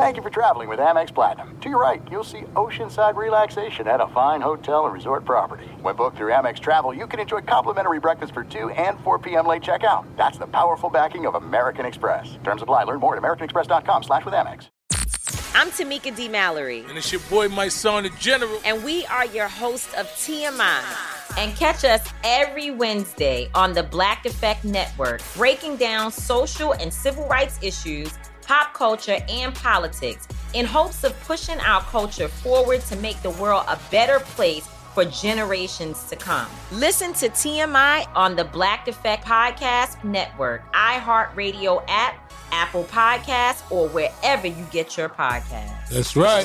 Thank 0.00 0.16
you 0.16 0.22
for 0.22 0.30
traveling 0.30 0.70
with 0.70 0.78
Amex 0.78 1.14
Platinum. 1.14 1.60
To 1.60 1.68
your 1.68 1.78
right, 1.78 2.00
you'll 2.10 2.24
see 2.24 2.40
oceanside 2.54 3.16
relaxation 3.16 3.86
at 3.86 4.00
a 4.00 4.06
fine 4.08 4.40
hotel 4.40 4.86
and 4.86 4.94
resort 4.94 5.26
property. 5.26 5.66
When 5.82 5.94
booked 5.94 6.16
through 6.16 6.32
Amex 6.32 6.58
Travel, 6.58 6.94
you 6.94 7.06
can 7.06 7.20
enjoy 7.20 7.42
complimentary 7.42 8.00
breakfast 8.00 8.32
for 8.32 8.42
2 8.42 8.70
and 8.70 8.98
4 9.00 9.18
p.m. 9.18 9.46
late 9.46 9.60
checkout. 9.60 10.06
That's 10.16 10.38
the 10.38 10.46
powerful 10.46 10.88
backing 10.88 11.26
of 11.26 11.34
American 11.34 11.84
Express. 11.84 12.38
Terms 12.44 12.62
apply. 12.62 12.84
Learn 12.84 12.98
more 12.98 13.14
at 13.14 13.22
americanexpress.com 13.22 14.04
slash 14.04 14.24
with 14.24 14.32
Amex. 14.32 14.70
I'm 15.54 15.68
Tamika 15.68 16.16
D. 16.16 16.28
Mallory. 16.28 16.82
And 16.88 16.96
it's 16.96 17.12
your 17.12 17.20
boy, 17.28 17.50
my 17.50 17.68
son, 17.68 18.04
the 18.04 18.10
General. 18.18 18.58
And 18.64 18.82
we 18.82 19.04
are 19.04 19.26
your 19.26 19.48
hosts 19.48 19.92
of 19.98 20.06
TMI. 20.06 20.82
And 21.36 21.54
catch 21.56 21.84
us 21.84 22.08
every 22.24 22.70
Wednesday 22.70 23.50
on 23.54 23.74
the 23.74 23.82
Black 23.82 24.24
Effect 24.24 24.64
Network, 24.64 25.20
breaking 25.36 25.76
down 25.76 26.10
social 26.10 26.72
and 26.72 26.92
civil 26.92 27.28
rights 27.28 27.58
issues 27.62 28.14
pop 28.50 28.74
culture, 28.74 29.18
and 29.28 29.54
politics 29.54 30.26
in 30.54 30.66
hopes 30.66 31.04
of 31.04 31.18
pushing 31.20 31.60
our 31.60 31.80
culture 31.82 32.26
forward 32.26 32.80
to 32.80 32.96
make 32.96 33.22
the 33.22 33.30
world 33.30 33.64
a 33.68 33.78
better 33.92 34.18
place 34.18 34.66
for 34.92 35.04
generations 35.04 36.02
to 36.08 36.16
come. 36.16 36.48
Listen 36.72 37.12
to 37.12 37.28
TMI 37.28 38.08
on 38.16 38.34
the 38.34 38.42
Black 38.42 38.88
Effect 38.88 39.24
Podcast 39.24 40.02
Network, 40.02 40.64
iHeartRadio 40.72 41.84
app, 41.86 42.32
Apple 42.50 42.82
Podcasts, 42.90 43.62
or 43.70 43.88
wherever 43.90 44.48
you 44.48 44.66
get 44.72 44.96
your 44.96 45.08
podcasts. 45.08 45.88
That's 45.90 46.16
right. 46.16 46.44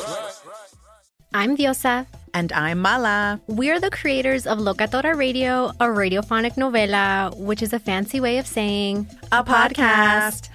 I'm 1.34 1.58
Diosa. 1.58 2.06
And 2.36 2.52
I'm 2.52 2.82
Mala. 2.82 3.40
We're 3.48 3.80
the 3.80 3.90
creators 3.90 4.46
of 4.46 4.60
Locatora 4.60 5.16
Radio, 5.16 5.68
a 5.80 5.86
radiophonic 5.86 6.56
novela, 6.56 7.34
which 7.38 7.62
is 7.64 7.72
a 7.72 7.80
fancy 7.80 8.20
way 8.20 8.40
of 8.40 8.46
saying 8.46 9.08
a, 9.32 9.40
a 9.40 9.44
podcast. 9.44 10.50
podcast. 10.52 10.55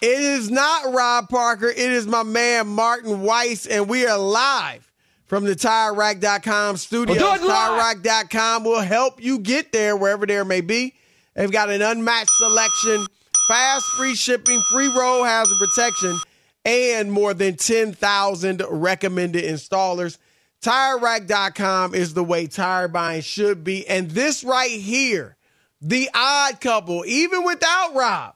It 0.00 0.18
is 0.18 0.50
not 0.50 0.94
Rob 0.94 1.28
Parker. 1.28 1.68
It 1.68 1.76
is 1.78 2.06
my 2.06 2.22
man, 2.22 2.68
Martin 2.68 3.20
Weiss, 3.20 3.66
and 3.66 3.86
we 3.86 4.06
are 4.06 4.18
live 4.18 4.90
from 5.26 5.44
the 5.44 5.54
TireRack.com 5.54 6.78
studio. 6.78 7.16
TireRack.com 7.16 8.64
will 8.64 8.80
help 8.80 9.22
you 9.22 9.38
get 9.38 9.72
there 9.72 9.94
wherever 9.94 10.24
there 10.24 10.46
may 10.46 10.62
be. 10.62 10.94
They've 11.34 11.50
got 11.50 11.70
an 11.70 11.82
unmatched 11.82 12.30
selection, 12.30 13.06
fast 13.48 13.86
free 13.96 14.14
shipping, 14.14 14.60
free 14.70 14.88
road 14.88 15.24
hazard 15.24 15.58
protection, 15.58 16.18
and 16.64 17.10
more 17.10 17.34
than 17.34 17.56
10,000 17.56 18.62
recommended 18.68 19.44
installers. 19.44 20.18
TireRack.com 20.62 21.94
is 21.94 22.14
the 22.14 22.22
way 22.22 22.46
tire 22.46 22.86
buying 22.86 23.22
should 23.22 23.64
be. 23.64 23.86
And 23.88 24.10
this 24.10 24.44
right 24.44 24.70
here, 24.70 25.36
the 25.80 26.08
odd 26.14 26.60
couple, 26.60 27.04
even 27.06 27.44
without 27.44 27.94
Rob, 27.94 28.34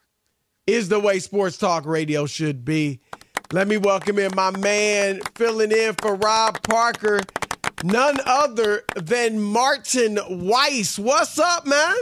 is 0.66 0.88
the 0.88 0.98
way 0.98 1.20
sports 1.20 1.56
talk 1.56 1.86
radio 1.86 2.26
should 2.26 2.64
be. 2.64 3.00
Let 3.52 3.68
me 3.68 3.76
welcome 3.76 4.18
in 4.18 4.34
my 4.34 4.50
man 4.50 5.20
filling 5.36 5.70
in 5.70 5.94
for 6.02 6.16
Rob 6.16 6.60
Parker, 6.64 7.20
none 7.84 8.18
other 8.26 8.82
than 8.96 9.40
Martin 9.40 10.18
Weiss. 10.28 10.98
What's 10.98 11.38
up, 11.38 11.64
man? 11.64 11.94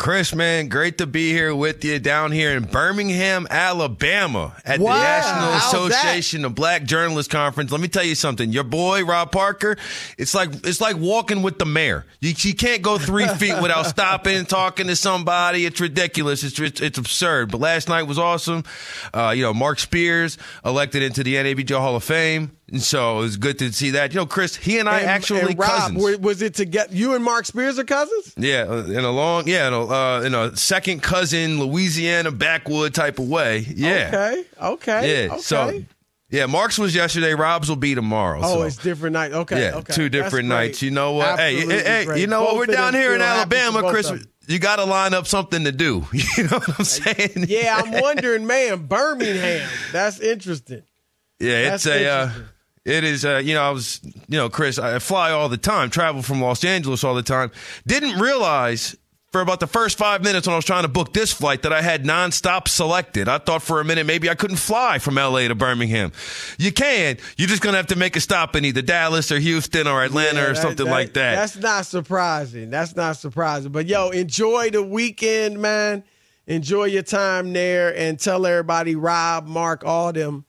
Chris, 0.00 0.34
man, 0.34 0.68
great 0.68 0.96
to 0.96 1.06
be 1.06 1.30
here 1.30 1.54
with 1.54 1.84
you 1.84 1.98
down 1.98 2.32
here 2.32 2.52
in 2.52 2.62
Birmingham, 2.62 3.46
Alabama 3.50 4.56
at 4.64 4.80
wow. 4.80 4.94
the 4.94 4.98
National 4.98 5.52
Association 5.58 6.40
that? 6.40 6.46
of 6.46 6.54
Black 6.54 6.84
Journalists 6.84 7.30
Conference. 7.30 7.70
Let 7.70 7.82
me 7.82 7.88
tell 7.88 8.02
you 8.02 8.14
something. 8.14 8.50
Your 8.50 8.64
boy, 8.64 9.04
Rob 9.04 9.30
Parker, 9.30 9.76
it's 10.16 10.34
like 10.34 10.48
it's 10.64 10.80
like 10.80 10.96
walking 10.96 11.42
with 11.42 11.58
the 11.58 11.66
mayor. 11.66 12.06
You, 12.18 12.32
you 12.34 12.54
can't 12.54 12.80
go 12.80 12.96
three 12.96 13.28
feet 13.36 13.60
without 13.60 13.82
stopping 13.88 14.38
and 14.38 14.48
talking 14.48 14.86
to 14.86 14.96
somebody. 14.96 15.66
It's 15.66 15.82
ridiculous. 15.82 16.44
It's, 16.44 16.58
it's, 16.58 16.80
it's 16.80 16.96
absurd. 16.96 17.50
But 17.50 17.60
last 17.60 17.90
night 17.90 18.04
was 18.04 18.18
awesome. 18.18 18.64
Uh, 19.12 19.34
you 19.36 19.42
know, 19.42 19.52
Marc 19.52 19.80
Spears 19.80 20.38
elected 20.64 21.02
into 21.02 21.22
the 21.22 21.34
NABJ 21.34 21.78
Hall 21.78 21.94
of 21.94 22.04
Fame. 22.04 22.56
And 22.70 22.82
so 22.82 23.18
it 23.18 23.22
was 23.22 23.36
good 23.36 23.58
to 23.58 23.72
see 23.72 23.90
that. 23.90 24.12
You 24.12 24.20
know, 24.20 24.26
Chris, 24.26 24.56
he 24.56 24.78
and 24.78 24.88
I 24.88 25.00
and, 25.00 25.10
actually 25.10 25.40
and 25.40 25.58
Rob, 25.58 25.70
cousins. 25.70 26.18
Was 26.18 26.42
it 26.42 26.54
to 26.54 26.64
get 26.64 26.92
you 26.92 27.14
and 27.14 27.24
Mark 27.24 27.46
Spears 27.46 27.78
are 27.78 27.84
cousins? 27.84 28.34
Yeah, 28.36 28.66
uh, 28.68 28.84
in 28.84 29.04
a 29.04 29.10
long, 29.10 29.48
yeah, 29.48 29.68
in 29.68 29.74
a, 29.74 29.86
uh, 29.86 30.22
in 30.22 30.34
a 30.34 30.56
second 30.56 31.02
cousin 31.02 31.58
Louisiana 31.60 32.30
backwood 32.30 32.94
type 32.94 33.18
of 33.18 33.28
way. 33.28 33.58
Yeah. 33.58 34.08
Okay. 34.08 34.44
Okay. 34.60 35.24
Yeah. 35.26 35.32
Okay. 35.32 35.42
So. 35.42 35.82
Yeah, 36.32 36.46
Mark's 36.46 36.78
was 36.78 36.94
yesterday. 36.94 37.34
Rob's 37.34 37.68
will 37.68 37.74
be 37.74 37.96
tomorrow. 37.96 38.38
Oh, 38.40 38.58
so. 38.58 38.62
it's 38.62 38.76
different 38.76 39.14
night. 39.14 39.32
Okay. 39.32 39.60
Yeah, 39.60 39.78
okay. 39.78 39.92
two 39.92 40.08
different 40.08 40.48
nights. 40.48 40.80
You 40.80 40.92
know 40.92 41.14
what? 41.14 41.40
Absolutely 41.40 41.74
hey, 41.74 41.82
hey, 41.82 42.04
great. 42.04 42.20
you 42.20 42.28
know 42.28 42.44
both 42.44 42.52
what? 42.56 42.68
We're 42.68 42.74
down 42.74 42.94
here 42.94 43.16
in 43.16 43.20
Alabama, 43.20 43.90
Chris. 43.90 44.12
You 44.46 44.60
got 44.60 44.76
to 44.76 44.84
line 44.84 45.12
up 45.12 45.26
something 45.26 45.64
to 45.64 45.72
do. 45.72 46.06
You 46.12 46.44
know 46.44 46.58
what 46.58 46.78
I'm 46.78 46.84
saying? 46.84 47.46
Yeah, 47.48 47.82
I'm 47.82 47.90
wondering, 48.02 48.46
man. 48.46 48.86
Birmingham. 48.86 49.68
That's 49.90 50.20
interesting. 50.20 50.84
Yeah, 51.40 51.70
That's 51.70 51.86
it's 51.86 52.04
a. 52.06 52.32
It 52.84 53.04
is, 53.04 53.24
uh, 53.24 53.42
you 53.44 53.52
know, 53.54 53.62
I 53.62 53.70
was, 53.70 54.00
you 54.04 54.38
know, 54.38 54.48
Chris, 54.48 54.78
I 54.78 54.98
fly 55.00 55.30
all 55.32 55.48
the 55.50 55.58
time, 55.58 55.90
travel 55.90 56.22
from 56.22 56.40
Los 56.40 56.64
Angeles 56.64 57.04
all 57.04 57.14
the 57.14 57.22
time. 57.22 57.50
Didn't 57.86 58.18
realize 58.18 58.96
for 59.32 59.42
about 59.42 59.60
the 59.60 59.66
first 59.66 59.96
five 59.98 60.24
minutes 60.24 60.46
when 60.46 60.54
I 60.54 60.56
was 60.56 60.64
trying 60.64 60.82
to 60.82 60.88
book 60.88 61.12
this 61.12 61.30
flight 61.32 61.62
that 61.62 61.72
I 61.72 61.82
had 61.82 62.04
nonstop 62.04 62.66
selected. 62.68 63.28
I 63.28 63.38
thought 63.38 63.62
for 63.62 63.80
a 63.80 63.84
minute 63.84 64.06
maybe 64.06 64.28
I 64.30 64.34
couldn't 64.34 64.56
fly 64.56 64.98
from 64.98 65.16
LA 65.16 65.46
to 65.48 65.54
Birmingham. 65.54 66.10
You 66.58 66.72
can. 66.72 67.18
You're 67.36 67.46
just 67.48 67.62
going 67.62 67.74
to 67.74 67.76
have 67.76 67.88
to 67.88 67.96
make 67.96 68.16
a 68.16 68.20
stop 68.20 68.56
in 68.56 68.64
either 68.64 68.82
Dallas 68.82 69.30
or 69.30 69.38
Houston 69.38 69.86
or 69.86 70.02
Atlanta 70.02 70.40
Yeah, 70.40 70.50
or 70.50 70.54
something 70.54 70.86
that- 70.86 70.90
like 70.90 71.12
that. 71.12 71.36
That's 71.36 71.56
not 71.58 71.86
surprising. 71.86 72.70
That's 72.70 72.96
not 72.96 73.18
surprising. 73.18 73.70
But 73.72 73.86
yo, 73.86 74.08
enjoy 74.08 74.70
the 74.70 74.82
weekend, 74.82 75.60
man. 75.60 76.02
Enjoy 76.46 76.86
your 76.86 77.02
time 77.04 77.52
there 77.52 77.96
and 77.96 78.18
tell 78.18 78.44
everybody, 78.46 78.96
Rob, 78.96 79.46
Mark, 79.46 79.84
all 79.84 80.12
them, 80.12 80.44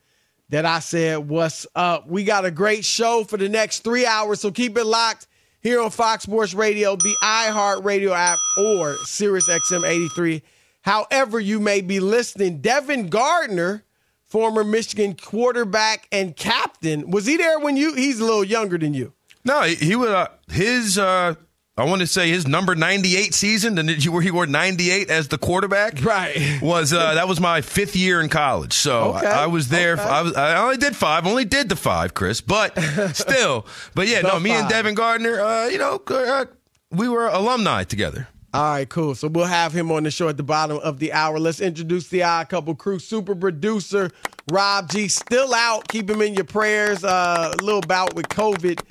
that 0.51 0.65
I 0.65 0.79
said, 0.79 1.29
what's 1.29 1.65
up? 1.75 2.07
We 2.07 2.23
got 2.23 2.45
a 2.45 2.51
great 2.51 2.85
show 2.85 3.23
for 3.23 3.37
the 3.37 3.49
next 3.49 3.79
three 3.79 4.05
hours, 4.05 4.41
so 4.41 4.51
keep 4.51 4.77
it 4.77 4.85
locked 4.85 5.27
here 5.61 5.81
on 5.81 5.89
Fox 5.91 6.23
Sports 6.23 6.53
Radio, 6.53 6.95
the 6.97 7.15
iHeart 7.23 7.83
Radio 7.85 8.13
app, 8.13 8.37
or 8.57 8.97
Sirius 9.05 9.47
XM 9.47 9.87
83. 9.87 10.43
However, 10.81 11.39
you 11.39 11.59
may 11.59 11.81
be 11.81 11.99
listening. 11.99 12.59
Devin 12.59 13.07
Gardner, 13.07 13.85
former 14.25 14.63
Michigan 14.63 15.15
quarterback 15.15 16.07
and 16.11 16.35
captain, 16.35 17.09
was 17.09 17.25
he 17.25 17.37
there 17.37 17.59
when 17.59 17.77
you? 17.77 17.93
He's 17.93 18.19
a 18.19 18.25
little 18.25 18.43
younger 18.43 18.77
than 18.77 18.93
you. 18.93 19.13
No, 19.45 19.61
he, 19.61 19.75
he 19.75 19.95
would. 19.95 20.09
Uh, 20.09 20.27
his 20.49 20.97
uh, 20.97 21.35
I 21.77 21.85
want 21.85 22.01
to 22.01 22.07
say 22.07 22.29
his 22.29 22.45
number 22.47 22.75
98 22.75 23.33
season, 23.33 23.75
where 24.11 24.21
he 24.21 24.29
wore 24.29 24.45
98 24.45 25.09
as 25.09 25.29
the 25.29 25.37
quarterback. 25.37 26.03
Right. 26.03 26.59
Was 26.61 26.91
uh, 26.91 27.13
that 27.15 27.27
was 27.29 27.39
my 27.39 27.61
fifth 27.61 27.95
year 27.95 28.19
in 28.21 28.27
college, 28.27 28.73
so 28.73 29.15
Okay, 29.15 29.25
I, 29.25 29.43
I 29.43 29.47
was 29.47 29.69
there. 29.69 29.93
okay. 29.93 30.01
I 30.03 30.21
was 30.21 30.35
I 30.35 30.61
only 30.61 30.77
did 30.77 30.95
five, 30.95 31.25
only 31.25 31.45
did 31.45 31.69
the 31.69 31.77
five, 31.77 32.13
Chris, 32.13 32.41
but 32.41 32.77
still. 33.13 33.65
But 33.95 34.07
yeah, 34.09 34.21
The 34.21 34.27
no, 34.27 34.39
me 34.39 34.51
and. 34.51 34.67
Devin 34.69 34.95
Gardner, 34.95 35.39
uh, 35.39 35.67
you 35.67 35.77
know, 35.77 36.01
uh, 36.07 36.45
we 36.91 37.07
were 37.07 37.27
alumni 37.27 37.83
together. 37.85 38.27
All 38.53 38.61
right, 38.73 38.89
cool. 38.89 39.15
So 39.15 39.29
we'll 39.29 39.45
have 39.45 39.71
him 39.71 39.93
on 39.93 40.03
the 40.03 40.11
show 40.11 40.27
at 40.27 40.35
the 40.35 40.43
bottom 40.43 40.77
of 40.79 40.99
the 40.99 41.13
hour. 41.13 41.39
Let's 41.39 41.61
introduce 41.61 42.09
the 42.09 42.23
Odd 42.23 42.49
Couple 42.49 42.75
crew. 42.75 42.99
Super 42.99 43.33
producer 43.33 44.11
Rob 44.51 44.89
G 44.91 45.07
still 45.07 45.53
out. 45.53 45.87
Keep 45.87 46.09
him 46.09 46.21
in 46.21 46.33
your 46.33 46.43
prayers. 46.43 47.05
Uh, 47.05 47.53
a 47.57 47.63
little 47.63 47.79
bout 47.81 48.13
with 48.13 48.27
COVID. 48.27 48.81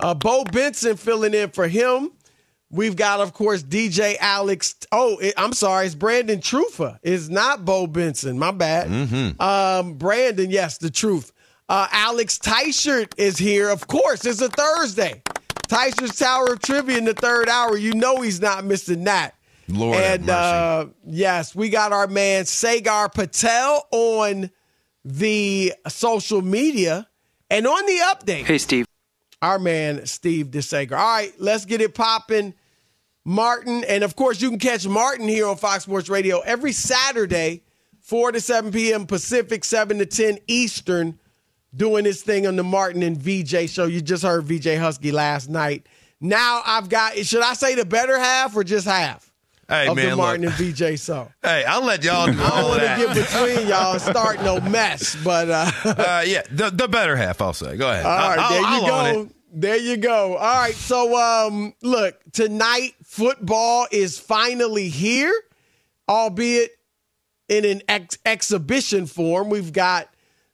Uh, 0.00 0.14
Bo 0.14 0.44
Benson 0.44 0.96
filling 0.96 1.34
in 1.34 1.50
for 1.50 1.68
him. 1.68 2.12
We've 2.72 2.94
got, 2.94 3.20
of 3.20 3.32
course, 3.32 3.62
DJ 3.64 4.16
Alex. 4.20 4.76
Oh, 4.92 5.18
it, 5.18 5.34
I'm 5.36 5.52
sorry, 5.52 5.86
it's 5.86 5.94
Brandon 5.96 6.38
Trufa. 6.38 6.98
It's 7.02 7.28
not 7.28 7.64
Bo 7.64 7.86
Benson. 7.88 8.38
My 8.38 8.52
bad. 8.52 8.88
Um, 9.40 9.94
Brandon, 9.94 10.50
yes, 10.50 10.78
the 10.78 10.90
truth. 10.90 11.32
Uh, 11.68 11.88
Alex 11.90 12.38
Teichert 12.38 13.12
is 13.16 13.38
here. 13.38 13.68
Of 13.70 13.86
course, 13.88 14.24
it's 14.24 14.40
a 14.40 14.48
Thursday. 14.48 15.22
Teichert's 15.68 16.18
Tower 16.18 16.52
of 16.54 16.60
Trivia 16.60 16.98
in 16.98 17.04
the 17.04 17.14
third 17.14 17.48
hour. 17.48 17.76
You 17.76 17.92
know 17.94 18.22
he's 18.22 18.40
not 18.40 18.64
missing 18.64 19.04
that. 19.04 19.34
Lord 19.68 19.96
have 19.96 20.14
and 20.14 20.26
mercy. 20.26 20.32
uh, 20.32 20.86
yes, 21.06 21.54
we 21.54 21.68
got 21.68 21.92
our 21.92 22.06
man 22.08 22.44
Sagar 22.44 23.08
Patel 23.08 23.86
on 23.92 24.50
the 25.04 25.72
social 25.88 26.42
media 26.42 27.08
and 27.50 27.66
on 27.66 27.86
the 27.86 27.98
update. 28.04 28.44
Hey, 28.46 28.58
Steve. 28.58 28.86
Our 29.42 29.58
man 29.58 30.06
Steve 30.06 30.48
DeSager. 30.48 30.92
All 30.92 30.98
right, 30.98 31.32
let's 31.38 31.64
get 31.64 31.80
it 31.80 31.94
popping. 31.94 32.54
Martin, 33.24 33.84
and 33.84 34.02
of 34.02 34.16
course, 34.16 34.40
you 34.40 34.48
can 34.50 34.58
catch 34.58 34.86
Martin 34.86 35.28
here 35.28 35.46
on 35.46 35.56
Fox 35.56 35.84
Sports 35.84 36.08
Radio 36.08 36.40
every 36.40 36.72
Saturday, 36.72 37.62
4 38.00 38.32
to 38.32 38.40
7 38.40 38.72
p.m. 38.72 39.06
Pacific, 39.06 39.64
7 39.64 39.98
to 39.98 40.06
10 40.06 40.38
Eastern, 40.46 41.18
doing 41.74 42.04
his 42.04 42.22
thing 42.22 42.46
on 42.46 42.56
the 42.56 42.64
Martin 42.64 43.02
and 43.02 43.16
VJ 43.16 43.68
show. 43.68 43.84
You 43.84 44.00
just 44.00 44.22
heard 44.22 44.44
VJ 44.44 44.76
Husky 44.78 45.12
last 45.12 45.48
night. 45.50 45.86
Now 46.20 46.62
I've 46.64 46.88
got, 46.88 47.16
should 47.18 47.42
I 47.42 47.54
say 47.54 47.74
the 47.74 47.84
better 47.84 48.18
half 48.18 48.56
or 48.56 48.64
just 48.64 48.86
half? 48.86 49.30
Hey 49.68 49.86
of 49.86 49.94
man, 49.96 50.10
the 50.10 50.16
Martin 50.16 50.46
look. 50.46 50.58
and 50.58 50.74
VJ 50.74 51.00
show. 51.00 51.30
Hey, 51.42 51.64
I'll 51.64 51.84
let 51.84 52.02
y'all 52.02 52.26
do 52.26 52.32
I 52.32 52.48
don't 52.60 52.68
want 52.70 52.80
to 52.80 52.86
get 52.96 53.14
between 53.14 53.68
y'all 53.68 53.92
and 53.92 54.02
start 54.02 54.42
no 54.42 54.60
mess, 54.60 55.16
but 55.22 55.48
uh, 55.48 55.70
uh, 55.84 56.24
yeah, 56.26 56.42
the, 56.50 56.70
the 56.70 56.88
better 56.88 57.14
half, 57.14 57.40
I'll 57.40 57.52
say. 57.52 57.76
Go 57.76 57.88
ahead. 57.88 58.04
all 58.04 58.10
right, 58.30 58.38
I'll, 58.40 58.50
there 58.50 58.62
I'll 58.64 58.82
you 59.14 59.18
own 59.20 59.26
go. 59.28 59.32
There 59.52 59.76
you 59.76 59.96
go. 59.96 60.36
All 60.36 60.60
right, 60.60 60.74
so 60.74 61.16
um, 61.18 61.74
look, 61.82 62.16
tonight 62.32 62.94
football 63.02 63.88
is 63.90 64.16
finally 64.16 64.88
here, 64.88 65.34
albeit 66.08 66.70
in 67.48 67.64
an 67.64 67.82
ex- 67.88 68.18
exhibition 68.24 69.06
form. 69.06 69.50
We've 69.50 69.72
got 69.72 70.08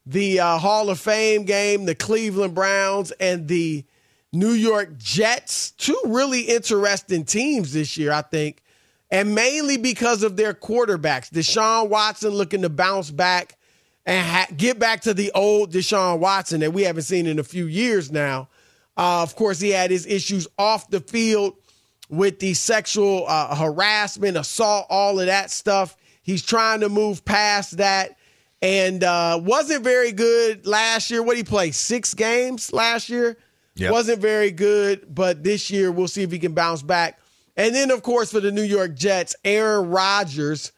the 0.07 0.41
uh, 0.41 0.57
Hall 0.57 0.89
of 0.89 0.99
Fame 0.99 1.45
game, 1.45 1.85
the 1.85 1.95
Cleveland 1.95 2.55
Browns, 2.55 3.11
and 3.13 3.49
the 3.49 3.85
New 4.33 4.53
York 4.53 4.97
Jets. 4.97 5.73
Two 5.73 6.01
really 6.07 6.43
interesting 6.43 7.27
teams 7.27 7.75
this 7.75 7.99
year, 7.99 8.13
I 8.13 8.23
think, 8.23 8.63
and 9.11 9.35
mainly 9.35 9.77
because 9.77 10.23
of 10.23 10.39
their 10.39 10.55
quarterbacks. 10.55 11.31
Deshaun 11.31 11.91
Watson 11.91 12.31
looking 12.31 12.63
to 12.63 12.71
bounce 12.71 13.11
back 13.11 13.59
and 14.07 14.27
ha- 14.27 14.47
get 14.57 14.79
back 14.79 15.03
to 15.03 15.13
the 15.13 15.33
old 15.33 15.71
Deshaun 15.71 16.19
Watson 16.19 16.61
that 16.61 16.73
we 16.73 16.85
haven't 16.85 17.03
seen 17.03 17.27
in 17.27 17.39
a 17.39 17.45
few 17.45 17.67
years 17.67 18.11
now. 18.11 18.49
Uh, 18.97 19.23
of 19.23 19.37
course, 19.37 19.61
he 19.61 19.71
had 19.71 19.91
his 19.91 20.07
issues 20.07 20.49
off 20.59 20.89
the 20.89 21.01
field 21.01 21.55
with 22.09 22.39
the 22.39 22.55
sexual 22.55 23.25
uh, 23.29 23.55
harassment, 23.55 24.37
assault, 24.37 24.87
all 24.89 25.19
of 25.21 25.27
that 25.27 25.51
stuff. 25.51 25.97
He's 26.23 26.43
trying 26.43 26.81
to 26.81 26.89
move 26.89 27.25
past 27.25 27.77
that 27.77 28.17
and 28.63 29.05
uh, 29.05 29.41
wasn't 29.43 29.85
very 29.85 30.13
good 30.13 30.67
last 30.67 31.11
year. 31.11 31.23
What 31.23 31.37
did 31.37 31.47
he 31.47 31.51
play? 31.51 31.71
Six 31.71 32.15
games 32.15 32.73
last 32.73 33.09
year? 33.09 33.37
Yep. 33.77 33.93
Wasn't 33.93 34.21
very 34.21 34.51
good, 34.51 35.15
but 35.15 35.45
this 35.45 35.71
year 35.71 35.93
we'll 35.93 36.09
see 36.09 36.23
if 36.23 36.33
he 36.33 36.39
can 36.39 36.53
bounce 36.53 36.83
back. 36.83 37.21
And 37.57 37.75
then, 37.75 37.91
of 37.91 38.03
course, 38.03 38.33
for 38.33 38.41
the 38.41 38.51
New 38.51 38.63
York 38.63 38.95
Jets, 38.95 39.37
Aaron 39.45 39.91
Rodgers 39.91 40.73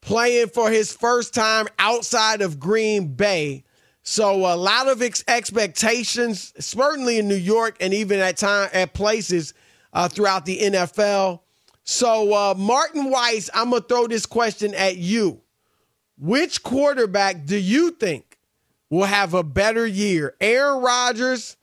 playing 0.00 0.48
for 0.48 0.70
his 0.70 0.92
first 0.92 1.32
time 1.32 1.66
outside 1.78 2.42
of 2.42 2.60
Green 2.60 3.14
Bay. 3.14 3.64
So 4.06 4.34
a 4.34 4.54
lot 4.54 4.86
of 4.86 5.00
ex- 5.00 5.24
expectations, 5.26 6.52
certainly 6.58 7.18
in 7.18 7.26
New 7.26 7.34
York 7.34 7.78
and 7.80 7.94
even 7.94 8.20
at 8.20 8.36
time 8.36 8.68
at 8.74 8.92
places 8.92 9.54
uh, 9.94 10.08
throughout 10.08 10.44
the 10.44 10.58
NFL. 10.60 11.40
So 11.84 12.34
uh, 12.34 12.54
Martin 12.54 13.10
Weiss, 13.10 13.48
I'm 13.54 13.70
gonna 13.70 13.82
throw 13.82 14.06
this 14.06 14.26
question 14.26 14.74
at 14.74 14.98
you. 14.98 15.40
Which 16.18 16.62
quarterback 16.62 17.46
do 17.46 17.56
you 17.56 17.92
think 17.92 18.38
will 18.90 19.04
have 19.06 19.32
a 19.32 19.42
better 19.42 19.86
year, 19.86 20.34
Aaron 20.38 20.82
Rodgers 20.82 21.56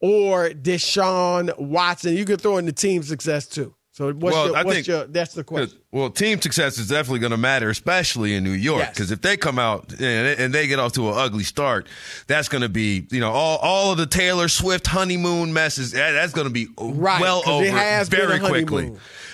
or 0.00 0.50
Deshaun 0.50 1.56
Watson? 1.60 2.16
You 2.16 2.24
can 2.24 2.38
throw 2.38 2.58
in 2.58 2.66
the 2.66 2.72
team 2.72 3.04
success 3.04 3.46
too. 3.46 3.72
So 3.98 4.12
what's 4.12 4.32
Well, 4.32 4.44
your, 4.46 4.54
what's 4.54 4.70
think- 4.76 4.86
your 4.86 5.06
that's 5.06 5.34
the 5.34 5.42
question. 5.42 5.76
Well, 5.90 6.08
team 6.10 6.40
success 6.40 6.78
is 6.78 6.86
definitely 6.86 7.18
going 7.18 7.32
to 7.32 7.36
matter, 7.36 7.68
especially 7.68 8.36
in 8.36 8.44
New 8.44 8.52
York, 8.52 8.78
Yes. 8.82 8.90
because 8.94 9.10
if 9.10 9.22
they 9.22 9.36
come 9.36 9.58
out 9.58 9.90
and, 9.90 10.38
and 10.38 10.54
they 10.54 10.68
get 10.68 10.78
off 10.78 10.92
to 10.92 11.08
an 11.08 11.14
ugly 11.18 11.42
start, 11.42 11.88
that's 12.28 12.48
going 12.48 12.62
to 12.62 12.68
be, 12.68 13.08
you 13.10 13.18
know, 13.18 13.32
all, 13.32 13.58
all 13.58 13.90
of 13.90 13.98
the 13.98 14.06
Taylor 14.06 14.46
Swift 14.46 14.86
honeymoon 14.86 15.52
messes. 15.52 15.90
that- 15.90 16.12
That's 16.12 16.32
going 16.32 16.46
to 16.46 16.52
be 16.52 16.68
Right, 16.78 17.20
well 17.20 17.42
over 17.44 18.04
very 18.04 18.38
quickly. 18.38 18.92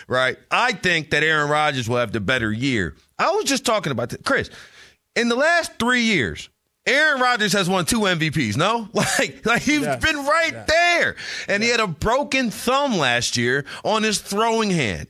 Right. 0.08 0.38
I 0.50 0.72
think 0.72 1.10
that 1.10 1.22
Aaron 1.22 1.50
Rodgers 1.50 1.86
will 1.86 1.98
have 1.98 2.12
the 2.12 2.20
better 2.20 2.50
year. 2.50 2.96
I 3.18 3.32
was 3.32 3.44
just 3.44 3.66
talking 3.66 3.90
about 3.92 4.08
this. 4.08 4.20
Chris, 4.24 4.48
in 5.14 5.28
the 5.28 5.36
last 5.36 5.72
three 5.78 6.04
years, 6.04 6.48
Aaron 6.86 7.20
Rodgers 7.20 7.52
has 7.54 7.68
won 7.68 7.84
two 7.86 8.00
MVPs. 8.00 8.56
No, 8.56 8.88
like, 8.94 9.44
like 9.46 9.62
he's 9.62 9.80
Yes. 9.82 10.04
been 10.04 10.16
right 10.24 10.66
there, 10.66 11.16
and 11.48 11.62
he 11.62 11.68
had 11.70 11.80
a 11.80 11.86
broken 11.86 12.50
thumb 12.50 12.96
last 12.98 13.36
year 13.36 13.64
on 13.84 14.02
his 14.02 14.20
throwing 14.20 14.70
hand. 14.70 15.06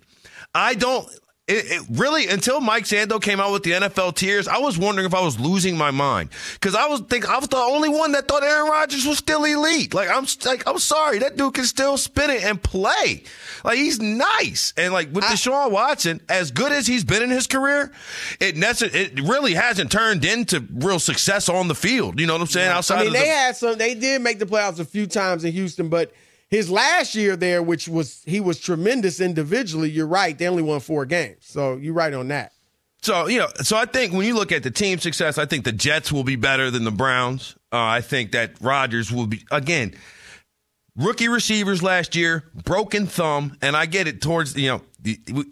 I 0.54 0.74
don't. 0.74 1.08
It, 1.46 1.67
it 1.67 1.82
really 1.91 2.26
until 2.29 2.62
Mike 2.62 2.85
Sando 2.85 3.20
came 3.20 3.38
out 3.38 3.52
with 3.52 3.64
the 3.64 3.73
NFL 3.73 4.14
tiers, 4.14 4.49
I 4.49 4.58
was 4.58 4.79
wondering 4.79 5.06
if 5.06 5.12
I 5.12 5.20
was 5.20 5.38
losing 5.38 5.76
my 5.76 5.91
mind 5.91 6.31
because 6.55 6.75
I 6.75 6.87
was 6.87 7.02
think 7.02 7.29
I 7.29 7.38
was 7.38 7.49
the 7.49 7.58
only 7.58 7.91
one 7.91 8.12
that 8.12 8.26
thought 8.26 8.43
Aaron 8.43 8.70
Rodgers 8.70 9.05
was 9.05 9.19
still 9.19 9.44
elite. 9.44 9.93
Like 9.93 10.08
I'm 10.08 10.26
like 10.46 10.67
I'm 10.67 10.79
sorry, 10.79 11.19
that 11.19 11.37
dude 11.37 11.52
can 11.52 11.64
still 11.64 11.99
spin 11.99 12.31
it 12.31 12.44
and 12.44 12.62
play. 12.62 13.25
Like 13.62 13.76
he's 13.76 14.00
nice 14.00 14.73
and 14.79 14.94
like 14.94 15.12
with 15.12 15.25
Deshaun 15.25 15.70
Watson, 15.70 16.22
as 16.31 16.51
good 16.51 16.72
as 16.72 16.86
he's 16.86 17.05
been 17.05 17.22
in 17.22 17.29
his 17.29 17.46
career, 17.46 17.93
it 18.41 18.55
nece- 18.55 18.94
it 18.94 19.20
really 19.20 19.53
hasn't 19.53 19.93
turned 19.93 20.24
into 20.24 20.67
real 20.72 20.98
success 20.98 21.51
on 21.51 21.69
the 21.69 21.74
field. 21.74 22.20
You 22.20 22.27
know 22.27 22.32
what 22.32 22.41
I'm 22.41 22.46
saying? 22.46 22.70
Outside 22.70 23.01
I 23.01 23.05
mean, 23.05 23.13
they 23.13 23.20
the, 23.20 23.27
had 23.27 23.56
some. 23.56 23.77
They 23.77 23.94
did 23.94 24.22
make 24.22 24.39
the 24.39 24.46
playoffs 24.46 24.79
a 24.79 24.84
few 24.86 25.06
times 25.06 25.44
in 25.44 25.53
Houston, 25.53 25.91
but 25.91 26.10
his 26.55 26.70
last 26.70 27.15
year 27.15 27.37
there, 27.37 27.63
which 27.63 27.89
was 27.89 28.23
he 28.25 28.41
was 28.41 28.58
tremendous 28.61 29.20
individually. 29.20 29.91
You're 29.91 30.06
right. 30.06 30.37
They 30.39 30.46
only 30.49 30.63
won 30.63 30.81
four 30.81 31.05
games, 31.06 31.39
so 31.41 31.77
you're 31.77 31.94
right 31.94 32.15
on 32.15 32.29
that. 32.29 32.53
So 33.03 33.27
you 33.27 33.39
know, 33.39 33.49
so 33.63 33.77
I 33.77 33.84
think 33.84 34.13
when 34.13 34.27
you 34.27 34.34
look 34.34 34.53
at 34.53 34.63
the 34.63 34.70
team 34.70 34.99
success, 34.99 35.37
I 35.37 35.46
think 35.46 35.65
the 35.65 35.73
Jets 35.73 36.11
will 36.13 36.25
be 36.25 36.37
better 36.37 36.70
than 36.70 36.84
the 36.84 36.91
Browns. 36.91 37.56
Uh, 37.73 37.79
I 37.79 38.01
think 38.01 38.32
that 38.32 38.53
Rodgers 38.61 39.13
will 39.13 39.27
be 39.27 39.44
again 39.51 39.94
rookie 40.96 41.29
receivers 41.29 41.82
last 41.82 42.15
year, 42.15 42.44
broken 42.55 43.06
thumb, 43.06 43.56
and 43.61 43.77
I 43.77 43.87
get 43.87 44.06
it 44.06 44.23
towards 44.23 44.56
you 44.56 44.69
know 44.69 44.82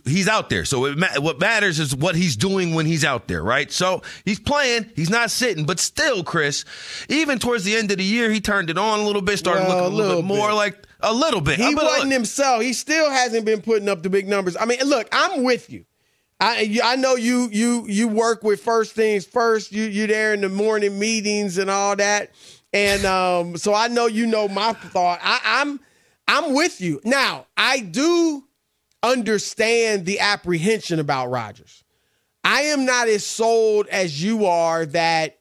he's 0.04 0.28
out 0.28 0.48
there. 0.48 0.64
So 0.64 0.86
it 0.86 0.98
what 1.20 1.38
matters 1.40 1.78
is 1.78 1.94
what 1.94 2.14
he's 2.14 2.36
doing 2.36 2.74
when 2.74 2.86
he's 2.86 3.04
out 3.04 3.28
there, 3.28 3.42
right? 3.42 3.70
So 3.70 4.02
he's 4.24 4.38
playing, 4.40 4.90
he's 4.96 5.10
not 5.10 5.30
sitting, 5.30 5.66
but 5.66 5.78
still, 5.78 6.24
Chris, 6.24 6.64
even 7.08 7.38
towards 7.38 7.64
the 7.64 7.76
end 7.76 7.90
of 7.90 7.98
the 7.98 8.04
year, 8.04 8.30
he 8.30 8.40
turned 8.40 8.70
it 8.70 8.78
on 8.78 9.00
a 9.00 9.04
little 9.04 9.20
bit, 9.22 9.38
started 9.38 9.66
Well, 9.68 9.90
looking 9.90 9.92
a 9.92 9.96
little, 9.96 10.12
a 10.20 10.22
bit 10.22 10.24
more 10.24 10.48
bit. 10.48 10.54
like 10.54 10.86
a 11.02 11.12
little 11.12 11.40
bit. 11.40 11.58
He 11.58 11.74
wasn't 11.74 12.04
look, 12.04 12.12
himself. 12.12 12.62
He 12.62 12.72
still 12.72 13.10
hasn't 13.10 13.44
been 13.44 13.60
putting 13.60 13.88
up 13.88 14.02
the 14.02 14.10
big 14.10 14.28
numbers. 14.28 14.56
I 14.58 14.64
mean, 14.64 14.78
look, 14.84 15.08
I'm 15.12 15.42
with 15.42 15.70
you. 15.70 15.84
I 16.40 16.80
I 16.82 16.96
know 16.96 17.14
you 17.14 17.48
you 17.52 17.86
you 17.86 18.08
work 18.08 18.42
with 18.42 18.60
first 18.60 18.94
things 18.94 19.24
first. 19.24 19.70
You 19.70 19.84
you 19.84 20.08
there 20.08 20.34
in 20.34 20.40
the 20.40 20.48
morning 20.48 20.98
meetings 20.98 21.56
and 21.56 21.70
all 21.70 21.94
that, 21.96 22.30
and 22.72 23.04
um, 23.04 23.56
so 23.56 23.72
I 23.72 23.88
know 23.88 24.06
you 24.06 24.26
know 24.26 24.48
my 24.48 24.72
thought. 24.72 25.20
I, 25.22 25.40
I'm 25.44 25.78
I'm 26.26 26.54
with 26.54 26.80
you. 26.80 27.00
Now 27.04 27.46
I 27.56 27.80
do 27.80 28.44
understand 29.04 30.04
the 30.04 30.18
apprehension 30.18 30.98
about 30.98 31.30
Rodgers. 31.30 31.84
I 32.44 32.62
am 32.62 32.84
not 32.84 33.06
as 33.06 33.24
sold 33.24 33.86
as 33.86 34.22
you 34.22 34.46
are 34.46 34.84
that 34.86 35.38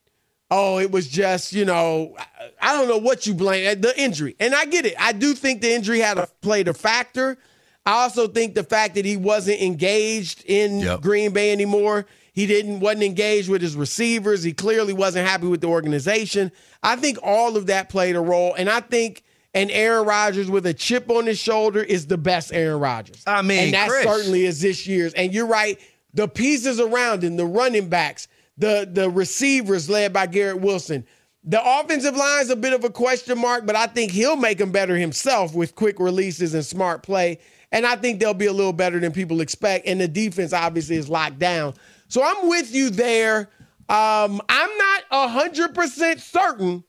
oh, 0.51 0.79
it 0.79 0.91
was 0.91 1.07
just, 1.07 1.53
you 1.53 1.63
know, 1.65 2.15
I- 2.61 2.73
don't 2.73 2.87
know 2.89 2.97
what 2.97 3.25
you 3.25 3.33
blame, 3.33 3.65
eh, 3.65 3.75
the 3.75 3.99
injury. 3.99 4.35
And 4.39 4.53
I 4.53 4.65
get 4.65 4.85
it. 4.85 4.93
I 4.99 5.13
do 5.13 5.33
think 5.33 5.61
the 5.61 5.73
injury 5.73 5.99
had 5.99 6.17
a, 6.17 6.27
played 6.41 6.67
a 6.67 6.73
factor. 6.73 7.37
I 7.85 8.03
also 8.03 8.27
think 8.27 8.53
the 8.53 8.63
fact 8.63 8.95
that 8.95 9.05
he 9.05 9.17
wasn't 9.17 9.61
engaged 9.61 10.43
in 10.45 10.81
Yep. 10.81 11.01
Green 11.01 11.31
Bay 11.31 11.51
anymore, 11.51 12.05
he 12.33 12.45
didn't 12.45 12.79
wasn't 12.81 13.03
engaged 13.03 13.49
with 13.49 13.61
his 13.61 13.75
receivers, 13.75 14.43
he 14.43 14.53
clearly 14.53 14.93
wasn't 14.93 15.27
happy 15.27 15.47
with 15.47 15.61
the 15.61 15.67
organization. 15.67 16.51
I 16.83 16.95
think 16.97 17.17
all 17.23 17.57
of 17.57 17.67
that 17.67 17.89
played 17.89 18.15
a 18.15 18.21
role 18.21 18.53
and 18.53 18.69
I 18.69 18.81
think 18.81 19.23
and 19.53 19.69
Aaron 19.71 20.05
Rodgers 20.05 20.49
with 20.49 20.65
a 20.65 20.73
chip 20.73 21.09
on 21.09 21.25
his 21.25 21.37
shoulder 21.39 21.81
is 21.83 22.07
the 22.07 22.17
best 22.17 22.53
Aaron 22.53 22.79
Rodgers. 22.79 23.23
I 23.27 23.41
mean, 23.41 23.65
and 23.65 23.73
that 23.73 23.89
Chris. 23.89 24.03
certainly 24.05 24.45
is 24.45 24.61
this 24.61 24.87
year's. 24.87 25.13
And 25.13 25.33
you're 25.33 25.45
right, 25.47 25.77
the 26.13 26.27
pieces 26.27 26.79
around 26.79 27.23
him, 27.23 27.35
the 27.35 27.45
running 27.45 27.89
backs, 27.89 28.27
the 28.61 28.87
the 28.89 29.09
receivers 29.09 29.89
led 29.89 30.13
by 30.13 30.27
Garrett 30.27 30.61
Wilson. 30.61 31.05
The 31.43 31.61
offensive 31.79 32.15
line's 32.15 32.51
a 32.51 32.55
bit 32.55 32.73
of 32.73 32.83
a 32.83 32.89
question 32.91 33.39
mark, 33.39 33.65
but 33.65 33.75
I 33.75 33.87
think 33.87 34.11
he'll 34.11 34.35
make 34.35 34.59
them 34.59 34.71
better 34.71 34.95
himself 34.95 35.55
with 35.55 35.73
quick 35.73 35.99
releases 35.99 36.53
and 36.53 36.63
smart 36.63 37.01
play. 37.01 37.39
And 37.71 37.85
I 37.85 37.95
think 37.95 38.19
they'll 38.19 38.35
be 38.35 38.45
a 38.45 38.53
little 38.53 38.73
better 38.73 38.99
than 38.99 39.11
people 39.11 39.41
expect. 39.41 39.87
And 39.87 39.99
the 39.99 40.07
defense 40.07 40.53
obviously 40.53 40.97
is 40.97 41.09
locked 41.09 41.39
down. 41.39 41.73
So 42.09 42.21
I'm 42.23 42.47
with 42.47 42.75
you 42.75 42.91
there. 42.91 43.49
Um, 43.89 44.39
I'm 44.49 44.77
not 44.77 45.09
100% 45.11 46.19
certain. 46.19 46.83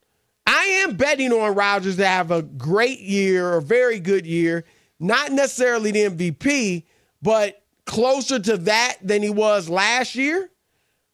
I 0.46 0.84
am 0.86 0.96
betting 0.96 1.32
on 1.32 1.54
Rodgers 1.54 1.96
to 1.96 2.06
have 2.06 2.30
a 2.30 2.42
great 2.42 3.00
year, 3.00 3.54
a 3.54 3.62
very 3.62 4.00
good 4.00 4.26
year. 4.26 4.64
Not 5.00 5.32
necessarily 5.32 5.92
the 5.92 6.10
MVP, 6.10 6.84
but 7.22 7.62
closer 7.86 8.38
to 8.38 8.58
that 8.58 8.98
than 9.02 9.22
he 9.22 9.30
was 9.30 9.70
last 9.70 10.14
year. 10.14 10.50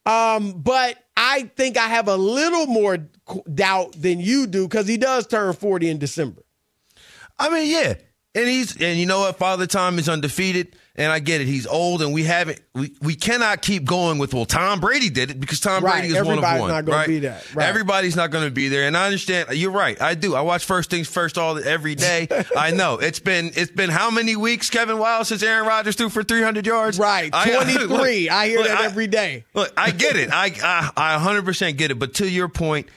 Um, 0.09 0.53
but 0.63 0.97
I 1.19 1.51
think 1.55 1.77
I 1.77 1.87
have 1.89 2.09
a 2.09 2.17
little 2.17 2.67
more 2.67 2.97
doubt 3.53 3.93
than 3.93 4.21
you 4.21 4.47
do 4.47 4.67
because 4.67 4.89
he 4.89 4.97
does 4.97 5.27
turn 5.27 5.53
40 5.53 5.91
in 5.91 5.99
December. 5.99 6.43
I 7.39 7.51
mean, 7.51 7.71
yeah. 7.71 7.95
And 8.35 8.49
he's 8.49 8.81
and 8.81 8.99
you 8.99 9.05
know 9.05 9.21
what? 9.21 9.37
Father 9.37 9.67
Time 9.67 9.99
is 9.99 10.09
undefeated, 10.09 10.77
and 10.99 11.11
I 11.11 11.21
get 11.21 11.41
it. 11.41 11.47
He's 11.47 11.67
old, 11.67 12.03
and 12.03 12.13
we 12.13 12.25
haven't. 12.25 12.61
We, 12.75 12.93
we 13.01 13.15
cannot 13.15 13.63
keep 13.63 13.85
going 13.85 14.19
with 14.19 14.35
well. 14.35 14.45
Tom 14.45 14.81
Brady 14.81 15.09
did 15.09 15.31
it 15.31 15.41
because 15.41 15.61
Tom 15.61 15.83
Right, 15.83 16.01
Brady 16.01 16.09
is 16.15 16.23
one 16.25 16.37
of 16.39 16.43
one. 16.43 16.45
everybody's 16.45 16.69
not 16.69 16.85
gonna 16.85 16.99
right? 16.99 17.07
be 17.07 17.19
that, 17.21 17.55
right. 17.55 17.69
Everybody's 17.69 18.17
not 18.17 18.31
going 18.31 18.45
to 18.45 18.51
be 18.51 18.69
there, 18.69 18.87
and 18.87 18.97
I 18.97 19.07
understand. 19.07 19.49
You're 19.53 19.71
right. 19.71 20.01
I 20.03 20.15
do. 20.15 20.35
I 20.35 20.41
watch 20.43 20.65
First 20.65 20.91
Things 20.91 21.09
First 21.09 21.39
all 21.39 21.57
every 21.59 21.95
day. 21.95 22.29
I 22.57 22.73
know 22.73 22.99
it's 22.99 23.21
been 23.21 23.53
it's 23.55 23.71
been 23.71 23.91
how 23.91 24.11
many 24.11 24.37
weeks, 24.37 24.69
Kevin 24.69 24.97
Wildes, 24.97 25.27
since 25.27 25.43
Aaron 25.43 25.67
Rodgers 25.67 25.95
threw 25.97 26.09
for 26.09 26.23
300 26.23 26.67
yards? 26.67 26.99
Right, 26.99 27.31
I- 27.33 27.49
23. 27.65 28.29
I 28.29 28.49
hear 28.49 28.59
look, 28.59 28.67
that 28.69 28.81
I- 28.81 28.85
every 28.85 29.07
day. 29.07 29.45
Look, 29.55 29.73
I 29.77 29.93
get 29.93 30.17
it. 30.17 30.31
I, 30.33 30.47
I 30.63 30.91
I 31.17 31.19
100% 31.19 31.77
get 31.77 31.91
it. 31.93 31.99
But 31.99 32.15
to 32.15 32.29
your 32.29 32.49
point, 32.49 32.89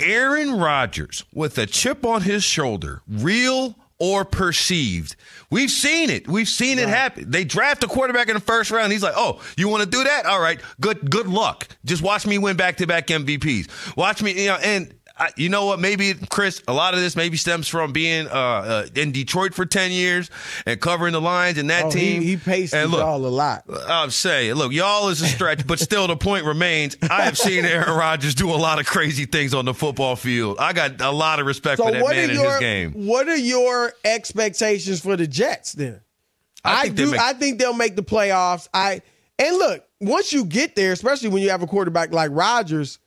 Aaron 0.00 0.52
Rodgers 0.58 1.24
with 1.32 1.58
a 1.58 1.66
chip 1.66 2.04
on 2.04 2.22
his 2.22 2.42
shoulder, 2.42 3.02
real 3.06 3.76
or 3.98 4.24
perceived, 4.24 5.16
we've 5.50 5.70
seen 5.70 6.10
it. 6.10 6.28
We've 6.28 6.48
seen 6.48 6.78
it 6.78 6.88
happen. 6.88 7.30
They 7.30 7.44
draft 7.44 7.82
a 7.84 7.86
quarterback 7.86 8.28
in 8.28 8.34
the 8.34 8.40
first 8.40 8.70
round. 8.70 8.92
He's 8.92 9.02
like, 9.02 9.14
"Oh, 9.16 9.40
you 9.56 9.68
want 9.68 9.82
to 9.84 9.88
do 9.88 10.04
that? 10.04 10.26
All 10.26 10.40
right, 10.40 10.60
good 10.80 11.10
good 11.10 11.26
luck. 11.26 11.68
Just 11.84 12.02
watch 12.02 12.26
me 12.26 12.38
win 12.38 12.56
back 12.56 12.76
to 12.78 12.86
back 12.86 13.06
MVPs. 13.06 13.96
Watch 13.96 14.22
me, 14.22 14.32
you 14.32 14.48
know." 14.48 14.56
And 14.56 14.92
I, 15.18 15.30
you 15.36 15.48
know 15.48 15.64
what? 15.64 15.80
Maybe 15.80 16.12
Chris, 16.28 16.62
a 16.68 16.74
lot 16.74 16.92
of 16.92 17.00
this 17.00 17.16
maybe 17.16 17.38
stems 17.38 17.68
from 17.68 17.92
being 17.92 18.26
uh, 18.28 18.30
uh, 18.30 18.86
in 18.94 19.12
Detroit 19.12 19.54
for 19.54 19.64
10 19.64 19.90
years 19.90 20.28
and 20.66 20.78
covering 20.78 21.14
the 21.14 21.20
Lions 21.22 21.56
and 21.56 21.70
that 21.70 21.86
Oh, 21.86 21.90
team. 21.90 22.20
he, 22.20 22.28
he 22.28 22.36
paced 22.36 22.74
and 22.74 22.90
look, 22.90 23.00
y'all 23.00 23.24
a 23.24 23.28
lot. 23.28 23.64
I'm 23.88 24.10
saying, 24.10 24.52
look, 24.54 24.72
y'all 24.72 25.08
is 25.08 25.22
a 25.22 25.26
stretch, 25.26 25.66
but 25.66 25.78
still 25.80 26.06
the 26.06 26.16
point 26.16 26.44
remains. 26.44 26.98
I 27.02 27.22
have 27.22 27.38
seen 27.38 27.64
Aaron 27.64 27.96
Rodgers 27.96 28.34
do 28.34 28.50
a 28.50 28.56
lot 28.56 28.78
of 28.78 28.84
crazy 28.84 29.24
things 29.24 29.54
on 29.54 29.64
the 29.64 29.72
football 29.72 30.16
field. 30.16 30.58
I 30.58 30.74
got 30.74 31.00
a 31.00 31.10
lot 31.10 31.40
of 31.40 31.46
respect 31.46 31.78
So 31.78 31.84
for 31.86 31.92
that 31.92 32.02
what 32.02 32.14
man 32.14 32.28
are 32.28 32.32
in 32.32 32.38
your 32.38 32.50
his 32.50 32.60
game. 32.60 32.92
what 33.06 33.26
are 33.28 33.36
your 33.36 33.94
expectations 34.04 35.00
for 35.00 35.16
the 35.16 35.26
Jets 35.26 35.72
then? 35.72 36.00
I 36.64 36.82
I, 36.82 36.88
do. 36.88 37.12
make- 37.12 37.20
I 37.20 37.32
think 37.32 37.58
they'll 37.58 37.72
make 37.72 37.96
the 37.96 38.02
playoffs. 38.02 38.68
I 38.74 39.00
and 39.38 39.56
look 39.56 39.82
once 40.00 40.32
you 40.32 40.44
get 40.44 40.74
there, 40.76 40.92
especially 40.92 41.28
when 41.30 41.42
you 41.42 41.50
have 41.50 41.62
a 41.62 41.66
quarterback 41.66 42.12
like 42.12 42.30
Rodgers, 42.34 42.98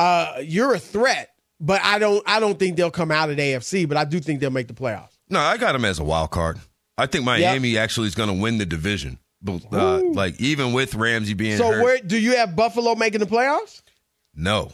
uh, 0.00 0.38
you're 0.42 0.74
a 0.74 0.78
threat. 0.80 1.30
But 1.64 1.80
I 1.82 1.98
don't. 1.98 2.22
I 2.26 2.40
don't 2.40 2.58
think 2.58 2.76
they'll 2.76 2.90
come 2.90 3.10
out 3.10 3.30
of 3.30 3.36
the 3.36 3.42
AFC. 3.42 3.88
But 3.88 3.96
I 3.96 4.04
do 4.04 4.20
think 4.20 4.40
they'll 4.40 4.50
make 4.50 4.68
the 4.68 4.74
playoffs. 4.74 5.16
No, 5.30 5.40
I 5.40 5.56
got 5.56 5.72
them 5.72 5.86
as 5.86 5.98
a 5.98 6.04
wild 6.04 6.30
card. 6.30 6.58
I 6.98 7.06
think 7.06 7.24
Miami 7.24 7.78
actually 7.78 8.08
is 8.08 8.14
going 8.14 8.28
to 8.28 8.34
win 8.40 8.58
the 8.58 8.66
division. 8.66 9.18
But, 9.40 9.62
Uh, 9.72 10.00
like 10.12 10.38
even 10.40 10.72
with 10.74 10.94
Ramsey 10.94 11.32
being 11.34 11.56
So 11.56 11.70
hurt, 11.72 11.82
where 11.82 11.98
do 12.00 12.18
you 12.18 12.36
have 12.36 12.54
Buffalo 12.54 12.94
making 12.94 13.20
the 13.20 13.26
playoffs? 13.26 13.80
no. 14.34 14.70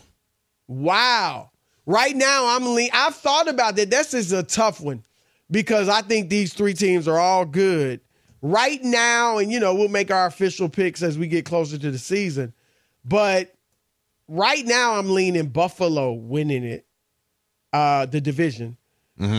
Wow. 0.69 1.51
Right 1.87 2.15
now, 2.15 2.55
I'm 2.57 2.75
lean. 2.75 2.91
I've 2.93 3.17
thought 3.17 3.49
about 3.49 3.77
that. 3.77 3.91
This 3.91 4.15
is 4.15 4.31
a 4.33 4.43
tough 4.43 4.81
one 4.81 5.03
because 5.51 5.89
I 5.89 6.03
think 6.03 6.29
these 6.29 6.53
three 6.55 6.75
teams 6.75 7.09
are 7.09 7.19
all 7.19 7.45
good 7.45 8.01
right 8.43 8.83
now, 8.83 9.39
and 9.39 9.51
you 9.51 9.59
know 9.59 9.75
we'll 9.75 9.89
make 9.89 10.11
our 10.11 10.27
official 10.27 10.69
picks 10.69 11.03
as 11.03 11.19
we 11.19 11.27
get 11.27 11.45
closer 11.45 11.79
to 11.79 11.91
the 11.91 11.99
season. 11.99 12.53
But 13.05 13.53
right 14.31 14.65
now, 14.65 14.95
I'm 14.95 15.11
leaning 15.13 15.49
Buffalo 15.49 16.13
winning 16.13 16.65
it, 16.65 16.87
uh, 17.73 18.07
the 18.07 18.21
division, 18.21 18.77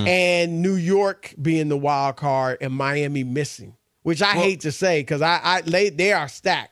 and 0.07 0.61
New 0.61 0.75
York 0.75 1.33
being 1.41 1.69
the 1.69 1.77
wild 1.77 2.17
card, 2.17 2.59
and 2.61 2.71
Miami 2.73 3.23
missing, 3.23 3.75
which 4.03 4.21
I 4.21 4.33
hate 4.33 4.59
to 4.61 4.71
say 4.71 5.01
because 5.01 5.23
I, 5.23 5.39
I 5.43 5.61
they, 5.61 5.89
they 5.89 6.13
are 6.13 6.27
stacked. 6.27 6.70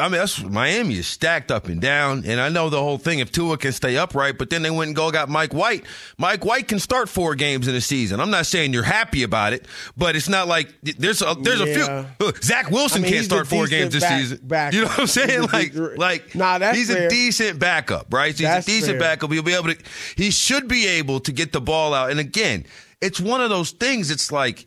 I 0.00 0.04
mean, 0.08 0.12
that's 0.18 0.42
Miami 0.42 0.96
is 0.96 1.06
stacked 1.06 1.50
up 1.50 1.66
and 1.66 1.80
down, 1.80 2.24
and 2.26 2.40
I 2.40 2.48
know 2.48 2.70
the 2.70 2.80
whole 2.80 2.98
thing. 2.98 3.18
If 3.20 3.30
Tua 3.30 3.56
can 3.58 3.72
stay 3.72 3.96
upright, 3.96 4.38
but 4.38 4.50
then 4.50 4.62
they 4.62 4.70
went 4.70 4.88
and 4.88 4.96
go 4.96 5.10
got 5.10 5.28
Mike 5.28 5.52
White. 5.54 5.84
Mike 6.18 6.44
White 6.44 6.66
can 6.68 6.78
start 6.78 7.08
four 7.08 7.34
games 7.34 7.68
in 7.68 7.74
a 7.74 7.80
season. 7.80 8.18
I'm 8.20 8.30
not 8.30 8.46
saying 8.46 8.72
you're 8.72 8.82
happy 8.82 9.22
about 9.22 9.52
it, 9.52 9.66
but 9.96 10.16
it's 10.16 10.28
not 10.28 10.48
like 10.48 10.74
there's 10.82 11.22
a 11.22 11.36
there's 11.40 11.60
Yeah. 11.60 11.66
a 11.66 12.04
few. 12.04 12.06
Look, 12.26 12.42
Zach 12.42 12.70
Wilson 12.70 13.02
I 13.02 13.04
mean, 13.04 13.12
can't 13.12 13.24
start 13.26 13.46
four 13.46 13.66
games 13.66 13.92
this 13.92 14.02
back- 14.02 14.20
season. 14.20 14.40
backup. 14.42 14.74
You 14.74 14.80
know 14.82 14.88
what 14.88 14.98
I'm 15.00 15.06
saying? 15.06 15.42
Like 15.52 15.74
like 15.98 16.34
Nah, 16.34 16.58
that's 16.58 16.76
he's 16.78 16.90
fair. 16.92 17.06
a 17.06 17.10
decent 17.10 17.58
backup, 17.58 18.06
right? 18.12 18.28
He's 18.32 18.40
That's 18.40 18.66
a 18.66 18.70
decent 18.70 18.92
fair. 18.92 19.00
backup. 19.00 19.30
He'll 19.30 19.42
be 19.42 19.54
able 19.54 19.74
to. 19.74 19.78
He 20.16 20.30
should 20.30 20.66
be 20.68 20.86
able 20.86 21.20
to 21.20 21.32
get 21.32 21.52
the 21.52 21.60
ball 21.60 21.92
out. 21.94 22.10
And 22.10 22.18
again, 22.18 22.64
it's 23.00 23.20
one 23.20 23.40
of 23.40 23.50
those 23.50 23.70
things. 23.70 24.10
It's 24.10 24.32
like 24.32 24.66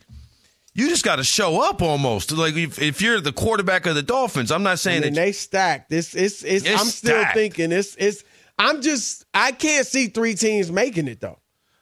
you 0.74 0.88
just 0.88 1.04
got 1.04 1.16
to 1.16 1.24
show 1.24 1.60
up 1.62 1.80
almost. 1.82 2.32
Like 2.32 2.54
if, 2.54 2.80
if 2.80 3.00
you're 3.00 3.20
the 3.20 3.32
quarterback 3.32 3.86
of 3.86 3.94
the 3.94 4.02
Dolphins, 4.02 4.50
I'm 4.52 4.62
not 4.62 4.78
saying 4.78 5.04
and 5.04 5.14
that 5.16 5.20
they 5.20 5.32
stacked. 5.32 5.88
This 5.90 6.14
it's, 6.14 6.42
it's, 6.42 6.64
It's 6.66 6.80
I'm 6.80 6.86
still 6.86 7.20
stacked. 7.20 7.36
thinking 7.36 7.72
it's 7.72 7.94
it's 7.96 8.24
I'm 8.58 8.82
just 8.82 9.24
I 9.32 9.52
can't 9.52 9.86
see 9.86 10.08
three 10.08 10.34
teams 10.34 10.70
making 10.70 11.08
it 11.08 11.20
though. 11.20 11.38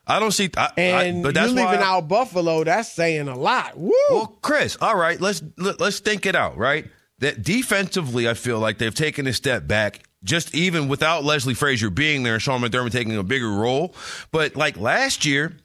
I 0.07 0.19
don't 0.19 0.33
see. 0.33 0.51
I, 0.57 0.71
And 0.77 0.97
I, 0.97 1.05
you 1.05 1.23
but 1.23 1.35
that's 1.35 1.51
leaving 1.53 1.65
why 1.65 1.77
I- 1.77 1.83
out 1.85 2.09
Buffalo, 2.09 2.65
that's 2.65 2.93
saying 2.93 3.29
a 3.29 3.37
lot. 3.39 3.79
Woo! 3.79 3.93
Well, 4.11 4.39
Chris, 4.43 4.77
all 4.81 4.97
right, 4.97 5.21
let's 5.21 5.43
let, 5.57 5.81
let's 5.81 6.01
think 6.01 6.27
it 6.27 6.35
out, 6.35 6.57
right? 6.57 6.87
That 7.21 7.43
defensively, 7.43 8.29
I 8.29 8.35
feel 8.35 8.59
like 8.59 8.79
they've 8.79 8.95
taken 8.95 9.27
a 9.29 9.33
step 9.33 9.67
back. 9.69 10.03
Just 10.25 10.55
even 10.55 10.89
without 10.89 11.25
Leslie 11.25 11.55
Frazier 11.55 11.89
being 11.91 12.23
there, 12.25 12.35
and 12.35 12.43
Sean 12.43 12.61
McDermott 12.61 12.91
taking 12.93 13.17
a 13.17 13.23
bigger 13.23 13.51
role. 13.51 13.95
But 14.33 14.55
like 14.57 14.77
last 14.77 15.25
year, 15.25 15.57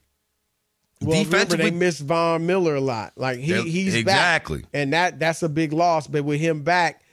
Well, 1.02 1.24
defensively, 1.24 1.70
they 1.70 1.76
missed 1.76 2.02
Von 2.02 2.46
Miller 2.46 2.76
a 2.76 2.82
lot. 2.82 3.14
Like 3.16 3.40
he 3.40 3.62
he's 3.70 3.96
exactly. 3.96 4.62
back. 4.62 4.70
and 4.74 4.94
that 4.94 5.20
that's 5.20 5.44
a 5.44 5.50
big 5.50 5.74
loss. 5.74 6.08
But 6.08 6.24
with 6.24 6.40
him 6.40 6.64
back, 6.64 7.04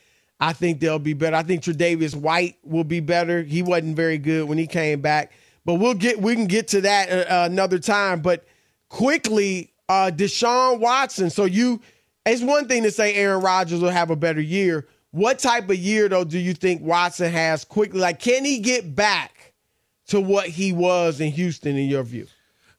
I 0.41 0.53
think 0.53 0.81
they'll 0.81 0.99
be 0.99 1.12
better. 1.12 1.37
I 1.37 1.43
think 1.43 1.62
Tre'Davious 1.62 2.14
White 2.14 2.57
will 2.64 2.85
be 2.85 3.00
better. 3.00 3.43
He 3.43 3.62
wasn't 3.62 3.97
very 3.97 4.19
good 4.19 4.49
when 4.49 4.59
he 4.59 4.67
came 4.67 5.00
back, 5.00 5.33
but 5.64 5.75
we'll 5.75 5.95
get 5.95 6.21
we 6.21 6.35
can 6.35 6.47
get 6.47 6.69
to 6.69 6.81
that 6.83 7.11
uh, 7.11 7.49
another 7.50 7.79
time. 7.79 8.21
But 8.21 8.47
quickly, 8.88 9.73
uh, 9.88 10.11
Deshaun 10.14 10.81
Watson. 10.81 11.31
So 11.31 11.45
you, 11.45 11.81
it's 12.25 12.43
one 12.43 12.69
thing 12.69 12.85
to 12.85 12.91
say 12.91 13.14
Aaron 13.14 13.43
Rodgers 13.43 13.81
will 13.81 13.91
have 13.91 14.11
a 14.11 14.17
better 14.17 14.41
year. 14.41 14.87
What 15.11 15.38
type 15.38 15.69
of 15.71 15.76
year 15.76 16.09
though 16.09 16.25
do 16.25 16.38
you 16.38 16.55
think 16.55 16.83
Watson 16.83 17.31
has 17.31 17.64
quickly? 17.64 18.00
Like, 18.00 18.19
can 18.19 18.45
he 18.45 18.59
get 18.61 18.95
back 18.95 19.53
to 20.09 20.21
what 20.21 20.49
he 20.49 20.73
was 20.73 21.21
in 21.21 21.31
Houston 21.33 21.76
in 21.76 21.88
your 21.88 22.03
view? 22.03 22.26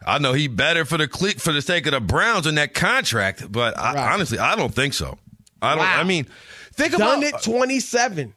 I 0.06 0.18
know 0.20 0.34
he 0.34 0.48
better 0.48 0.86
for 0.86 0.98
the 0.98 1.08
cle- 1.08 1.38
for 1.38 1.54
the 1.54 1.62
sake 1.62 1.86
of 1.86 1.92
the 1.92 2.00
Browns 2.02 2.48
in 2.48 2.56
that 2.56 2.74
contract. 2.74 3.52
But 3.52 3.78
I, 3.78 3.94
Right. 3.94 4.14
honestly, 4.14 4.40
I 4.40 4.56
don't 4.56 4.74
think 4.74 4.94
so. 4.94 5.18
I 5.62 5.70
don't. 5.76 5.80
Wow. 5.84 6.00
I 6.00 6.04
mean, 6.04 6.28
think 6.74 6.92
Done 6.98 7.02
about 7.24 7.24
it 7.24 7.44
27. 7.44 8.34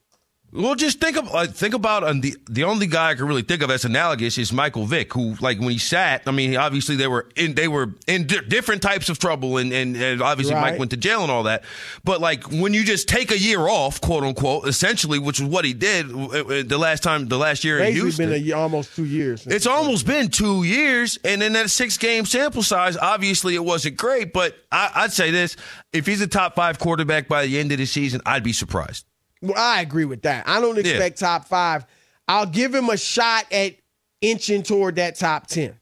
Well, 0.51 0.75
just 0.75 0.99
think 0.99 1.19
of 1.19 1.31
like, 1.31 1.51
think 1.51 1.75
about 1.75 2.03
the 2.23 2.35
the 2.49 2.65
only 2.65 2.87
guy 2.87 3.11
I 3.11 3.15
can 3.15 3.27
really 3.27 3.43
think 3.43 3.63
of 3.63 3.71
as 3.71 3.85
analogous 3.85 4.39
is 4.39 4.51
Michael 4.51 4.87
Vick, 4.87 5.13
who 5.13 5.35
like 5.43 5.59
when 5.59 5.69
he 5.71 5.79
sat, 5.79 6.23
I 6.27 6.31
mean, 6.31 6.57
obviously 6.57 6.97
they 6.97 7.07
were 7.07 7.29
in 7.37 7.55
they 7.55 7.69
were 7.69 7.95
in 8.07 8.27
di- 8.27 8.41
different 8.49 8.81
types 8.81 9.11
of 9.11 9.19
trouble, 9.19 9.59
and 9.59 9.73
and, 9.75 9.95
and 9.95 10.23
obviously 10.23 10.55
Right. 10.55 10.71
Mike 10.71 10.79
went 10.79 10.91
to 10.93 10.97
jail 10.97 11.21
and 11.23 11.31
all 11.31 11.43
that. 11.43 11.65
But 12.03 12.23
like 12.23 12.51
when 12.51 12.73
you 12.73 12.83
just 12.83 13.09
take 13.09 13.31
a 13.31 13.39
year 13.39 13.69
off, 13.69 14.01
quote 14.01 14.25
unquote, 14.25 14.67
essentially, 14.67 15.19
which 15.19 15.39
is 15.39 15.45
what 15.47 15.67
he 15.67 15.75
did 15.75 16.11
uh, 16.11 16.25
uh, 16.29 16.63
the 16.67 16.79
last 16.79 17.03
time, 17.03 17.29
the 17.29 17.37
last 17.39 17.63
year 17.63 17.77
in 17.79 17.85
Basically 17.85 18.01
Houston. 18.01 18.27
been 18.31 18.35
a 18.35 18.39
year, 18.39 18.57
almost 18.57 18.97
two 18.97 19.05
years. 19.05 19.47
It's 19.47 19.67
almost 19.67 20.07
been 20.07 20.29
two 20.29 20.63
years, 20.65 21.19
and 21.25 21.43
in 21.43 21.53
that 21.53 21.69
six 21.69 21.99
game 21.99 22.25
sample 22.25 22.63
size, 22.63 22.97
obviously 22.97 23.55
it 23.55 23.65
wasn't 23.65 23.99
great. 23.99 24.33
But 24.33 24.57
I, 24.73 24.91
I'd 24.95 25.13
say 25.13 25.31
this: 25.31 25.57
if 25.93 26.07
he's 26.07 26.23
a 26.23 26.27
top 26.27 26.55
five 26.55 26.79
quarterback 26.79 27.29
by 27.29 27.45
the 27.45 27.59
end 27.59 27.71
of 27.73 27.77
the 27.77 27.87
season, 27.87 28.23
I'd 28.25 28.43
be 28.43 28.55
surprised. 28.55 29.05
Well, 29.43 29.55
I 29.57 29.81
agree 29.81 30.05
with 30.05 30.23
that. 30.23 30.49
I 30.49 30.61
don't 30.61 30.79
expect 30.79 31.19
top 31.19 31.47
five. 31.47 31.87
I'll 32.27 32.47
give 32.47 32.75
him 32.75 32.91
a 32.91 32.97
shot 32.97 33.51
at 33.53 33.75
inching 34.21 34.63
toward 34.63 34.97
that 34.97 35.17
top 35.17 35.47
10. 35.47 35.75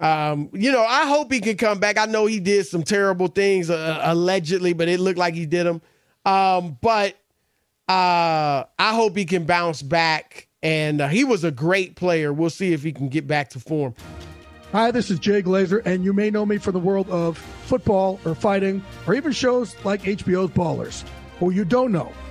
Um, 0.00 0.50
you 0.52 0.70
know, 0.70 0.84
I 0.84 1.06
hope 1.06 1.32
he 1.32 1.40
can 1.40 1.56
come 1.56 1.80
back. 1.80 1.98
I 1.98 2.06
know 2.06 2.26
he 2.26 2.38
did 2.38 2.66
some 2.66 2.84
terrible 2.84 3.26
things 3.26 3.68
uh, 3.68 4.00
allegedly, 4.02 4.72
but 4.72 4.88
it 4.88 5.00
looked 5.00 5.18
like 5.18 5.34
he 5.34 5.46
did 5.46 5.66
them. 5.66 5.82
Um, 6.24 6.78
but 6.80 7.14
uh, 7.88 8.64
I 8.78 8.94
hope 8.94 9.16
he 9.16 9.24
can 9.24 9.44
bounce 9.44 9.82
back. 9.82 10.46
And 10.62 11.00
uh, 11.00 11.08
he 11.08 11.24
was 11.24 11.44
a 11.44 11.50
great 11.50 11.96
player. 11.96 12.32
We'll 12.32 12.50
see 12.50 12.72
if 12.72 12.82
he 12.82 12.92
can 12.92 13.08
get 13.08 13.26
back 13.26 13.50
to 13.50 13.60
form. 13.60 13.94
Hi, 14.72 14.90
this 14.90 15.10
is 15.10 15.18
Jay 15.18 15.42
Glazer, 15.42 15.80
and 15.86 16.04
you 16.04 16.12
may 16.12 16.30
know 16.30 16.44
me 16.44 16.58
from 16.58 16.74
the 16.74 16.78
world 16.78 17.08
of 17.08 17.38
football 17.38 18.20
or 18.24 18.34
fighting 18.34 18.84
or 19.06 19.14
even 19.14 19.32
shows 19.32 19.74
like 19.84 20.02
HBO's 20.02 20.50
Ballers. 20.50 21.04
Who 21.38 21.50
you 21.50 21.64
don't 21.64 21.90
know 21.90 22.12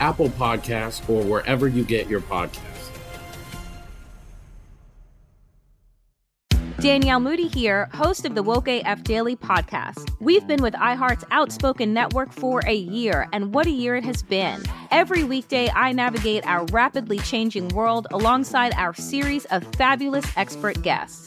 Apple 0.00 0.28
Podcasts, 0.30 1.08
or 1.08 1.22
wherever 1.24 1.68
you 1.68 1.84
get 1.84 2.08
your 2.08 2.20
podcasts. 2.20 2.76
Danielle 6.78 7.20
Moody 7.20 7.48
here, 7.48 7.88
host 7.94 8.26
of 8.26 8.34
the 8.34 8.42
Woke 8.42 8.68
AF 8.68 9.02
Daily 9.02 9.34
podcast. 9.34 10.10
We've 10.20 10.46
been 10.46 10.62
with 10.62 10.74
iHeart's 10.74 11.24
Outspoken 11.30 11.94
Network 11.94 12.30
for 12.32 12.60
a 12.66 12.74
year, 12.74 13.28
and 13.32 13.54
what 13.54 13.66
a 13.66 13.70
year 13.70 13.96
it 13.96 14.04
has 14.04 14.22
been. 14.22 14.62
Every 14.90 15.24
weekday, 15.24 15.70
I 15.70 15.92
navigate 15.92 16.46
our 16.46 16.66
rapidly 16.66 17.18
changing 17.18 17.68
world 17.68 18.06
alongside 18.12 18.74
our 18.74 18.92
series 18.92 19.46
of 19.46 19.64
fabulous 19.74 20.26
expert 20.36 20.82
guests. 20.82 21.26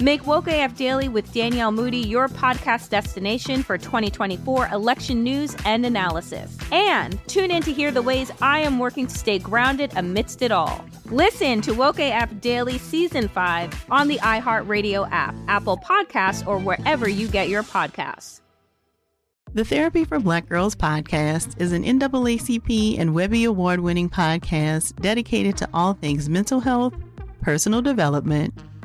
Make 0.00 0.28
Woke 0.28 0.46
AF 0.46 0.76
Daily 0.76 1.08
with 1.08 1.32
Danielle 1.32 1.72
Moody 1.72 1.98
your 1.98 2.28
podcast 2.28 2.88
destination 2.88 3.64
for 3.64 3.76
2024 3.76 4.68
election 4.68 5.24
news 5.24 5.56
and 5.64 5.84
analysis. 5.84 6.56
And 6.70 7.18
tune 7.26 7.50
in 7.50 7.64
to 7.64 7.72
hear 7.72 7.90
the 7.90 8.00
ways 8.00 8.30
I 8.40 8.60
am 8.60 8.78
working 8.78 9.08
to 9.08 9.18
stay 9.18 9.40
grounded 9.40 9.92
amidst 9.96 10.42
it 10.42 10.52
all. 10.52 10.84
Listen 11.06 11.60
to 11.62 11.72
Woke 11.74 11.98
AF 11.98 12.40
Daily 12.40 12.78
Season 12.78 13.26
5 13.26 13.86
on 13.90 14.06
the 14.06 14.18
iHeartRadio 14.18 15.08
app, 15.10 15.34
Apple 15.48 15.78
Podcasts, 15.78 16.46
or 16.46 16.58
wherever 16.58 17.08
you 17.08 17.26
get 17.26 17.48
your 17.48 17.64
podcasts. 17.64 18.40
The 19.52 19.64
Therapy 19.64 20.04
for 20.04 20.20
Black 20.20 20.48
Girls 20.48 20.76
podcast 20.76 21.60
is 21.60 21.72
an 21.72 21.82
NAACP 21.82 23.00
and 23.00 23.14
Webby 23.14 23.42
Award 23.42 23.80
winning 23.80 24.08
podcast 24.10 24.94
dedicated 25.00 25.56
to 25.56 25.68
all 25.74 25.94
things 25.94 26.28
mental 26.28 26.60
health, 26.60 26.94
personal 27.40 27.82
development, 27.82 28.54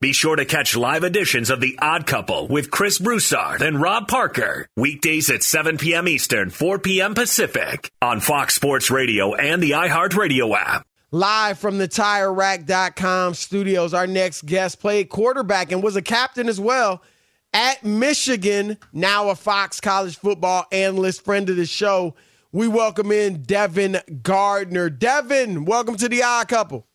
Be 0.00 0.12
sure 0.12 0.36
to 0.36 0.44
catch 0.44 0.76
live 0.76 1.02
editions 1.02 1.50
of 1.50 1.60
The 1.60 1.76
Odd 1.82 2.06
Couple 2.06 2.46
with 2.46 2.70
Chris 2.70 3.00
Broussard 3.00 3.62
and 3.62 3.82
Rob 3.82 4.06
Parker. 4.06 4.68
Weekdays 4.76 5.28
at 5.28 5.42
7 5.42 5.76
p.m. 5.76 6.06
Eastern, 6.06 6.50
4 6.50 6.78
p.m. 6.78 7.14
Pacific 7.14 7.90
on 8.00 8.20
Fox 8.20 8.54
Sports 8.54 8.92
Radio 8.92 9.34
and 9.34 9.60
the 9.60 9.72
iHeartRadio 9.72 10.56
app. 10.56 10.86
Live 11.10 11.58
from 11.58 11.78
the 11.78 11.88
TireRack.com 11.88 13.34
studios, 13.34 13.92
our 13.92 14.06
next 14.06 14.46
guest 14.46 14.78
played 14.78 15.08
quarterback 15.08 15.72
and 15.72 15.82
was 15.82 15.96
a 15.96 16.02
captain 16.02 16.48
as 16.48 16.60
well 16.60 17.02
at 17.52 17.84
Michigan, 17.84 18.78
now 18.92 19.30
a 19.30 19.34
Fox 19.34 19.80
College 19.80 20.16
football 20.16 20.66
analyst, 20.70 21.24
friend 21.24 21.50
of 21.50 21.56
the 21.56 21.66
show. 21.66 22.14
We 22.52 22.68
welcome 22.68 23.10
in 23.10 23.42
Devin 23.42 23.98
Gardner. 24.22 24.90
Devin, 24.90 25.64
welcome 25.64 25.96
to 25.96 26.08
the 26.08 26.22
Odd 26.22 26.46
Couple. 26.46 26.86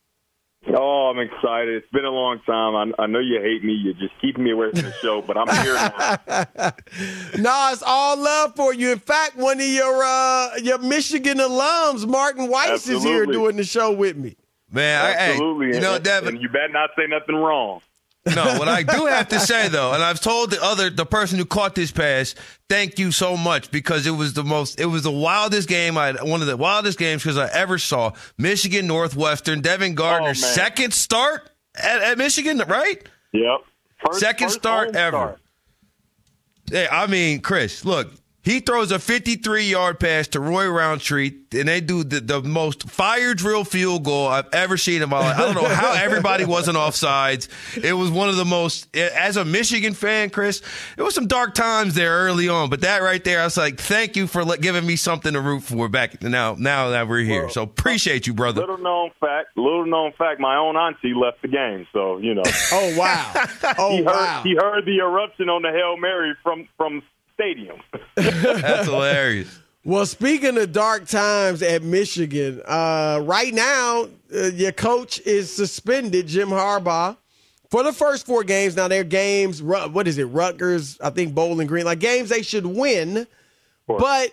Oh, 0.67 1.11
I'm 1.13 1.19
excited. 1.19 1.75
It's 1.75 1.91
been 1.91 2.05
a 2.05 2.09
long 2.09 2.39
time. 2.45 2.93
I, 2.97 3.03
I 3.03 3.05
know 3.07 3.19
you 3.19 3.39
hate 3.41 3.63
me. 3.63 3.73
You're 3.73 3.93
just 3.95 4.13
keeping 4.21 4.43
me 4.43 4.51
away 4.51 4.71
from 4.71 4.83
the 4.83 4.93
show, 5.01 5.21
but 5.21 5.37
I'm 5.37 5.47
here 5.63 5.73
now. 5.75 6.71
no, 7.37 7.69
it's 7.73 7.83
all 7.85 8.17
love 8.17 8.55
for 8.55 8.73
you. 8.73 8.93
In 8.93 8.99
fact, 8.99 9.35
one 9.35 9.59
of 9.59 9.67
your 9.67 10.03
uh, 10.03 10.55
your 10.61 10.77
Michigan 10.77 11.39
alums, 11.39 12.07
Martin 12.07 12.47
Weiss, 12.49 12.69
Absolutely. 12.69 12.97
is 12.97 13.03
here 13.03 13.25
doing 13.25 13.57
the 13.57 13.63
show 13.65 13.91
with 13.91 14.15
me. 14.15 14.37
Man, 14.71 15.05
I, 15.05 15.11
hey, 15.11 15.31
Absolutely. 15.31 15.75
you 15.75 15.81
know, 15.81 15.95
and, 15.95 16.03
Devin. 16.03 16.35
and 16.35 16.41
you 16.41 16.49
better 16.49 16.69
not 16.71 16.91
say 16.97 17.03
nothing 17.07 17.35
wrong. 17.35 17.81
No, 18.25 18.57
what 18.57 18.69
I 18.69 18.83
do 18.83 19.05
have 19.07 19.27
to 19.29 19.39
say 19.39 19.67
though, 19.67 19.91
and 19.91 20.01
I've 20.01 20.21
told 20.21 20.51
the 20.51 20.63
other 20.63 20.89
the 20.89 21.05
person 21.05 21.37
who 21.37 21.45
caught 21.45 21.75
this 21.75 21.91
pass, 21.91 22.35
thank 22.69 22.97
you 22.97 23.11
so 23.11 23.35
much 23.35 23.69
because 23.69 24.07
it 24.07 24.11
was 24.11 24.33
the 24.33 24.45
most 24.45 24.79
it 24.79 24.85
was 24.85 25.03
the 25.03 25.11
wildest 25.11 25.67
game 25.67 25.97
I 25.97 26.13
one 26.13 26.39
of 26.39 26.47
the 26.47 26.55
wildest 26.55 26.97
games 26.97 27.21
because 27.21 27.37
I 27.37 27.49
ever 27.51 27.77
saw. 27.77 28.13
Michigan 28.37 28.87
Northwestern, 28.87 29.59
Devin 29.59 29.91
oh, 29.91 29.95
Gardner, 29.95 30.29
Oh, 30.29 30.33
second 30.33 30.93
start 30.93 31.49
at, 31.75 32.01
at 32.01 32.17
Michigan, 32.17 32.61
right? 32.65 33.03
Yep. 33.33 33.59
First, 34.05 34.19
second 34.19 34.47
first 34.47 34.59
start 34.59 34.95
ever. 34.95 35.17
start. 35.17 35.39
Yeah, 36.71 36.87
I 36.91 37.07
mean, 37.07 37.41
Chris, 37.41 37.83
look, 37.83 38.09
he 38.43 38.59
throws 38.59 38.91
a 38.91 38.99
53 38.99 39.63
yard 39.63 39.99
pass 39.99 40.27
to 40.29 40.39
Roy 40.39 40.67
Roundtree, 40.69 41.31
and 41.53 41.67
they 41.67 41.79
do 41.81 42.03
the, 42.03 42.19
the 42.19 42.41
most 42.41 42.89
fire 42.89 43.33
drill 43.33 43.63
field 43.63 44.03
goal 44.03 44.27
I've 44.27 44.47
ever 44.53 44.75
seen 44.77 45.01
in 45.01 45.09
my 45.09 45.19
life. 45.19 45.39
I 45.39 45.45
don't 45.53 45.55
know 45.63 45.69
how 45.69 45.93
everybody 45.93 46.43
wasn't 46.45 46.77
offsides. 46.77 47.47
It 47.81 47.93
was 47.93 48.11
one 48.11 48.27
of 48.29 48.35
the 48.35 48.45
most, 48.45 48.93
as 48.95 49.37
a 49.37 49.45
Michigan 49.45 49.93
fan, 49.93 50.29
Chris, 50.29 50.61
it 50.97 51.01
was 51.01 51.15
some 51.15 51.27
dark 51.27 51.53
times 51.55 51.95
there 51.95 52.11
early 52.11 52.49
on, 52.49 52.69
but 52.69 52.81
that 52.81 53.01
right 53.01 53.23
there, 53.23 53.41
I 53.41 53.45
was 53.45 53.55
like, 53.57 53.79
thank 53.79 54.15
you 54.15 54.27
for 54.27 54.43
let- 54.43 54.61
giving 54.61 54.85
me 54.85 54.95
something 54.97 55.33
to 55.33 55.39
root 55.41 55.61
for 55.63 55.87
back 55.87 56.21
now, 56.21 56.55
now 56.59 56.89
that 56.89 57.07
we're 57.07 57.23
here. 57.23 57.49
So 57.49 57.63
appreciate 57.63 58.27
you, 58.27 58.33
brother. 58.33 58.61
Little 58.61 58.77
known 58.77 59.11
fact, 59.19 59.55
little 59.55 59.85
known 59.85 60.11
fact, 60.17 60.39
my 60.39 60.57
own 60.57 60.75
auntie 60.75 61.13
left 61.13 61.41
the 61.41 61.47
game, 61.47 61.87
so 61.93 62.17
you 62.17 62.33
know. 62.33 62.43
Oh 62.75 62.97
wow! 62.97 63.31
Oh 63.77 63.91
he 63.91 63.97
heard, 63.97 64.05
wow! 64.05 64.41
He 64.43 64.55
heard 64.55 64.85
the 64.85 64.97
eruption 64.97 65.47
on 65.49 65.61
the 65.61 65.69
Hail 65.71 65.95
Mary 65.97 66.33
from 66.43 66.67
from 66.75 67.03
stadium. 67.33 67.77
That's 68.15 68.85
hilarious. 68.87 69.59
Well, 69.85 70.05
speaking 70.05 70.57
of 70.57 70.71
dark 70.71 71.07
times 71.07 71.61
at 71.61 71.83
Michigan, 71.83 72.61
uh, 72.65 73.19
right 73.23 73.53
now 73.53 74.07
uh, 74.33 74.43
your 74.45 74.71
coach 74.71 75.19
is 75.21 75.51
suspended, 75.53 76.27
Jim 76.27 76.49
Harbaugh, 76.49 77.17
for 77.69 77.83
the 77.83 77.91
first 77.91 78.25
four 78.25 78.45
games. 78.45 78.77
Now 78.77 78.87
they're 78.87 79.03
games. 79.03 79.61
What 79.61 80.07
is 80.07 80.17
it? 80.17 80.25
Rutgers, 80.25 80.97
I 81.01 81.09
think 81.09 81.35
Bowling 81.35 81.67
Green, 81.67 81.83
like 81.83 81.99
games 81.99 82.29
they 82.29 82.43
should 82.43 82.65
win. 82.65 83.27
But 83.87 84.31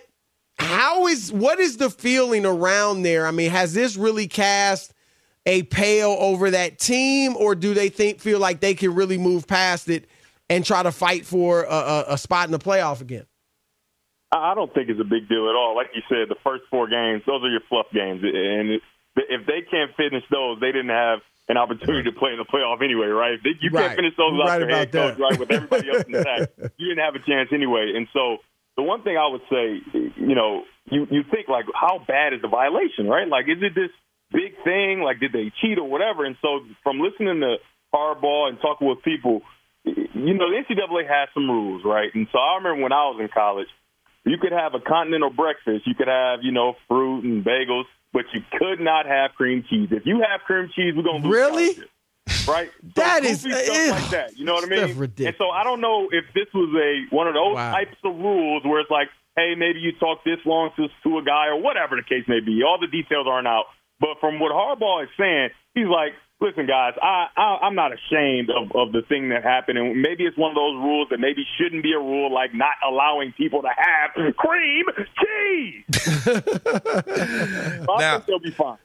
how 0.57 1.07
is 1.07 1.33
what 1.33 1.59
is 1.59 1.77
the 1.77 1.89
feeling 1.89 2.45
around 2.45 3.01
there? 3.01 3.27
I 3.27 3.31
mean, 3.31 3.51
has 3.51 3.73
this 3.73 3.97
really 3.97 4.27
cast 4.27 4.93
a 5.45 5.63
pale 5.63 6.15
over 6.19 6.51
that 6.51 6.79
team, 6.79 7.35
or 7.35 7.55
do 7.55 7.73
they 7.73 7.89
think 7.89 8.21
feel 8.21 8.39
like 8.39 8.61
they 8.61 8.73
can 8.73 8.95
really 8.95 9.17
move 9.17 9.47
past 9.47 9.89
it 9.89 10.07
and 10.51 10.65
try 10.65 10.83
to 10.83 10.91
fight 10.91 11.25
for 11.25 11.63
a, 11.63 11.69
a, 11.73 12.05
a 12.09 12.17
spot 12.17 12.45
in 12.45 12.51
the 12.51 12.59
playoff 12.59 12.99
again? 13.01 13.25
I 14.31 14.53
don't 14.55 14.73
think 14.73 14.89
it's 14.89 14.99
a 14.99 15.07
big 15.07 15.27
deal 15.27 15.47
at 15.49 15.55
all. 15.55 15.75
Like 15.75 15.91
you 15.95 16.01
said, 16.07 16.29
the 16.29 16.39
first 16.43 16.63
four 16.69 16.87
games, 16.87 17.23
those 17.27 17.43
are 17.43 17.49
your 17.51 17.63
fluff 17.67 17.87
games, 17.93 18.21
and 18.23 18.79
if 19.15 19.41
they 19.47 19.61
can't 19.69 19.91
finish 19.95 20.23
those, 20.31 20.59
they 20.59 20.71
didn't 20.71 20.95
have 20.95 21.19
an 21.49 21.57
opportunity 21.57 22.07
to 22.09 22.15
play 22.15 22.31
in 22.31 22.39
the 22.39 22.47
playoff 22.47 22.79
anyway, 22.83 23.07
right? 23.07 23.35
You 23.43 23.69
Right. 23.71 23.87
can't 23.91 23.95
finish 23.99 24.15
those 24.15 24.31
without 24.31 24.47
right 24.47 24.59
your 24.59 24.69
head 24.71 24.91
coach, 24.91 25.17
right? 25.19 25.37
With 25.37 25.51
everybody 25.51 25.89
else 25.89 26.05
in 26.07 26.13
the 26.13 26.23
pack, 26.23 26.47
you 26.77 26.87
didn't 26.87 27.03
have 27.03 27.15
a 27.15 27.23
chance 27.27 27.49
anyway. 27.51 27.91
And 27.95 28.07
so, 28.13 28.37
the 28.77 28.83
one 28.83 29.03
thing 29.03 29.17
I 29.17 29.27
would 29.27 29.43
say, 29.51 29.83
you 30.15 30.35
know, 30.35 30.63
you 30.85 31.07
you 31.11 31.23
think 31.29 31.49
like, 31.49 31.65
how 31.75 31.99
bad 32.07 32.31
is 32.31 32.41
the 32.41 32.47
violation, 32.47 33.07
right? 33.07 33.27
Like, 33.27 33.45
is 33.51 33.59
it 33.59 33.75
this 33.75 33.91
big 34.31 34.55
thing? 34.63 35.01
Like, 35.03 35.19
did 35.19 35.33
they 35.33 35.51
cheat 35.59 35.77
or 35.77 35.89
whatever? 35.89 36.23
And 36.23 36.37
so, 36.41 36.63
from 36.83 37.01
listening 37.03 37.41
to 37.41 37.57
Harbaugh 37.93 38.47
and 38.47 38.57
talking 38.61 38.87
with 38.87 39.03
people, 39.03 39.41
you 39.85 40.33
know, 40.35 40.49
the 40.49 40.61
NCAA 40.67 41.07
has 41.07 41.29
some 41.33 41.49
rules, 41.49 41.83
right? 41.83 42.09
And 42.13 42.27
so 42.31 42.37
I 42.39 42.55
remember 42.57 42.83
when 42.83 42.93
I 42.93 43.05
was 43.09 43.17
in 43.19 43.27
college, 43.33 43.67
you 44.25 44.37
could 44.37 44.51
have 44.51 44.73
a 44.75 44.79
continental 44.79 45.29
breakfast, 45.31 45.87
you 45.87 45.95
could 45.95 46.07
have, 46.07 46.39
you 46.43 46.51
know, 46.51 46.75
fruit 46.87 47.23
and 47.23 47.43
bagels, 47.43 47.85
but 48.13 48.25
you 48.33 48.41
could 48.57 48.79
not 48.79 49.05
have 49.07 49.31
cream 49.33 49.63
cheese. 49.69 49.89
If 49.91 50.05
you 50.05 50.23
have 50.29 50.41
cream 50.41 50.69
cheese, 50.75 50.93
we're 50.95 51.03
gonna 51.03 51.25
lose 51.25 51.33
Really? 51.33 51.79
Right? 52.47 52.69
So 52.95 53.01
That 53.01 53.23
is- 53.25 53.43
goofy 53.43 53.55
stuff 53.65 53.77
ew. 53.77 53.91
like 53.91 54.09
that. 54.11 54.37
You 54.37 54.45
know 54.45 54.53
what 54.53 54.63
I 54.63 54.67
mean? 54.67 54.97
ridiculous. 54.97 55.27
And 55.27 55.35
so 55.37 55.49
I 55.49 55.63
don't 55.63 55.81
know 55.81 56.07
if 56.11 56.25
this 56.35 56.47
was 56.53 56.69
a 56.75 57.15
one 57.15 57.27
of 57.27 57.33
those 57.33 57.55
Wow. 57.55 57.71
types 57.71 57.97
of 58.03 58.15
rules 58.15 58.63
where 58.63 58.79
it's 58.79 58.91
like, 58.91 59.09
hey, 59.35 59.55
maybe 59.57 59.79
you 59.79 59.93
talk 59.99 60.23
this 60.23 60.37
long 60.45 60.69
to, 60.75 60.87
to 61.03 61.17
a 61.17 61.23
guy 61.23 61.47
or 61.47 61.55
whatever 61.59 61.95
the 61.95 62.03
case 62.03 62.25
may 62.27 62.39
be. 62.41 62.61
All 62.63 62.77
the 62.79 62.87
details 62.87 63.25
aren't 63.27 63.47
out. 63.47 63.65
But 63.99 64.19
from 64.19 64.39
what 64.39 64.51
Harbaugh 64.51 65.03
is 65.03 65.09
saying, 65.17 65.49
he's 65.73 65.87
like, 65.87 66.13
listen, 66.41 66.65
guys, 66.65 66.93
I, 67.01 67.27
I 67.37 67.59
I'm 67.63 67.75
not 67.75 67.91
ashamed 67.93 68.49
of, 68.49 68.71
of 68.75 68.91
the 68.91 69.01
thing 69.07 69.29
that 69.29 69.43
happened, 69.43 69.77
and 69.77 70.01
maybe 70.01 70.25
it's 70.25 70.37
one 70.37 70.49
of 70.51 70.55
those 70.55 70.75
rules 70.75 71.07
that 71.11 71.19
maybe 71.19 71.45
shouldn't 71.57 71.83
be 71.83 71.93
a 71.93 71.99
rule, 71.99 72.33
like 72.33 72.53
not 72.53 72.73
allowing 72.87 73.31
people 73.33 73.61
to 73.61 73.69
have 73.69 74.35
cream 74.35 74.85
cheese. 75.21 75.83
I 76.27 77.85
Now- 77.99 78.13
think 78.17 78.25
they'll 78.25 78.39
be 78.39 78.51
fine. 78.51 78.77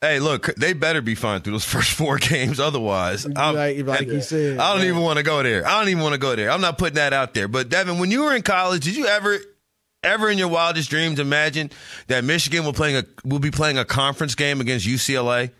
Hey, 0.00 0.20
look, 0.20 0.54
they 0.54 0.74
better 0.74 1.02
be 1.02 1.16
fine 1.16 1.40
through 1.40 1.54
those 1.54 1.64
first 1.64 1.90
four 1.90 2.18
games. 2.20 2.60
Otherwise, 2.60 3.26
I'm, 3.34 3.56
Like, 3.56 3.84
like 3.84 4.06
you 4.06 4.20
said, 4.20 4.58
I 4.58 4.68
don't 4.70 4.78
man. 4.82 4.86
even 4.90 5.02
want 5.02 5.16
to 5.16 5.24
go 5.24 5.42
there. 5.42 5.66
I 5.66 5.80
don't 5.80 5.88
even 5.88 6.04
want 6.04 6.12
to 6.12 6.20
go 6.20 6.36
there. 6.36 6.52
I'm 6.52 6.60
not 6.60 6.78
putting 6.78 6.94
that 6.94 7.12
out 7.12 7.34
there. 7.34 7.48
But 7.48 7.68
Devin, 7.68 7.98
when 7.98 8.12
you 8.12 8.22
were 8.22 8.32
in 8.36 8.42
college, 8.42 8.84
did 8.84 8.94
you 8.96 9.06
ever, 9.06 9.38
ever 10.04 10.30
in 10.30 10.38
your 10.38 10.46
wildest 10.46 10.88
dreams 10.88 11.18
imagine 11.18 11.72
that 12.06 12.22
Michigan 12.22 12.64
will 12.64 12.72
playing 12.72 12.96
a 12.98 13.04
will 13.24 13.40
be 13.40 13.50
playing 13.50 13.76
a 13.76 13.84
conference 13.84 14.36
game 14.36 14.60
against 14.60 14.86
UCLA 14.86 15.50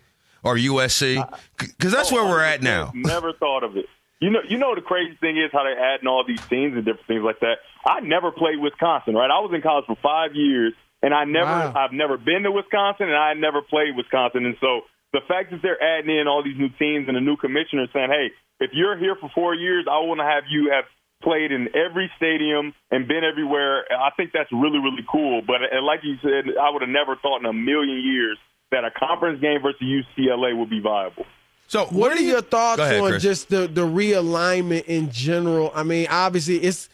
or 0.43 0.55
USC? 0.55 1.23
Because 1.57 1.91
that's 1.91 2.11
where 2.11 2.23
we're 2.25 2.43
at 2.43 2.61
now. 2.61 2.91
Never 2.95 3.33
thought 3.33 3.63
of 3.63 3.77
it. 3.77 3.85
You 4.19 4.31
know, 4.31 4.39
you 4.47 4.57
know 4.57 4.75
the 4.75 4.81
crazy 4.81 5.15
thing 5.21 5.37
is 5.37 5.49
how 5.53 5.63
they're 5.63 5.79
adding 5.79 6.07
all 6.07 6.25
these 6.27 6.41
teams 6.47 6.75
and 6.75 6.83
different 6.83 7.07
things 7.07 7.23
like 7.23 7.39
that. 7.39 7.59
I 7.85 8.01
never 8.01 8.31
played 8.31 8.59
Wisconsin, 8.59 9.15
right? 9.15 9.31
I 9.31 9.39
was 9.39 9.51
in 9.55 9.61
college 9.61 9.85
for 9.85 9.95
five 10.03 10.35
years, 10.35 10.73
and 11.01 11.13
I 11.13 11.23
never, 11.23 11.47
Wow. 11.49 11.73
I've 11.75 11.93
never 11.93 12.17
been 12.17 12.43
to 12.43 12.51
Wisconsin, 12.51 13.07
and 13.07 13.15
I 13.15 13.33
never 13.33 13.61
played 13.61 13.95
Wisconsin. 13.95 14.45
And 14.45 14.57
so 14.59 14.81
the 15.13 15.21
fact 15.25 15.51
that 15.51 15.61
they're 15.61 15.81
adding 15.81 16.11
in 16.17 16.27
all 16.27 16.43
these 16.43 16.57
new 16.57 16.67
teams 16.77 17.07
and 17.07 17.15
a 17.15 17.21
new 17.21 17.37
commissioner 17.37 17.87
saying, 17.93 18.09
"Hey, 18.11 18.31
if 18.59 18.71
you're 18.73 18.97
here 18.97 19.15
for 19.15 19.29
four 19.33 19.55
years, 19.55 19.85
I 19.89 19.99
want 20.03 20.19
to 20.19 20.25
have 20.25 20.43
you 20.51 20.71
have 20.75 20.83
played 21.23 21.51
in 21.53 21.69
every 21.73 22.11
stadium 22.17 22.73
and 22.91 23.07
been 23.07 23.23
everywhere." 23.23 23.85
I 23.89 24.09
think 24.17 24.31
that's 24.33 24.51
really, 24.51 24.79
really 24.79 25.05
cool. 25.09 25.41
But 25.47 25.63
uh, 25.63 25.81
like 25.81 26.03
you 26.03 26.17
said, 26.21 26.51
I 26.59 26.69
would 26.71 26.81
have 26.81 26.91
never 26.91 27.15
thought 27.15 27.39
in 27.39 27.45
a 27.45 27.53
million 27.53 28.03
years 28.03 28.37
that 28.71 28.83
a 28.85 28.91
conference 28.91 29.41
game 29.41 29.61
versus 29.61 29.81
UCLA 29.81 30.57
would 30.57 30.69
be 30.69 30.79
viable. 30.79 31.25
So, 31.67 31.85
what 31.85 32.11
are 32.11 32.21
your 32.21 32.41
thoughts 32.41 32.81
ahead, 32.81 32.99
on 33.01 33.09
Chris. 33.11 33.23
just 33.23 33.49
the 33.49 33.67
the 33.67 33.85
realignment 33.85 34.85
in 34.85 35.11
general? 35.11 35.71
I 35.75 35.83
mean, 35.83 36.07
obviously 36.09 36.57
it's 36.57 36.89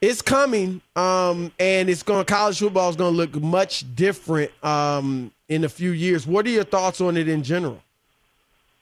it's 0.00 0.20
coming, 0.20 0.80
um, 0.96 1.52
and 1.58 1.88
it's 1.88 2.02
going. 2.02 2.24
College 2.24 2.58
football 2.58 2.90
is 2.90 2.96
going 2.96 3.12
to 3.12 3.16
look 3.16 3.34
much 3.40 3.84
different 3.94 4.50
um, 4.64 5.30
in 5.48 5.64
a 5.64 5.68
few 5.68 5.90
years. 5.92 6.26
What 6.26 6.44
are 6.46 6.50
your 6.50 6.64
thoughts 6.64 7.00
on 7.00 7.16
it 7.16 7.28
in 7.28 7.42
general? 7.44 7.80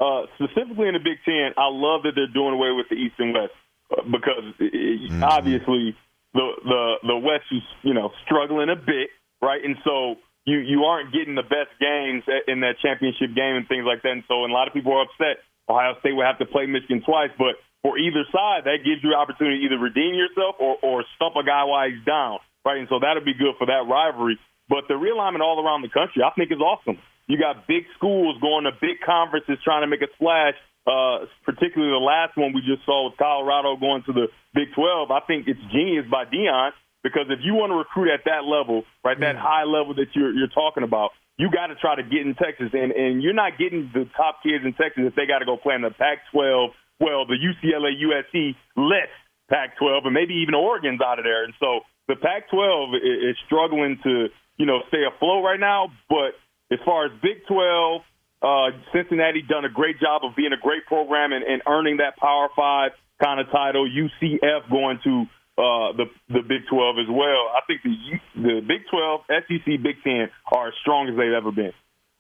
Uh, 0.01 0.23
specifically 0.35 0.89
in 0.89 0.95
the 0.95 1.01
Big 1.01 1.19
Ten, 1.25 1.53
I 1.57 1.69
love 1.71 2.03
that 2.05 2.13
they're 2.15 2.27
doing 2.27 2.55
away 2.55 2.73
with 2.73 2.89
the 2.89 2.97
East 2.97 3.15
and 3.19 3.33
West 3.35 3.53
uh, 3.97 4.03
because 4.11 4.45
it, 4.59 4.75
it- 4.75 5.23
obviously 5.23 5.95
the 6.33 6.51
the 6.65 6.95
the 7.07 7.17
West 7.17 7.45
is 7.53 7.63
you 7.83 7.93
know 7.93 8.13
struggling 8.25 8.71
a 8.71 8.77
bit, 8.77 9.11
right? 9.43 9.63
And 9.63 9.77
so 9.85 10.17
you 10.45 10.61
you 10.61 10.85
aren't 10.85 11.13
getting 11.13 11.35
the 11.35 11.47
best 11.47 11.73
games 11.81 12.23
in 12.49 12.61
that 12.61 12.77
championship 12.85 13.33
game 13.33 13.57
and 13.57 13.67
things 13.69 13.85
like 13.89 14.05
that. 14.05 14.13
And 14.13 14.25
so 14.29 14.45
and 14.45 14.53
a 14.53 14.57
lot 14.57 14.69
of 14.69 14.75
people 14.77 14.93
are 14.93 15.09
upset. 15.09 15.41
Ohio 15.69 15.97
State 16.01 16.13
will 16.13 16.29
have 16.29 16.39
to 16.39 16.47
play 16.47 16.69
Michigan 16.69 17.01
twice, 17.01 17.33
but 17.41 17.57
for 17.81 17.97
either 17.97 18.25
side, 18.29 18.69
that 18.69 18.85
gives 18.85 19.01
you 19.01 19.13
the 19.13 19.19
opportunity 19.21 19.61
to 19.61 19.65
either 19.69 19.81
redeem 19.81 20.13
yourself 20.17 20.57
or 20.61 20.77
or 20.85 21.05
stump 21.17 21.37
a 21.37 21.45
guy 21.45 21.65
while 21.65 21.89
he's 21.89 22.05
down, 22.05 22.39
right? 22.65 22.79
And 22.79 22.89
so 22.89 23.01
that'll 23.01 23.25
be 23.25 23.37
good 23.37 23.57
for 23.57 23.67
that 23.67 23.89
rivalry. 23.89 24.37
But 24.69 24.89
the 24.89 24.97
realignment 24.97 25.41
all 25.41 25.61
around 25.61 25.83
the 25.83 25.93
country, 25.93 26.25
I 26.25 26.33
think, 26.37 26.53
is 26.53 26.61
awesome. 26.61 26.97
You 27.29 27.41
got 27.41 27.69
big 27.69 27.85
schools 27.97 28.37
going 28.41 28.65
to 28.65 28.73
big 28.81 29.01
conferences 29.05 29.57
trying 29.65 29.85
to 29.85 29.89
make 29.89 30.01
a 30.05 30.13
splash. 30.17 30.57
Uh, 30.85 31.25
particularly 31.49 31.89
the 31.97 32.05
last 32.05 32.37
one 32.37 32.53
we 32.53 32.61
just 32.61 32.85
saw 32.85 33.09
with 33.09 33.17
Colorado 33.17 33.73
going 33.81 34.05
to 34.05 34.13
the 34.13 34.29
Big 34.53 34.69
12. 34.77 35.11
I 35.11 35.21
think 35.25 35.49
it's 35.49 35.61
genius 35.73 36.05
by 36.13 36.29
Deion 36.29 36.77
because 37.05 37.27
if 37.29 37.39
you 37.45 37.55
want 37.55 37.71
to 37.71 37.77
recruit 37.77 38.09
at 38.11 38.25
that 38.25 38.43
level, 38.49 38.83
right, 39.05 39.21
that 39.21 39.37
high 39.37 39.63
level 39.63 39.95
that 39.95 40.09
you're 40.17 40.33
you're 40.33 40.49
talking 40.51 40.83
about, 40.83 41.11
you 41.37 41.51
got 41.53 41.69
to 41.69 41.77
try 41.77 41.95
to 41.95 42.03
get 42.03 42.27
in 42.27 42.35
Texas, 42.35 42.71
and 42.73 42.91
and 42.91 43.23
you're 43.23 43.37
not 43.37 43.59
getting 43.61 43.91
the 43.95 44.09
top 44.17 44.43
kids 44.43 44.65
in 44.65 44.73
Texas 44.73 45.05
if 45.07 45.15
they 45.15 45.27
got 45.27 45.39
to 45.39 45.45
go 45.45 45.57
play 45.57 45.77
in 45.77 45.83
the 45.83 45.91
Pac-12. 45.93 46.73
Well, 46.99 47.27
the 47.27 47.37
UCLA, 47.37 47.93
USC, 48.01 48.57
less 48.75 49.13
Pac-12, 49.51 50.07
and 50.07 50.15
maybe 50.15 50.35
even 50.43 50.55
Oregon's 50.55 51.01
out 51.05 51.19
of 51.21 51.25
there, 51.25 51.45
and 51.45 51.53
so 51.61 51.81
the 52.09 52.17
Pac-12 52.17 52.95
i- 52.97 53.31
is 53.31 53.37
struggling 53.47 53.99
to 54.03 54.29
you 54.57 54.67
know 54.67 54.81
stay 54.89 55.05
afloat 55.05 55.45
right 55.45 55.61
now. 55.61 55.93
But 56.09 56.35
as 56.73 56.81
far 56.85 57.05
as 57.07 57.13
Big 57.23 57.45
12, 57.47 58.03
uh, 58.43 58.71
Cincinnati 58.93 59.43
done 59.43 59.65
a 59.65 59.69
great 59.69 60.01
job 60.01 60.23
of 60.25 60.35
being 60.35 60.53
a 60.53 60.61
great 60.61 60.87
program 60.87 61.33
and, 61.33 61.45
and 61.45 61.63
earning 61.69 61.99
that 61.99 62.17
Power 62.17 62.49
Five 62.57 62.93
kind 63.23 63.41
of 63.41 63.51
title. 63.51 63.87
UCF 63.89 64.71
going 64.71 64.99
to 65.05 65.27
uh, 65.57 65.93
the 65.93 66.07
the 66.29 66.43
Big 66.43 66.67
12 66.69 66.97
as 66.99 67.09
well. 67.09 67.51
I 67.55 67.61
think 67.67 67.83
the 67.83 67.97
the 68.43 68.61
Big 68.61 68.83
12, 68.91 69.21
SEC, 69.29 69.83
Big 69.83 69.97
Ten 70.03 70.31
are 70.53 70.69
as 70.69 70.75
strong 70.81 71.09
as 71.09 71.17
they've 71.17 71.33
ever 71.33 71.53
been. 71.53 71.73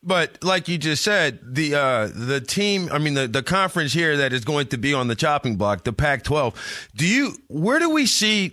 But 0.07 0.45
like 0.45 0.69
you 0.69 0.77
just 0.77 1.03
said, 1.03 1.41
the 1.43 1.75
uh, 1.75 2.09
the 2.15 2.41
team, 2.41 2.91
I 2.93 2.99
mean 2.99 3.15
the, 3.15 3.27
the 3.27 3.43
conference 3.43 3.95
here 3.95 4.19
that 4.19 4.35
is 4.35 4.45
going 4.45 4.67
to 4.69 4.77
be 4.77 4.93
on 4.93 5.09
the 5.09 5.15
chopping 5.15 5.57
block, 5.57 5.85
the 5.85 5.95
Pac-12. 5.95 6.55
Do 6.95 7.07
you 7.09 7.33
where 7.49 7.79
do 7.79 7.89
we 7.89 8.05
see 8.05 8.53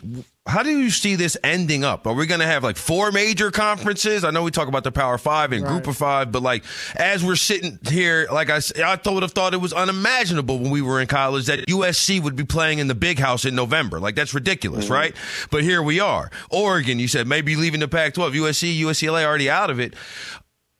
how 0.51 0.63
do 0.63 0.69
you 0.69 0.89
see 0.89 1.15
this 1.15 1.37
ending 1.45 1.85
up? 1.85 2.05
Are 2.05 2.13
we 2.13 2.25
going 2.25 2.41
to 2.41 2.45
have 2.45 2.61
like 2.61 2.75
four 2.75 3.13
major 3.13 3.51
conferences? 3.51 4.25
I 4.25 4.31
know 4.31 4.43
we 4.43 4.51
talk 4.51 4.67
about 4.67 4.83
the 4.83 4.91
Power 4.91 5.17
Five 5.17 5.53
and 5.53 5.63
Right. 5.63 5.69
Group 5.69 5.87
of 5.87 5.95
Five, 5.95 6.31
but 6.33 6.43
like 6.43 6.65
as 6.95 7.23
we're 7.23 7.37
sitting 7.37 7.79
here, 7.87 8.27
like 8.29 8.49
I, 8.49 8.59
I 8.83 8.99
would 9.09 9.23
have 9.23 9.31
thought 9.31 9.53
it 9.53 9.61
was 9.61 9.71
unimaginable 9.71 10.59
when 10.59 10.69
we 10.69 10.81
were 10.81 10.99
in 10.99 11.07
college 11.07 11.45
that 11.45 11.67
USC 11.67 12.21
would 12.21 12.35
be 12.35 12.43
playing 12.43 12.79
in 12.79 12.87
the 12.87 12.95
Big 12.95 13.17
House 13.17 13.45
in 13.45 13.55
November. 13.55 14.01
Like 14.01 14.15
that's 14.15 14.33
ridiculous, 14.33 14.85
mm-hmm. 14.85 14.93
right? 14.93 15.15
But 15.51 15.63
here 15.63 15.81
we 15.81 16.01
are. 16.01 16.29
Oregon, 16.49 16.99
you 16.99 17.07
said 17.07 17.27
maybe 17.27 17.55
leaving 17.55 17.79
the 17.79 17.87
Pac-12. 17.87 18.33
USC, 18.33 18.77
UCLA 18.77 19.23
already 19.23 19.49
out 19.49 19.69
of 19.69 19.79
it. 19.79 19.93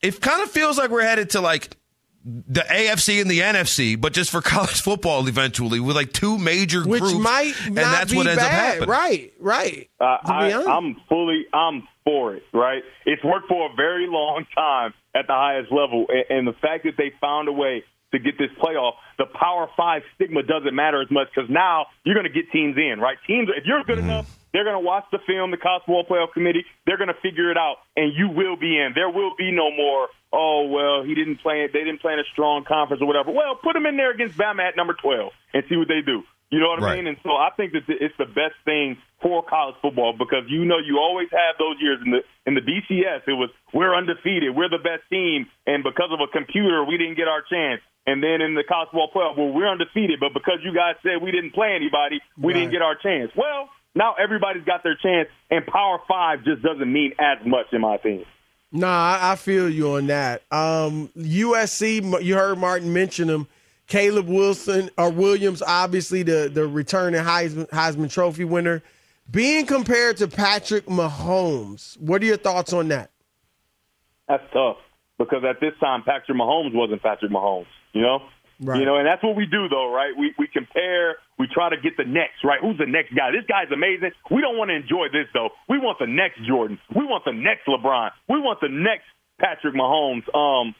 It 0.01 0.19
kind 0.19 0.43
of 0.43 0.51
feels 0.51 0.77
like 0.77 0.89
we're 0.89 1.03
headed 1.03 1.29
to 1.31 1.41
like 1.41 1.77
the 2.23 2.61
AFC 2.61 3.21
and 3.21 3.29
the 3.29 3.39
NFC, 3.39 3.99
but 3.99 4.13
just 4.13 4.29
for 4.31 4.41
college 4.41 4.81
football 4.81 5.27
eventually 5.27 5.79
with 5.79 5.95
like 5.95 6.13
two 6.13 6.37
major 6.37 6.83
Which 6.87 7.01
groups, 7.01 7.17
might 7.17 7.53
and 7.65 7.75
not 7.75 7.91
that's 7.91 8.11
be 8.11 8.17
what 8.17 8.27
ends 8.27 8.41
up 8.41 8.49
bad. 8.49 8.73
happening. 8.73 8.89
Right, 8.89 9.33
right. 9.39 9.89
Uh, 9.99 10.17
I, 10.25 10.63
I'm 10.65 10.97
fully, 11.09 11.45
I'm 11.53 11.87
for 12.03 12.35
it, 12.35 12.43
right? 12.53 12.83
It's 13.05 13.23
worked 13.23 13.47
for 13.47 13.71
a 13.71 13.75
very 13.75 14.07
long 14.07 14.45
time 14.55 14.93
at 15.15 15.27
the 15.27 15.33
highest 15.33 15.71
level, 15.71 16.05
and, 16.09 16.37
and 16.39 16.47
the 16.47 16.57
fact 16.59 16.83
that 16.85 16.93
they 16.97 17.11
found 17.19 17.47
a 17.47 17.51
way 17.53 17.83
to 18.11 18.19
get 18.19 18.37
this 18.37 18.49
playoff, 18.61 18.93
the 19.17 19.25
Power 19.25 19.69
Five 19.77 20.01
stigma 20.15 20.43
doesn't 20.43 20.75
matter 20.75 21.01
as 21.01 21.09
much 21.09 21.27
because 21.33 21.49
now 21.49 21.85
you're 22.03 22.15
going 22.15 22.27
to 22.27 22.33
get 22.33 22.51
teams 22.51 22.75
in, 22.77 22.99
right? 22.99 23.17
Teams, 23.25 23.49
if 23.55 23.65
you're 23.65 23.83
good 23.83 23.99
enough, 23.99 24.37
they're 24.53 24.63
going 24.63 24.75
to 24.75 24.85
watch 24.85 25.05
the 25.11 25.19
film, 25.25 25.51
the 25.51 25.57
College 25.57 25.83
Football 25.85 26.05
Playoff 26.05 26.33
Committee, 26.33 26.65
they're 26.85 26.97
going 26.97 27.13
to 27.13 27.21
figure 27.21 27.51
it 27.51 27.57
out, 27.57 27.77
and 27.95 28.13
you 28.15 28.29
will 28.29 28.57
be 28.57 28.77
in. 28.77 28.91
There 28.95 29.09
will 29.09 29.35
be 29.37 29.51
no 29.51 29.71
more. 29.71 30.07
Oh 30.33 30.67
well, 30.67 31.03
he 31.03 31.13
didn't 31.13 31.41
play. 31.41 31.67
They 31.67 31.83
didn't 31.83 31.99
play 31.99 32.13
in 32.13 32.19
a 32.19 32.29
strong 32.31 32.63
conference 32.63 33.01
or 33.01 33.07
whatever. 33.07 33.31
Well, 33.31 33.55
put 33.61 33.75
him 33.75 33.85
in 33.85 33.97
there 33.97 34.11
against 34.11 34.37
Bama 34.37 34.63
at 34.63 34.77
number 34.77 34.95
twelve 34.95 35.33
and 35.53 35.63
see 35.67 35.75
what 35.75 35.89
they 35.89 36.01
do. 36.05 36.23
You 36.51 36.59
know 36.59 36.67
what 36.67 36.83
I 36.83 36.95
mean? 36.97 37.07
And 37.07 37.17
so 37.23 37.31
I 37.31 37.49
think 37.55 37.71
that 37.71 37.83
it's 37.87 38.15
the 38.19 38.25
best 38.27 38.59
thing 38.65 38.97
for 39.21 39.41
college 39.41 39.75
football 39.81 40.11
because 40.11 40.43
you 40.49 40.65
know 40.65 40.79
you 40.83 40.99
always 40.99 41.29
have 41.31 41.55
those 41.57 41.79
years 41.79 41.99
in 42.03 42.11
the 42.11 42.19
in 42.45 42.55
the 42.55 42.61
BCS. 42.61 43.23
It 43.25 43.39
was 43.39 43.49
we're 43.73 43.95
undefeated, 43.95 44.53
we're 44.53 44.67
the 44.67 44.83
best 44.83 45.07
team, 45.09 45.47
and 45.65 45.81
because 45.81 46.11
of 46.11 46.19
a 46.19 46.27
computer, 46.27 46.83
we 46.83 46.97
didn't 46.97 47.15
get 47.15 47.29
our 47.29 47.41
chance. 47.41 47.81
And 48.05 48.21
then 48.21 48.41
in 48.41 48.55
the 48.55 48.63
college 48.67 48.89
football 48.91 49.11
playoff, 49.15 49.37
well, 49.37 49.53
we're 49.53 49.69
undefeated, 49.69 50.19
but 50.19 50.33
because 50.33 50.59
you 50.63 50.73
guys 50.75 50.95
said 51.03 51.21
we 51.21 51.31
didn't 51.31 51.53
play 51.53 51.71
anybody, 51.71 52.19
we 52.35 52.51
didn't 52.51 52.71
get 52.71 52.81
our 52.81 52.95
chance. 52.95 53.31
Well, 53.37 53.69
now 53.95 54.15
everybody's 54.21 54.63
got 54.63 54.83
their 54.83 54.95
chance, 54.95 55.29
and 55.49 55.65
Power 55.65 55.99
Five 56.07 56.43
just 56.43 56.61
doesn't 56.61 56.91
mean 56.91 57.13
as 57.19 57.37
much, 57.45 57.67
in 57.71 57.81
my 57.81 57.95
opinion. 57.95 58.25
Nah, 58.71 59.19
I, 59.21 59.35
feel 59.35 59.69
you 59.69 59.95
on 59.95 60.07
that. 60.07 60.43
Um, 60.49 61.09
USC, 61.17 62.23
you 62.23 62.35
heard 62.35 62.57
Martin 62.57 62.93
mention 62.93 63.29
him. 63.29 63.47
Caleb 63.87 64.29
Wilson 64.29 64.89
or 64.97 65.09
Williams, 65.09 65.61
obviously 65.61 66.23
the 66.23 66.49
the 66.53 66.65
returning 66.65 67.21
Heisman, 67.21 67.67
Heisman 67.69 68.09
Trophy 68.09 68.45
winner, 68.45 68.81
being 69.29 69.65
compared 69.65 70.15
to 70.17 70.29
Patrick 70.29 70.85
Mahomes. 70.85 71.99
What 71.99 72.21
are 72.21 72.25
your 72.25 72.37
thoughts 72.37 72.71
on 72.71 72.87
that? 72.87 73.11
That's 74.29 74.43
tough 74.53 74.77
because 75.17 75.43
at 75.43 75.59
this 75.59 75.73
time, 75.81 76.03
Patrick 76.03 76.37
Mahomes 76.37 76.73
wasn't 76.73 77.03
Patrick 77.03 77.31
Mahomes. 77.31 77.65
You 77.91 78.01
know, 78.01 78.19
Right. 78.63 78.79
you 78.79 78.85
know, 78.85 78.97
and 78.97 79.07
that's 79.07 79.23
what 79.23 79.35
we 79.35 79.47
do, 79.47 79.67
though, 79.69 79.91
right? 79.91 80.13
We 80.15 80.33
we 80.37 80.47
compare, 80.47 81.17
we 81.39 81.47
try 81.47 81.69
to 81.69 81.77
get 81.77 81.97
the 81.97 82.05
next, 82.05 82.43
right? 82.43 82.59
Who's 82.61 82.77
the 82.77 82.85
next 82.85 83.13
guy? 83.15 83.31
This 83.31 83.45
guy's 83.49 83.71
amazing. 83.73 84.11
We 84.29 84.41
don't 84.41 84.55
want 84.57 84.69
to 84.69 84.75
enjoy 84.75 85.07
this 85.11 85.25
though. 85.33 85.49
We 85.67 85.79
want 85.79 85.97
the 85.99 86.05
next 86.05 86.45
Jordan. 86.45 86.79
We 86.95 87.03
want 87.05 87.25
the 87.25 87.33
next 87.33 87.65
LeBron. 87.67 88.11
We 88.29 88.39
want 88.39 88.59
the 88.61 88.69
next 88.69 89.05
Patrick 89.39 89.73
Mahomes. 89.73 90.23
Um, 90.35 90.75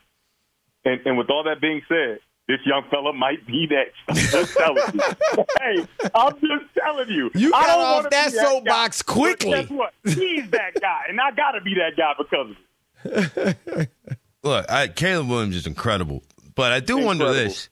and 0.86 1.02
and 1.06 1.17
with 1.17 1.30
all 1.30 1.44
that 1.46 1.60
being 1.62 1.82
said. 1.88 2.20
This 2.48 2.60
young 2.65 2.84
fella 2.89 3.13
might 3.13 3.46
be 3.48 3.65
next. 3.70 3.96
I'm 4.10 4.15
just 4.15 4.58
telling 4.58 4.84
you. 4.94 5.00
hey, 5.62 6.10
I'm 6.13 6.34
just 6.34 6.65
telling 6.78 7.10
you. 7.10 7.32
You 7.34 7.54
I 7.54 7.62
got 7.62 7.67
don't 7.67 7.86
off 7.86 7.96
wanna 7.98 8.10
that 8.10 8.32
soapbox 8.34 9.02
quickly. 9.04 9.52
Guess 9.52 9.70
what? 9.70 9.94
He's 10.04 10.50
that 10.50 10.74
guy, 10.82 11.04
and 11.08 11.22
I 11.22 11.32
got 11.32 11.52
to 11.52 11.62
be 11.62 11.76
that 11.76 11.96
guy 11.96 12.13
because 12.17 12.56
of 13.06 13.78
it. 13.78 13.89
Look, 14.44 14.70
I, 14.70 14.88
Caleb 14.89 15.30
Williams 15.30 15.56
is 15.56 15.67
incredible, 15.67 16.24
but 16.56 16.74
I 16.74 16.82
do 16.82 16.98
wonder 16.98 17.32
this: 17.32 17.70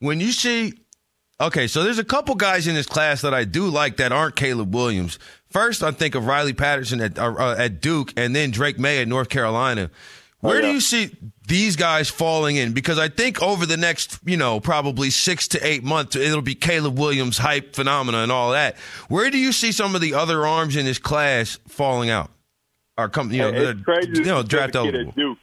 when 0.00 0.20
you 0.20 0.32
see, 0.32 0.74
okay, 1.40 1.66
so 1.66 1.82
there's 1.82 1.98
a 1.98 2.04
couple 2.04 2.34
guys 2.34 2.66
in 2.66 2.74
this 2.74 2.86
class 2.86 3.22
that 3.22 3.34
I 3.34 3.44
do 3.44 3.68
like 3.68 3.96
that 3.98 4.12
aren't 4.12 4.36
Caleb 4.36 4.74
Williams. 4.74 5.18
First, 5.50 5.82
I 5.82 5.90
think 5.90 6.14
of 6.14 6.26
Riley 6.26 6.52
Patterson 6.52 7.00
at 7.00 7.18
uh, 7.18 7.32
uh, 7.32 7.56
at 7.58 7.80
Duke, 7.80 8.12
and 8.16 8.34
then 8.34 8.50
Drake 8.50 8.78
Maye 8.78 9.00
at 9.00 9.08
North 9.08 9.28
Carolina. 9.28 9.90
Where 10.40 10.60
do 10.60 10.66
yeah. 10.66 10.74
you 10.74 10.80
see 10.80 11.10
these 11.46 11.76
guys 11.76 12.10
falling 12.10 12.56
in? 12.56 12.72
Because 12.72 12.98
I 12.98 13.08
think 13.08 13.42
over 13.42 13.64
the 13.64 13.76
next, 13.76 14.18
you 14.24 14.36
know, 14.36 14.60
probably 14.60 15.10
six 15.10 15.48
to 15.48 15.66
eight 15.66 15.82
months, 15.82 16.14
it'll 16.14 16.42
be 16.42 16.54
Caleb 16.54 16.98
Williams 16.98 17.38
hype 17.38 17.74
phenomena 17.74 18.18
and 18.18 18.30
all 18.30 18.52
that. 18.52 18.76
Where 19.08 19.30
do 19.30 19.38
you 19.38 19.50
see 19.50 19.72
some 19.72 19.94
of 19.94 20.02
the 20.02 20.14
other 20.14 20.46
arms 20.46 20.76
in 20.76 20.84
this 20.84 20.98
class 20.98 21.58
falling 21.66 22.10
out? 22.10 22.30
Or 22.98 23.08
come, 23.08 23.32
you 23.32 23.38
know, 23.38 23.48
it's 23.48 23.82
crazy. 23.82 24.10
you 24.14 24.24
know, 24.24 24.42
draft 24.42 24.74
eligible. 24.76 25.12
Duke. 25.12 25.38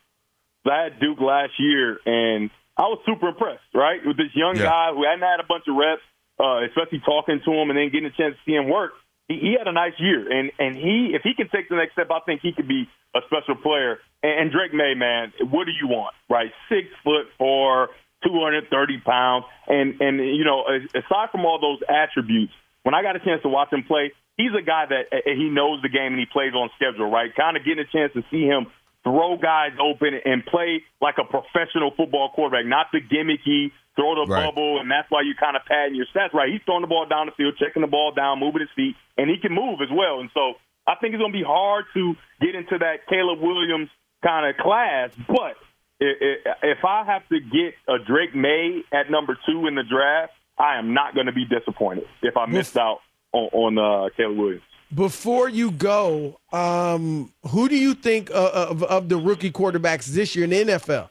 I 0.66 0.84
had 0.84 1.00
Duke 1.00 1.20
last 1.20 1.54
year, 1.60 2.00
and 2.06 2.50
I 2.78 2.84
was 2.84 3.00
super 3.06 3.30
impressed. 3.30 3.64
Right 3.74 4.00
with 4.06 4.18
this 4.18 4.34
young 4.36 4.58
Yeah. 4.58 4.66
guy 4.66 4.94
who 4.94 5.04
hadn't 5.04 5.22
had 5.22 5.40
a 5.40 5.48
bunch 5.48 5.68
of 5.68 5.76
reps, 5.76 6.02
uh, 6.40 6.66
especially 6.66 7.00
talking 7.06 7.42
to 7.46 7.52
him 7.54 7.70
and 7.70 7.78
then 7.78 7.90
getting 7.90 8.08
a 8.08 8.16
chance 8.18 8.36
to 8.36 8.42
see 8.46 8.56
him 8.56 8.70
work. 8.70 8.94
He, 9.28 9.40
he 9.40 9.52
had 9.58 9.68
a 9.68 9.72
nice 9.72 9.94
year, 10.00 10.26
and 10.32 10.52
and 10.60 10.76
he 10.76 11.14
if 11.14 11.22
he 11.24 11.34
can 11.34 11.50
take 11.50 11.70
the 11.70 11.76
next 11.76 11.94
step, 11.94 12.10
I 12.12 12.20
think 12.26 12.42
he 12.42 12.52
could 12.52 12.68
be 12.68 12.90
a 13.16 13.22
special 13.28 13.56
player. 13.56 14.00
And, 14.22 14.34
and 14.40 14.52
Drake 14.52 14.74
Maye, 14.74 14.96
man, 14.96 15.32
what 15.50 15.66
do 15.66 15.72
you 15.72 15.88
want? 15.88 16.14
Right, 16.30 16.52
six 16.68 16.88
foot 17.04 17.28
four, 17.38 17.90
two 18.26 18.34
hundred 18.42 18.70
thirty 18.70 19.00
pounds, 19.00 19.46
and 19.68 20.02
and 20.02 20.18
you 20.20 20.44
know, 20.44 20.66
aside 20.68 21.30
from 21.32 21.46
all 21.46 21.60
those 21.62 21.80
attributes, 21.88 22.54
when 22.84 22.94
I 22.96 23.02
got 23.02 23.16
a 23.16 23.20
chance 23.20 23.42
to 23.44 23.50
watch 23.50 23.72
him 23.72 23.84
play, 23.84 24.12
he's 24.36 24.52
a 24.58 24.62
guy 24.62 24.86
that 24.90 25.24
he 25.26 25.48
knows 25.50 25.82
the 25.82 25.90
game 25.90 26.12
and 26.14 26.20
he 26.20 26.26
plays 26.26 26.54
on 26.54 26.70
schedule, 26.76 27.10
right? 27.10 27.34
Kind 27.36 27.56
of 27.56 27.64
getting 27.64 27.86
a 27.86 27.88
chance 27.88 28.12
to 28.14 28.24
see 28.30 28.44
him 28.44 28.68
throw 29.04 29.38
guys 29.38 29.72
open 29.82 30.14
and 30.26 30.46
play 30.46 30.82
like 31.02 31.16
a 31.20 31.24
professional 31.26 31.92
football 31.96 32.32
quarterback, 32.34 32.66
not 32.66 32.88
the 32.92 33.00
gimmicky 33.02 33.72
throw 33.96 34.16
the 34.16 34.26
Right. 34.32 34.46
bubble, 34.46 34.80
and 34.80 34.90
that's 34.90 35.06
why 35.12 35.22
you 35.22 35.36
kind 35.36 35.56
of 35.56 35.64
padding 35.66 35.96
your 35.96 36.08
stats, 36.08 36.34
right? 36.34 36.52
He's 36.52 36.62
throwing 36.66 36.82
the 36.82 36.88
ball 36.88 37.06
down 37.06 37.28
the 37.28 37.32
field, 37.34 37.56
checking 37.60 37.82
the 37.82 37.88
ball 37.88 38.12
down, 38.12 38.40
moving 38.40 38.62
his 38.62 38.70
feet, 38.76 38.96
and 39.18 39.30
he 39.30 39.38
can 39.38 39.54
move 39.54 39.82
as 39.82 39.90
well. 39.92 40.20
And 40.20 40.30
so 40.34 40.54
I 40.88 40.96
think 40.96 41.14
it's 41.14 41.22
going 41.22 41.32
to 41.32 41.38
be 41.38 41.44
hard 41.46 41.86
to 41.94 42.16
get 42.42 42.56
into 42.56 42.78
that 42.80 43.06
Caleb 43.08 43.40
Williams 43.40 43.90
kind 44.24 44.48
of 44.50 44.58
class, 44.58 45.12
but 45.28 45.58
if 46.00 46.84
I 46.84 47.04
have 47.06 47.28
to 47.30 47.40
get 47.40 47.76
a 47.88 48.00
Drake 48.04 48.34
Maye 48.36 48.82
at 48.92 49.12
number 49.12 49.38
two 49.46 49.68
in 49.68 49.76
the 49.76 49.84
draft, 49.84 50.34
I 50.58 50.78
am 50.78 50.94
not 50.94 51.14
going 51.14 51.28
to 51.28 51.32
be 51.32 51.46
disappointed 51.46 52.06
if 52.22 52.36
I 52.36 52.46
missed 52.46 52.78
out 52.78 53.00
on, 53.32 53.50
on 53.54 53.78
uh, 53.78 54.10
Caleb 54.18 54.38
Williams. 54.38 54.64
Before 54.94 55.50
you 55.50 55.72
go, 55.72 56.40
um, 56.52 57.34
who 57.48 57.68
do 57.68 57.76
you 57.76 57.94
think 57.94 58.30
uh, 58.32 58.68
of, 58.70 58.84
of 58.84 59.10
the 59.10 59.18
rookie 59.18 59.52
quarterbacks 59.52 60.08
this 60.08 60.36
year 60.36 60.44
in 60.44 60.52
the 60.52 60.74
NFL? 60.74 61.10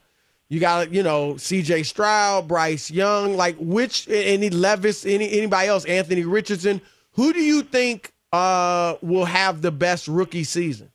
You 0.49 0.61
got, 0.61 0.93
you 0.93 1.03
know, 1.03 1.39
C.J. 1.39 1.85
Stroud, 1.85 2.47
Bryce 2.47 2.91
Young, 2.91 3.37
like 3.37 3.57
which 3.59 4.07
any 4.09 4.51
Levis, 4.51 5.07
any 5.07 5.33
anybody 5.33 5.69
else, 5.69 5.87
Anthony 5.87 6.25
Richardson. 6.25 6.83
Who 7.13 7.33
do 7.33 7.41
you 7.41 7.63
think 7.63 8.13
uh, 8.33 8.97
will 9.01 9.25
have 9.25 9.63
the 9.63 9.71
best 9.71 10.09
rookie 10.09 10.45
season? 10.45 10.91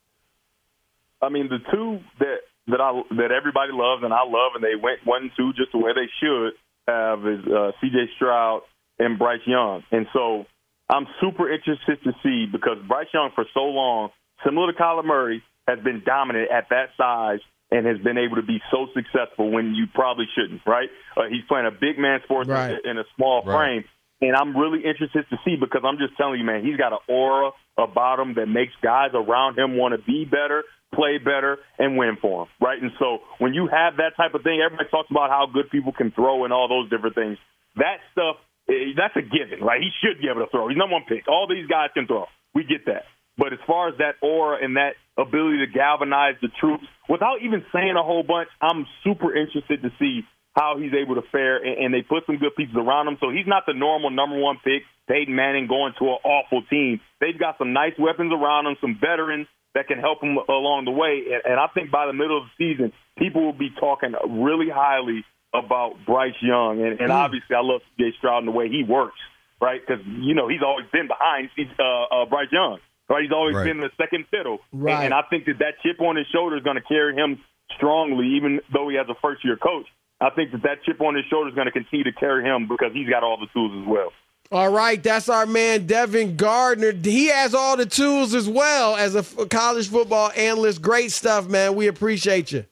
I 1.22 1.30
mean, 1.30 1.50
the 1.50 1.58
two 1.72 2.00
that 2.20 2.38
that 2.68 2.80
I 2.80 3.02
that 3.16 3.32
everybody 3.32 3.72
loves 3.74 4.04
and 4.04 4.14
I 4.14 4.22
love, 4.24 4.52
and 4.54 4.64
they 4.64 4.76
went 4.76 5.00
one 5.06 5.32
two 5.36 5.54
just 5.54 5.72
the 5.72 5.80
way 5.80 5.92
they 5.94 6.10
should 6.22 6.54
have 6.88 7.26
is 7.26 7.44
uh, 7.48 7.72
C.J. 7.82 8.12
Stroud 8.16 8.62
and 9.00 9.18
Bryce 9.18 9.42
Young, 9.46 9.84
and 9.92 10.06
so 10.14 10.46
I'm 10.90 11.08
super 11.20 11.52
interested 11.52 12.02
to 12.04 12.14
see 12.24 12.46
because 12.52 12.78
Bryce 12.88 13.08
Young 13.14 13.32
for 13.36 13.46
so 13.54 13.62
long, 13.66 14.10
similar 14.46 14.72
to 14.72 14.78
Kyler 14.78 15.04
Murray, 15.06 15.44
has 15.68 15.80
been 15.80 16.02
dominant 16.06 16.50
at 16.52 16.70
that 16.70 16.90
size 16.98 17.40
and 17.72 17.86
has 17.86 17.98
been 18.00 18.18
able 18.18 18.38
to 18.38 18.42
be 18.44 18.62
so 18.72 18.88
successful 18.94 19.52
when 19.52 19.76
you 19.76 19.86
probably 19.94 20.26
shouldn't. 20.36 20.62
Right? 20.66 20.90
Uh, 21.18 21.24
he's 21.30 21.44
playing 21.50 21.66
a 21.68 21.72
big 21.72 22.00
man 22.00 22.22
sport 22.24 22.48
Right. 22.48 22.80
in 22.86 22.98
a 22.98 23.04
small 23.16 23.44
Right. 23.44 23.54
frame. 23.54 23.84
And 24.22 24.36
I'm 24.36 24.56
really 24.58 24.80
interested 24.80 25.30
to 25.30 25.38
see 25.46 25.58
because 25.58 25.82
I'm 25.84 25.98
just 26.00 26.16
telling 26.18 26.40
you, 26.40 26.46
man, 26.46 26.64
he's 26.64 26.78
got 26.78 26.92
an 26.92 27.00
aura 27.08 27.52
about 27.78 28.20
him 28.20 28.34
that 28.36 28.48
makes 28.48 28.74
guys 28.82 29.12
around 29.14 29.60
him 29.60 29.78
want 29.78 29.94
to 29.94 30.00
be 30.00 30.26
better, 30.26 30.64
play 30.96 31.20
better, 31.20 31.60
and 31.78 31.98
win 31.98 32.18
for 32.20 32.44
him, 32.44 32.50
right? 32.60 32.82
And 32.82 32.92
so 32.98 33.20
when 33.38 33.54
you 33.54 33.68
have 33.68 33.98
that 33.98 34.16
type 34.18 34.34
of 34.34 34.42
thing, 34.42 34.60
everybody 34.62 34.90
talks 34.90 35.12
about 35.12 35.30
how 35.30 35.46
good 35.46 35.70
people 35.70 35.92
can 35.92 36.10
throw 36.12 36.46
and 36.46 36.54
all 36.54 36.68
those 36.68 36.90
different 36.90 37.14
things. 37.14 37.38
That 37.76 38.00
stuff, 38.12 38.38
Eh, 38.70 38.94
that's 38.96 39.16
a 39.16 39.22
given, 39.22 39.64
right? 39.64 39.82
He 39.82 39.92
should 40.04 40.22
be 40.22 40.28
able 40.30 40.46
to 40.46 40.52
throw. 40.52 40.68
He's 40.68 40.78
number 40.78 40.94
one 40.94 41.06
pick. 41.08 41.28
All 41.28 41.48
these 41.48 41.68
guys 41.68 41.90
can 41.94 42.08
throw. 42.08 42.26
We 42.54 42.64
get 42.64 42.86
that. 42.86 43.04
But 43.38 43.54
as 43.54 43.60
far 43.68 43.90
as 43.90 43.96
that 44.00 44.16
aura 44.22 44.58
and 44.64 44.76
that 44.78 44.98
ability 45.18 45.60
to 45.60 45.68
galvanize 45.68 46.36
the 46.42 46.50
troops, 46.60 46.84
without 47.08 47.38
even 47.44 47.64
saying 47.72 47.96
a 47.96 48.04
whole 48.04 48.24
bunch, 48.24 48.50
I'm 48.62 48.86
super 49.04 49.36
interested 49.36 49.84
to 49.84 49.90
see 50.00 50.22
how 50.58 50.76
he's 50.82 50.92
able 50.94 51.14
to 51.16 51.22
fare, 51.32 51.58
and, 51.62 51.94
they 51.94 52.02
put 52.02 52.26
some 52.26 52.38
good 52.38 52.56
pieces 52.58 52.74
around 52.76 53.08
him. 53.08 53.18
So 53.22 53.30
he's 53.30 53.46
not 53.46 53.68
the 53.68 53.74
normal 53.78 54.10
number 54.10 54.40
one 54.40 54.58
pick, 54.66 54.82
Peyton 55.08 55.36
Manning 55.36 55.68
going 55.68 55.94
to 56.00 56.06
an 56.06 56.18
awful 56.26 56.64
team. 56.68 57.00
They've 57.22 57.38
got 57.38 57.60
some 57.60 57.74
nice 57.74 57.94
weapons 58.00 58.34
around 58.34 58.66
him, 58.66 58.76
some 58.82 58.98
veterans 59.00 59.46
that 59.76 59.88
can 59.88 60.00
help 60.00 60.24
him 60.24 60.36
along 60.50 60.86
the 60.86 60.92
way. 60.92 61.26
And 61.46 61.60
I 61.60 61.68
think 61.76 61.92
by 61.92 62.08
the 62.08 62.14
middle 62.14 62.42
of 62.42 62.50
the 62.50 62.58
season, 62.58 62.92
people 63.20 63.46
will 63.46 63.54
be 63.54 63.70
talking 63.80 64.14
really 64.28 64.70
highly 64.74 65.24
about 65.54 65.96
Bryce 66.06 66.36
Young. 66.42 66.82
And, 66.82 67.00
and 67.00 67.10
mm. 67.10 67.16
obviously, 67.16 67.56
I 67.56 67.62
love 67.62 67.82
Jay 68.00 68.14
Stroud 68.18 68.40
and 68.40 68.48
the 68.48 68.52
way 68.52 68.70
he 68.70 68.84
works, 68.84 69.20
right? 69.62 69.82
Because, 69.82 70.04
you 70.06 70.36
know, 70.36 70.48
he's 70.48 70.62
always 70.66 70.86
been 70.92 71.08
behind 71.08 71.50
uh, 71.58 71.84
uh, 71.84 72.26
Bryce 72.26 72.52
Young, 72.52 72.80
right? 73.10 73.24
He's 73.24 73.32
always 73.32 73.56
right. 73.56 73.66
been 73.66 73.80
the 73.80 73.90
second 73.98 74.26
fiddle. 74.30 74.60
Right. 74.72 74.94
And, 74.96 75.06
and 75.06 75.14
I 75.14 75.22
think 75.30 75.46
that 75.46 75.60
that 75.60 75.82
chip 75.84 76.02
on 76.02 76.16
his 76.16 76.28
shoulder 76.28 76.58
is 76.58 76.64
going 76.64 76.78
to 76.78 76.84
carry 76.84 77.16
him 77.16 77.42
strongly, 77.76 78.38
even 78.38 78.62
though 78.74 78.90
he 78.90 78.96
has 78.96 79.08
a 79.10 79.16
first 79.22 79.44
year 79.44 79.58
coach. 79.58 79.86
I 80.20 80.32
think 80.32 80.52
that 80.52 80.64
that 80.64 80.84
chip 80.84 81.00
on 81.02 81.16
his 81.16 81.26
shoulder 81.26 81.50
is 81.50 81.56
going 81.56 81.68
to 81.68 81.72
continue 81.72 82.04
to 82.06 82.12
carry 82.12 82.44
him 82.44 82.68
because 82.68 82.92
he's 82.94 83.08
got 83.08 83.24
all 83.24 83.38
the 83.38 83.48
tools 83.54 83.72
as 83.82 83.88
well. 83.88 84.12
All 84.50 84.72
right, 84.72 85.02
that's 85.02 85.28
our 85.28 85.46
man 85.46 85.86
Devin 85.86 86.38
Gardner. 86.38 86.94
He 86.94 87.28
has 87.28 87.54
all 87.54 87.76
the 87.76 87.86
tools 87.86 88.34
as 88.34 88.48
well 88.48 88.96
as 88.96 89.14
a 89.14 89.24
college 89.48 89.90
football 89.90 90.32
analyst. 90.36 90.82
Great 90.82 91.12
stuff, 91.12 91.48
man. 91.50 91.76
We 91.76 91.88
appreciate 91.88 92.54
you. 92.54 92.66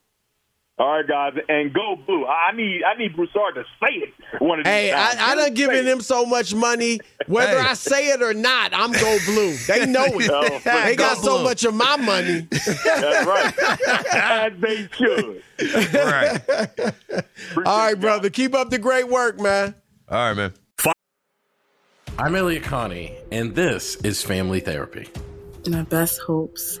All 0.78 0.92
right, 0.92 1.06
guys, 1.08 1.32
and 1.48 1.72
go 1.72 1.96
blue. 2.06 2.26
I 2.26 2.54
need 2.54 2.82
I 2.84 2.98
need 2.98 3.16
Broussard 3.16 3.54
to 3.54 3.64
say 3.80 3.94
it 3.94 4.42
one 4.42 4.58
of 4.58 4.66
these 4.66 4.72
Hey, 4.72 4.90
times. 4.90 5.16
I, 5.18 5.32
I 5.32 5.34
done 5.34 5.54
given 5.54 5.86
him 5.86 6.02
so 6.02 6.26
much 6.26 6.54
money. 6.54 7.00
Whether 7.26 7.62
hey. 7.62 7.68
I 7.70 7.72
say 7.72 8.08
it 8.08 8.20
or 8.20 8.34
not, 8.34 8.74
I'm 8.74 8.92
go 8.92 9.18
blue. 9.24 9.56
They 9.56 9.86
know 9.86 10.04
it. 10.04 10.28
no, 10.28 10.42
oh, 10.52 10.60
they 10.84 10.94
got 10.94 11.16
so 11.16 11.42
much 11.42 11.64
of 11.64 11.72
my 11.72 11.96
money. 11.96 12.40
That's 12.50 13.26
right. 13.26 13.58
As 14.14 14.52
they 14.60 14.86
should. 14.92 15.42
Right. 15.94 16.40
All 17.64 17.78
right, 17.78 17.98
brother. 17.98 18.28
Keep 18.28 18.54
up 18.54 18.68
the 18.68 18.78
great 18.78 19.08
work, 19.08 19.40
man. 19.40 19.74
All 20.10 20.28
right, 20.28 20.34
man. 20.34 20.52
I'm 22.18 22.34
Elliott 22.34 22.62
Connie, 22.62 23.14
and 23.30 23.54
this 23.54 23.96
is 23.96 24.22
Family 24.22 24.60
Therapy. 24.60 25.08
My 25.66 25.82
best 25.82 26.18
hopes. 26.20 26.80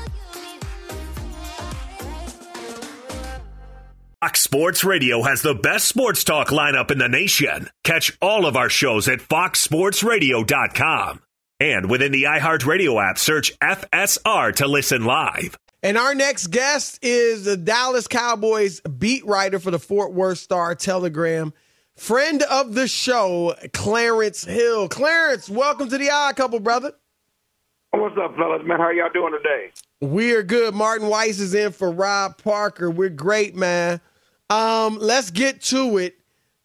Fox 4.23 4.41
Sports 4.41 4.83
Radio 4.83 5.23
has 5.23 5.41
the 5.41 5.55
best 5.55 5.87
sports 5.87 6.23
talk 6.23 6.49
lineup 6.49 6.91
in 6.91 6.99
the 6.99 7.09
nation. 7.09 7.67
Catch 7.83 8.15
all 8.21 8.45
of 8.45 8.55
our 8.55 8.69
shows 8.69 9.07
at 9.07 9.17
foxsportsradio.com. 9.17 11.23
And 11.59 11.89
within 11.89 12.11
the 12.11 12.25
iHeartRadio 12.25 13.03
app, 13.03 13.17
search 13.17 13.57
FSR 13.57 14.53
to 14.57 14.67
listen 14.67 15.05
live. 15.05 15.57
And 15.81 15.97
our 15.97 16.13
next 16.13 16.51
guest 16.51 16.99
is 17.01 17.45
the 17.45 17.57
Dallas 17.57 18.07
Cowboys 18.07 18.79
beat 18.81 19.25
writer 19.25 19.57
for 19.57 19.71
the 19.71 19.79
Fort 19.79 20.13
Worth 20.13 20.37
Star 20.37 20.75
Telegram, 20.75 21.51
friend 21.95 22.43
of 22.43 22.75
the 22.75 22.87
show, 22.87 23.55
Clarence 23.73 24.43
Hill. 24.43 24.87
Clarence, 24.87 25.49
welcome 25.49 25.89
to 25.89 25.97
the 25.97 26.11
Odd 26.11 26.35
Couple, 26.35 26.59
brother. 26.59 26.93
What's 27.89 28.15
up, 28.23 28.35
fellas? 28.35 28.61
Man, 28.65 28.77
how 28.77 28.91
y'all 28.91 29.09
doing 29.11 29.33
today? 29.33 29.71
We're 29.99 30.43
good. 30.43 30.75
Martin 30.75 31.07
Weiss 31.07 31.39
is 31.39 31.55
in 31.55 31.71
for 31.71 31.89
Rob 31.89 32.37
Parker. 32.37 32.91
We're 32.91 33.09
great, 33.09 33.55
man. 33.55 33.99
Um, 34.51 34.97
let's 34.99 35.31
get 35.31 35.61
to 35.63 35.97
it. 35.97 36.17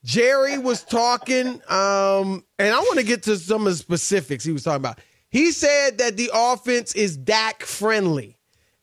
Jerry 0.02 0.58
was 0.58 0.82
talking, 0.82 1.60
um, 1.68 2.44
and 2.58 2.74
I 2.74 2.80
want 2.80 2.98
to 2.98 3.04
get 3.04 3.22
to 3.24 3.36
some 3.36 3.66
of 3.66 3.72
the 3.72 3.76
specifics 3.76 4.42
he 4.42 4.50
was 4.50 4.64
talking 4.64 4.76
about. 4.76 4.98
He 5.28 5.52
said 5.52 5.98
that 5.98 6.16
the 6.16 6.30
offense 6.34 6.94
is 6.94 7.16
Dak 7.16 7.62
friendly. 7.62 8.36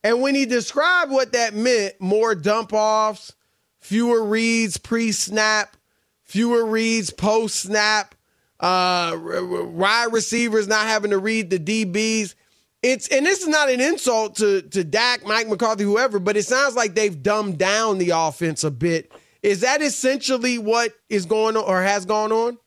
And 0.05 0.21
when 0.21 0.35
he 0.35 0.45
described 0.45 1.11
what 1.11 1.33
that 1.33 1.53
meant, 1.53 1.99
more 1.99 2.33
dump 2.33 2.71
offs, 2.71 3.33
fewer 3.81 4.23
reads 4.23 4.77
pre 4.77 5.11
snap, 5.11 5.75
fewer 6.23 6.65
reads 6.65 7.09
post 7.09 7.57
snap, 7.57 8.15
uh, 8.61 9.17
wide 9.17 10.13
receivers 10.13 10.69
not 10.69 10.87
having 10.87 11.11
to 11.11 11.17
read 11.17 11.49
the 11.49 11.59
DBs 11.59 12.35
it's 12.83 13.07
and 13.07 13.25
this 13.25 13.41
is 13.41 13.47
not 13.47 13.69
an 13.69 13.81
insult 13.81 14.35
to 14.35 14.61
to 14.61 14.83
Dak, 14.83 15.25
Mike 15.25 15.47
McCarthy, 15.47 15.85
whoever, 15.85 16.19
but 16.19 16.37
it 16.37 16.43
sounds 16.43 16.75
like 16.75 16.93
they've 16.93 17.23
dumbed 17.23 17.57
down 17.57 17.97
the 17.97 18.11
offense 18.11 18.63
a 18.63 18.71
bit. 18.71 19.11
Is 19.41 19.61
that 19.61 19.81
essentially 19.81 20.57
what 20.57 20.93
is 21.09 21.25
going 21.25 21.57
on 21.57 21.63
or 21.63 21.81
has 21.81 22.05
gone 22.05 22.31
on? 22.31 22.57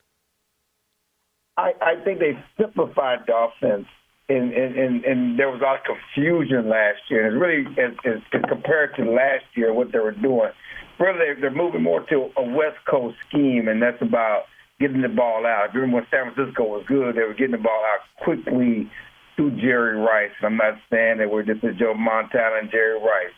I, 1.57 1.73
I 1.81 1.95
think 2.03 2.19
they 2.19 2.37
simplified 2.59 3.19
the 3.25 3.35
offense, 3.35 3.87
and, 4.29 4.53
and, 4.53 4.75
and, 4.77 5.03
and, 5.03 5.39
there 5.39 5.49
was 5.49 5.59
a 5.59 5.63
lot 5.63 5.79
of 5.79 5.85
confusion 5.85 6.69
last 6.69 6.99
year. 7.09 7.25
And 7.25 7.33
it's 7.33 7.41
really, 7.41 7.65
as, 7.81 7.97
as, 8.05 8.21
as 8.31 8.41
compared 8.47 8.95
to 8.97 9.09
last 9.09 9.45
year, 9.55 9.73
what 9.73 9.91
they 9.91 9.97
were 9.97 10.11
doing, 10.11 10.51
really 10.99 11.33
they're, 11.41 11.49
moving 11.49 11.81
more 11.81 12.01
to 12.01 12.29
a 12.37 12.43
West 12.43 12.77
Coast 12.87 13.17
scheme, 13.27 13.67
and 13.67 13.81
that's 13.81 13.99
about 14.03 14.43
getting 14.79 15.01
the 15.01 15.09
ball 15.09 15.47
out. 15.47 15.73
Remember 15.73 15.95
when 15.95 16.07
San 16.11 16.31
Francisco 16.31 16.63
was 16.63 16.85
good, 16.87 17.15
they 17.15 17.23
were 17.23 17.33
getting 17.33 17.57
the 17.57 17.57
ball 17.57 17.81
out 17.91 18.01
quickly 18.23 18.91
to 19.37 19.51
Jerry 19.51 19.97
Rice. 19.97 20.31
I'm 20.41 20.57
not 20.57 20.79
saying 20.89 21.19
that 21.19 21.29
we're 21.29 21.43
just 21.43 21.63
a 21.63 21.73
Joe 21.73 21.93
Montana 21.93 22.57
and 22.61 22.71
Jerry 22.71 22.99
Rice, 22.99 23.33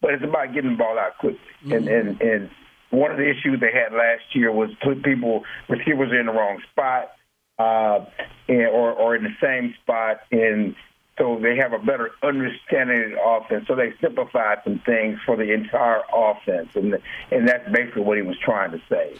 but 0.00 0.14
it's 0.14 0.24
about 0.24 0.52
getting 0.52 0.72
the 0.72 0.76
ball 0.76 0.98
out 0.98 1.18
quickly. 1.18 1.40
Mm-hmm. 1.64 1.72
And 1.72 1.88
and 1.88 2.20
and 2.20 2.50
one 2.90 3.10
of 3.10 3.16
the 3.16 3.28
issues 3.28 3.60
they 3.60 3.72
had 3.72 3.92
last 3.96 4.22
year 4.34 4.52
was 4.52 4.70
put 4.82 5.02
people 5.02 5.44
receivers 5.68 6.12
in 6.18 6.26
the 6.26 6.32
wrong 6.32 6.60
spot, 6.70 7.12
uh, 7.58 8.04
and, 8.48 8.66
or 8.68 8.92
or 8.92 9.16
in 9.16 9.24
the 9.24 9.34
same 9.40 9.74
spot, 9.82 10.20
and 10.30 10.74
so 11.18 11.38
they 11.40 11.56
have 11.56 11.72
a 11.72 11.78
better 11.78 12.10
understanding 12.22 13.02
of 13.02 13.10
the 13.10 13.22
offense. 13.24 13.64
So 13.66 13.74
they 13.74 13.94
simplified 14.00 14.58
some 14.64 14.80
things 14.84 15.18
for 15.24 15.36
the 15.36 15.52
entire 15.52 16.02
offense, 16.12 16.68
and 16.74 16.98
and 17.30 17.48
that's 17.48 17.70
basically 17.72 18.02
what 18.02 18.16
he 18.16 18.22
was 18.22 18.36
trying 18.38 18.72
to 18.72 18.80
say. 18.88 19.16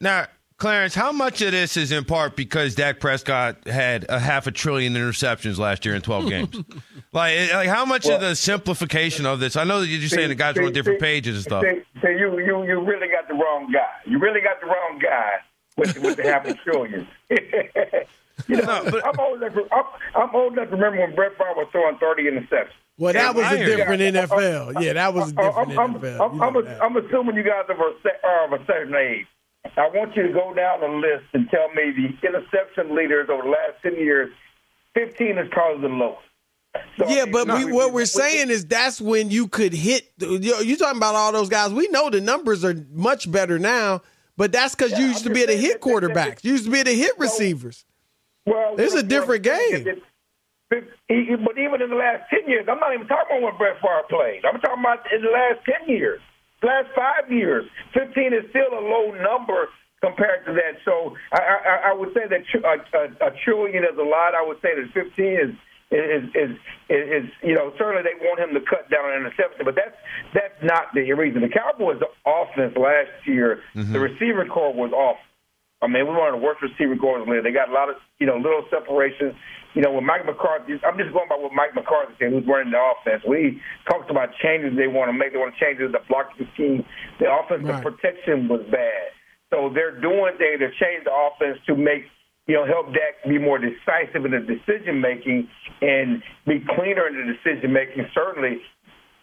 Now, 0.00 0.26
Clarence, 0.56 0.94
how 0.94 1.10
much 1.10 1.42
of 1.42 1.50
this 1.50 1.76
is 1.76 1.90
in 1.90 2.04
part 2.04 2.36
because 2.36 2.76
Dak 2.76 3.00
Prescott 3.00 3.66
had 3.66 4.06
a 4.08 4.20
half 4.20 4.46
a 4.46 4.52
trillion 4.52 4.94
interceptions 4.94 5.58
last 5.58 5.84
year 5.84 5.96
in 5.96 6.00
12 6.00 6.28
games? 6.28 6.54
like, 7.12 7.52
like, 7.52 7.68
how 7.68 7.84
much 7.84 8.04
well, 8.04 8.14
of 8.14 8.20
the 8.20 8.36
simplification 8.36 9.26
of 9.26 9.40
this? 9.40 9.56
I 9.56 9.64
know 9.64 9.80
that 9.80 9.88
you're 9.88 10.00
just 10.00 10.14
saying 10.14 10.28
the 10.28 10.36
guys 10.36 10.56
are 10.56 10.62
on 10.62 10.72
different 10.72 11.00
see, 11.00 11.06
pages 11.06 11.36
and 11.36 11.44
stuff. 11.44 11.64
See, 11.64 11.82
see, 12.00 12.18
you, 12.18 12.38
you, 12.38 12.64
you 12.64 12.80
really 12.80 13.08
got 13.08 13.26
the 13.26 13.34
wrong 13.34 13.70
guy. 13.72 13.82
You 14.06 14.18
really 14.18 14.40
got 14.40 14.60
the 14.60 14.68
wrong 14.68 15.00
guy 15.02 15.30
with, 15.76 15.98
with 15.98 16.16
the 16.18 16.22
half 16.22 16.46
a 16.46 16.54
trillion. 16.54 17.08
you 17.30 18.56
know, 18.56 18.84
no, 18.84 18.90
but, 18.92 19.04
I'm, 19.04 19.18
old 19.18 19.42
enough, 19.42 19.56
I'm, 19.72 19.84
I'm 20.22 20.34
old 20.36 20.52
enough 20.52 20.70
to 20.70 20.76
remember 20.76 21.00
when 21.00 21.16
Brett 21.16 21.32
Favre 21.36 21.54
was 21.56 21.66
throwing 21.72 21.98
30 21.98 22.22
interceptions. 22.24 22.68
Well, 22.96 23.12
that 23.12 23.34
was 23.34 23.50
a 23.50 23.64
different 23.64 24.02
NFL. 24.02 24.80
Yeah, 24.80 24.92
that 24.92 25.14
was 25.14 25.32
a 25.32 25.34
different 25.34 25.78
I'm, 25.78 25.94
NFL. 25.94 26.20
I'm, 26.20 26.42
I'm, 26.42 26.56
I'm, 26.80 26.96
assuming 26.96 27.34
you 27.34 27.42
guys 27.42 27.64
are 27.68 28.44
of 28.44 28.52
a 28.52 28.64
certain 28.66 28.94
age. 28.94 29.26
I 29.76 29.88
want 29.88 30.14
you 30.14 30.22
to 30.22 30.32
go 30.32 30.54
down 30.54 30.80
the 30.80 30.88
list 30.88 31.24
and 31.32 31.48
tell 31.50 31.68
me 31.70 31.92
the 31.92 32.26
interception 32.26 32.94
leaders 32.94 33.28
over 33.30 33.42
the 33.42 33.48
last 33.48 33.82
10 33.82 33.96
years, 33.96 34.30
15 34.94 35.38
is 35.38 35.48
probably 35.50 35.88
the 35.88 35.94
lowest. 35.94 36.20
So, 36.98 37.08
yeah, 37.08 37.24
but 37.26 37.46
we, 37.46 37.72
what 37.72 37.92
we're 37.92 38.04
saying 38.04 38.50
is 38.50 38.66
that's 38.66 39.00
when 39.00 39.30
you 39.30 39.46
could 39.46 39.72
hit. 39.72 40.10
You're 40.18 40.76
talking 40.76 40.96
about 40.96 41.14
all 41.14 41.32
those 41.32 41.48
guys. 41.48 41.72
We 41.72 41.88
know 41.88 42.10
the 42.10 42.20
numbers 42.20 42.64
are 42.64 42.74
much 42.92 43.30
better 43.30 43.58
now, 43.60 44.02
but 44.36 44.50
that's 44.50 44.74
because 44.74 44.92
yeah, 44.92 44.98
you 44.98 45.06
used 45.06 45.24
I'm 45.24 45.28
to 45.28 45.34
be 45.34 45.42
able 45.42 45.52
to 45.52 45.58
hit 45.58 45.80
quarterbacks. 45.80 46.42
You 46.42 46.52
used 46.52 46.64
to 46.64 46.70
be 46.70 46.78
able 46.80 46.90
to 46.90 46.96
hit 46.96 47.18
receivers. 47.18 47.84
Well, 48.44 48.74
it's 48.76 48.94
a 48.94 49.04
different 49.04 49.44
game. 49.44 50.02
but 50.68 51.58
even 51.58 51.80
in 51.80 51.90
the 51.90 51.96
last 51.96 52.28
10 52.30 52.48
years, 52.48 52.66
I'm 52.68 52.80
not 52.80 52.92
even 52.92 53.06
talking 53.06 53.38
about 53.38 53.42
when 53.42 53.56
Brett 53.56 53.76
Favre 53.80 54.02
played. 54.10 54.42
I'm 54.44 54.60
talking 54.60 54.80
about 54.80 55.06
in 55.14 55.22
the 55.22 55.30
last 55.30 55.64
10 55.86 55.88
years 55.88 56.20
last 56.64 56.88
five 56.96 57.30
years. 57.30 57.64
15 57.92 58.32
is 58.32 58.48
still 58.50 58.72
a 58.72 58.82
low 58.82 59.12
number 59.12 59.68
compared 60.02 60.44
to 60.46 60.52
that. 60.52 60.80
So 60.84 61.16
I, 61.32 61.40
I, 61.40 61.74
I 61.90 61.92
would 61.94 62.12
say 62.12 62.28
that 62.28 62.42
a, 62.44 62.76
a, 62.96 63.28
a 63.28 63.30
trillion 63.44 63.84
is 63.84 63.96
a 63.98 64.02
lot. 64.02 64.34
I 64.34 64.44
would 64.44 64.58
say 64.60 64.74
that 64.76 64.92
15 64.92 65.24
is 65.24 65.54
is, 65.90 66.24
is 66.34 66.50
is 66.88 67.24
you 67.42 67.54
know 67.54 67.72
certainly 67.78 68.02
they 68.02 68.18
want 68.26 68.40
him 68.40 68.54
to 68.54 68.60
cut 68.68 68.90
down 68.90 69.04
on 69.04 69.20
interception, 69.20 69.64
but 69.64 69.74
that's 69.74 69.96
that's 70.32 70.58
not 70.62 70.92
the 70.94 71.12
reason. 71.12 71.42
The 71.42 71.48
Cowboys' 71.48 72.02
offense 72.26 72.76
last 72.76 73.12
year, 73.26 73.60
mm-hmm. 73.74 73.92
the 73.92 74.00
receiver 74.00 74.44
corps 74.46 74.74
was 74.74 74.92
off. 74.92 75.18
I 75.82 75.86
mean, 75.86 76.06
we 76.06 76.14
of 76.14 76.32
the 76.32 76.42
worst 76.42 76.62
receiver 76.62 76.96
cores 76.96 77.26
in. 77.26 77.42
They 77.42 77.52
got 77.52 77.68
a 77.68 77.72
lot 77.72 77.90
of 77.90 77.96
you 78.18 78.26
know 78.26 78.36
little 78.36 78.64
separations 78.70 79.34
you 79.74 79.82
know, 79.82 79.90
with 79.90 80.06
Mike 80.06 80.24
McCarthy, 80.24 80.78
I'm 80.86 80.96
just 80.96 81.10
going 81.12 81.28
by 81.28 81.34
what 81.34 81.52
Mike 81.52 81.74
McCarthy 81.74 82.14
said, 82.18 82.30
who's 82.30 82.46
running 82.46 82.70
the 82.70 82.78
offense. 82.78 83.26
We 83.26 83.60
talked 83.90 84.08
about 84.08 84.30
changes 84.38 84.78
they 84.78 84.86
want 84.86 85.10
to 85.10 85.12
make. 85.12 85.34
They 85.34 85.42
want 85.42 85.54
to 85.58 85.58
change 85.58 85.82
the 85.82 85.90
blocking 86.06 86.46
scheme. 86.54 86.86
The 87.18 87.26
offensive 87.26 87.82
right. 87.82 87.82
protection 87.82 88.46
was 88.46 88.62
bad. 88.70 89.10
So 89.50 89.74
they're 89.74 89.98
doing 89.98 90.38
things 90.38 90.62
to 90.62 90.70
change 90.78 91.02
the 91.02 91.10
offense 91.10 91.58
to 91.66 91.74
make, 91.74 92.06
you 92.46 92.54
know, 92.54 92.64
help 92.64 92.94
Dak 92.94 93.26
be 93.26 93.38
more 93.38 93.58
decisive 93.58 94.22
in 94.22 94.30
the 94.30 94.46
decision 94.46 95.02
making 95.02 95.50
and 95.82 96.22
be 96.46 96.62
cleaner 96.78 97.10
in 97.10 97.18
the 97.18 97.34
decision 97.34 97.74
making, 97.74 98.06
certainly. 98.14 98.62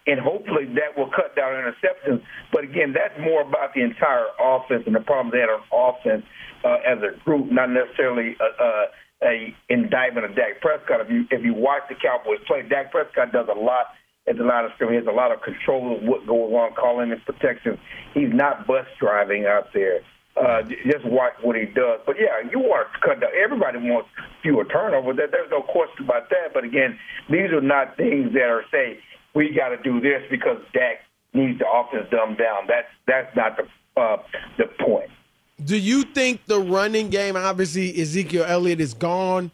And 0.06 0.18
hopefully 0.18 0.66
that 0.74 0.98
will 0.98 1.10
cut 1.10 1.36
down 1.36 1.54
interceptions. 1.54 2.22
But 2.52 2.64
again, 2.64 2.92
that's 2.92 3.14
more 3.20 3.42
about 3.42 3.74
the 3.74 3.82
entire 3.82 4.26
offense 4.40 4.82
and 4.86 4.94
the 4.94 5.00
problems 5.00 5.32
they 5.32 5.40
had 5.40 5.50
on 5.50 5.62
offense 5.70 6.24
uh, 6.64 6.78
as 6.86 6.98
a 7.02 7.18
group, 7.24 7.50
not 7.50 7.70
necessarily 7.70 8.36
uh, 8.40 8.62
uh, 8.62 8.84
a 9.22 9.54
indictment 9.68 10.26
of 10.26 10.34
Dak 10.34 10.60
Prescott. 10.60 11.00
If 11.00 11.10
you 11.10 11.24
if 11.30 11.44
you 11.44 11.54
watch 11.54 11.82
the 11.88 11.94
Cowboys 11.94 12.42
play, 12.46 12.62
Dak 12.62 12.90
Prescott 12.90 13.32
does 13.32 13.46
a 13.46 13.58
lot 13.58 13.94
at 14.28 14.36
the 14.36 14.44
line 14.44 14.64
of 14.64 14.72
scrimmage. 14.74 14.94
He 14.94 14.98
has 14.98 15.06
a 15.06 15.14
lot 15.14 15.32
of 15.32 15.42
control 15.42 15.96
of 15.96 16.02
what 16.02 16.26
goes 16.26 16.52
on, 16.52 16.74
calling 16.74 17.10
his 17.10 17.20
protection. 17.26 17.78
He's 18.14 18.32
not 18.32 18.66
bus 18.66 18.86
driving 19.00 19.46
out 19.46 19.68
there. 19.74 20.00
Uh, 20.34 20.62
just 20.88 21.04
watch 21.04 21.34
what 21.42 21.56
he 21.56 21.66
does. 21.66 22.00
But 22.06 22.16
yeah, 22.18 22.40
you 22.50 22.58
want 22.58 22.88
to 22.88 22.98
cut 23.06 23.20
down. 23.20 23.30
Everybody 23.36 23.78
wants 23.78 24.08
fewer 24.42 24.64
turnovers. 24.64 25.16
There's 25.16 25.50
no 25.50 25.60
question 25.60 26.06
about 26.06 26.30
that. 26.30 26.54
But 26.54 26.64
again, 26.64 26.98
these 27.28 27.52
are 27.52 27.60
not 27.60 27.96
things 27.96 28.32
that 28.32 28.48
are 28.48 28.64
say 28.72 28.98
we 29.34 29.54
got 29.54 29.70
to 29.70 29.76
do 29.82 30.00
this 30.00 30.22
because 30.30 30.58
Dak 30.72 30.98
needs 31.34 31.58
the 31.58 31.66
offense 31.68 32.06
dumbed 32.10 32.38
down. 32.38 32.66
That's 32.68 32.88
that's 33.06 33.36
not 33.36 33.56
the 33.56 34.00
uh, 34.00 34.22
the 34.58 34.66
point. 34.84 35.10
Do 35.64 35.76
you 35.76 36.02
think 36.02 36.44
the 36.46 36.60
running 36.60 37.10
game, 37.10 37.36
obviously 37.36 38.00
Ezekiel 38.00 38.44
Elliott 38.46 38.80
is 38.80 38.94
gone. 38.94 39.50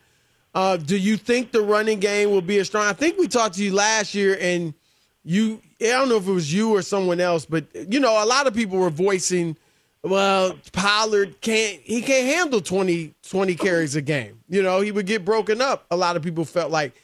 Uh, 0.55 0.77
do 0.77 0.97
you 0.97 1.17
think 1.17 1.53
the 1.53 1.61
running 1.61 2.01
game 2.01 2.31
will 2.31 2.41
be 2.43 2.59
as 2.59 2.67
strong? 2.67 2.87
I 2.87 2.93
think 2.93 3.19
we 3.19 3.29
talked 3.29 3.57
to 3.57 3.65
you 3.65 3.75
last 3.75 4.15
year, 4.15 4.39
and 4.41 4.75
you, 5.23 5.61
I 5.81 5.89
don't 5.91 6.09
know 6.09 6.17
if 6.17 6.27
it 6.27 6.33
was 6.33 6.53
you 6.53 6.75
or 6.75 6.83
someone 6.83 7.21
else, 7.21 7.45
but 7.45 7.67
you 7.75 8.01
know, 8.01 8.23
a 8.23 8.27
lot 8.27 8.47
of 8.47 8.55
people 8.55 8.79
were 8.79 8.91
voicing, 8.91 9.57
well, 10.03 10.57
Pollard 10.73 11.41
can't, 11.43 11.81
he 11.83 12.01
can't 12.01 12.27
handle 12.27 12.61
20, 12.61 13.15
20 13.29 13.55
carries 13.57 13.95
a 13.95 14.01
game. 14.01 14.41
You 14.49 14.63
know, 14.63 14.81
he 14.81 14.91
would 14.91 15.07
get 15.07 15.25
broken 15.25 15.61
up. 15.61 15.85
A 15.91 15.97
lot 15.97 16.17
of 16.17 16.23
people 16.23 16.45
felt 16.45 16.71
like 16.71 16.95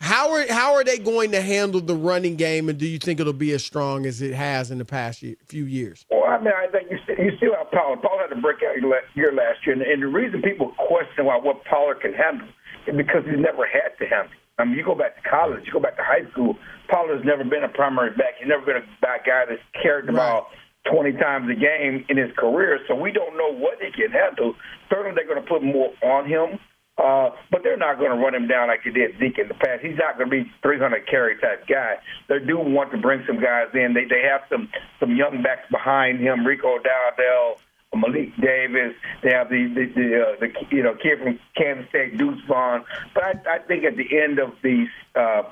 how 0.00 0.32
are 0.32 0.46
how 0.50 0.72
are 0.74 0.82
they 0.82 0.98
going 0.98 1.30
to 1.32 1.42
handle 1.42 1.80
the 1.80 1.94
running 1.94 2.36
game, 2.36 2.68
and 2.68 2.78
do 2.78 2.86
you 2.86 2.98
think 2.98 3.20
it'll 3.20 3.34
be 3.34 3.52
as 3.52 3.62
strong 3.62 4.06
as 4.06 4.22
it 4.22 4.32
has 4.32 4.70
in 4.70 4.78
the 4.78 4.84
past 4.84 5.22
year, 5.22 5.36
few 5.44 5.64
years? 5.64 6.06
Well, 6.10 6.24
I 6.24 6.38
mean, 6.38 6.54
I 6.56 6.68
think 6.72 6.90
you 6.90 6.96
still, 7.04 7.16
you 7.16 7.36
still 7.36 7.54
have 7.54 7.70
Pollard. 7.70 8.00
Pollard 8.00 8.28
had 8.30 8.38
a 8.38 8.40
breakout 8.40 8.80
year 9.14 9.32
last 9.32 9.66
year, 9.66 9.76
and, 9.76 9.82
and 9.82 10.02
the 10.02 10.08
reason 10.08 10.40
people 10.40 10.72
question 10.88 11.26
why 11.26 11.36
what 11.36 11.64
Pollard 11.64 12.00
can 12.00 12.14
handle 12.14 12.48
is 12.88 12.96
because 12.96 13.24
he's 13.28 13.38
never 13.38 13.68
had 13.68 13.92
to 14.00 14.08
handle. 14.08 14.32
I 14.58 14.64
mean, 14.64 14.74
you 14.74 14.84
go 14.84 14.94
back 14.94 15.22
to 15.22 15.28
college, 15.28 15.64
you 15.66 15.72
go 15.72 15.80
back 15.80 15.96
to 15.96 16.04
high 16.04 16.24
school. 16.32 16.56
Pollard's 16.88 17.24
never 17.24 17.44
been 17.44 17.64
a 17.64 17.68
primary 17.68 18.10
back. 18.16 18.40
He's 18.40 18.48
never 18.48 18.64
been 18.64 18.80
a 18.80 18.86
back 19.00 19.26
guy 19.26 19.44
that's 19.48 19.60
carried 19.82 20.08
the 20.08 20.12
ball. 20.12 20.48
20 20.90 21.12
times 21.20 21.44
a 21.52 21.54
game 21.54 22.06
in 22.08 22.16
his 22.16 22.32
career, 22.38 22.80
so 22.88 22.94
we 22.94 23.12
don't 23.12 23.36
know 23.36 23.52
what 23.52 23.76
he 23.84 23.92
can 23.92 24.10
handle. 24.10 24.54
Certainly, 24.88 25.12
they're 25.14 25.28
going 25.28 25.42
to 25.42 25.46
put 25.46 25.62
more 25.62 25.92
on 26.02 26.24
him 26.24 26.58
Uh, 27.00 27.30
but 27.50 27.62
they're 27.62 27.78
not 27.78 27.98
going 27.98 28.10
to 28.10 28.16
run 28.16 28.34
him 28.34 28.46
down 28.46 28.68
like 28.68 28.84
they 28.84 28.90
did 28.90 29.18
Zeke 29.18 29.38
in 29.38 29.48
the 29.48 29.54
past. 29.54 29.80
He's 29.80 29.96
not 29.96 30.18
going 30.18 30.28
to 30.28 30.44
be 30.44 30.52
300 30.62 31.06
carry 31.08 31.38
type 31.40 31.66
guy. 31.66 31.96
They 32.28 32.40
do 32.40 32.58
want 32.58 32.90
to 32.90 32.98
bring 32.98 33.24
some 33.26 33.40
guys 33.40 33.68
in. 33.72 33.94
They 33.94 34.04
they 34.04 34.20
have 34.22 34.42
some 34.50 34.68
some 34.98 35.16
young 35.16 35.42
backs 35.42 35.70
behind 35.70 36.20
him, 36.20 36.46
Rico 36.46 36.76
Dowdle, 36.76 37.56
Malik 37.94 38.36
Davis. 38.36 38.92
They 39.22 39.30
have 39.30 39.48
the 39.48 39.72
the, 39.72 39.86
the, 39.94 40.20
uh, 40.20 40.40
the 40.40 40.76
you 40.76 40.82
know 40.82 40.94
kid 40.94 41.20
from 41.22 41.38
Kansas 41.56 41.88
State, 41.88 42.18
Deuce 42.18 42.40
Vaughn. 42.46 42.84
But 43.14 43.24
I, 43.24 43.56
I 43.56 43.58
think 43.60 43.84
at 43.84 43.96
the 43.96 44.20
end 44.20 44.38
of 44.38 44.52
the 44.62 44.84
uh, 45.14 45.42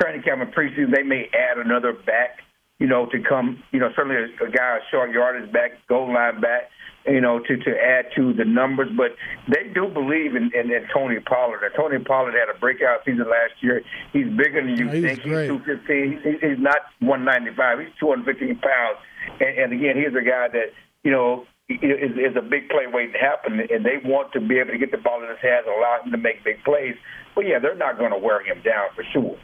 training 0.00 0.22
camp 0.22 0.40
and 0.40 0.54
preseason, 0.54 0.94
they 0.94 1.02
may 1.02 1.28
add 1.34 1.58
another 1.58 1.92
back. 1.92 2.38
You 2.78 2.86
know, 2.86 3.04
to 3.04 3.20
come. 3.20 3.62
You 3.70 3.80
know, 3.80 3.90
certainly 3.94 4.16
a, 4.16 4.44
a 4.46 4.50
guy 4.50 4.78
a 4.78 4.90
short 4.90 5.10
yardage 5.10 5.52
back, 5.52 5.72
goal 5.88 6.10
line 6.10 6.40
back 6.40 6.70
you 7.06 7.20
know, 7.20 7.38
to, 7.40 7.56
to 7.56 7.70
add 7.70 8.06
to 8.16 8.32
the 8.32 8.44
numbers. 8.44 8.88
But 8.96 9.16
they 9.48 9.72
do 9.72 9.88
believe 9.88 10.36
in, 10.36 10.50
in, 10.54 10.70
in 10.70 10.86
Tony 10.92 11.20
Pollard. 11.20 11.62
And 11.62 11.72
Tony 11.74 12.02
Pollard 12.02 12.34
had 12.34 12.54
a 12.54 12.58
breakout 12.58 13.00
season 13.04 13.26
last 13.28 13.54
year. 13.60 13.82
He's 14.12 14.28
bigger 14.28 14.64
than 14.64 14.76
you 14.76 14.88
he's 14.88 15.04
think. 15.04 15.22
great. 15.22 15.50
He's 15.50 15.60
215. 15.64 16.20
He's, 16.22 16.40
he's 16.40 16.58
not 16.58 16.78
195. 17.00 17.80
He's 17.80 17.88
215 17.98 18.56
pounds. 18.58 18.98
And, 19.40 19.58
and 19.58 19.72
again, 19.72 19.96
he's 19.96 20.14
a 20.14 20.24
guy 20.24 20.48
that, 20.48 20.72
you 21.04 21.10
know, 21.10 21.46
is, 21.70 22.12
is 22.12 22.36
a 22.36 22.42
big 22.42 22.68
play 22.68 22.86
waiting 22.92 23.12
to 23.12 23.18
happen, 23.18 23.60
and 23.60 23.84
they 23.84 23.98
want 24.04 24.32
to 24.32 24.40
be 24.40 24.58
able 24.58 24.72
to 24.72 24.78
get 24.78 24.90
the 24.90 24.98
ball 24.98 25.22
in 25.22 25.28
his 25.28 25.38
hands 25.38 25.66
and 25.66 25.76
allow 25.76 26.00
him 26.02 26.10
to 26.10 26.18
make 26.18 26.42
big 26.42 26.62
plays. 26.64 26.96
But 27.34 27.46
yeah, 27.46 27.58
they're 27.58 27.76
not 27.76 27.98
going 27.98 28.10
to 28.10 28.18
wear 28.18 28.42
him 28.42 28.60
down 28.62 28.88
for 28.94 29.04
sure. 29.12 29.38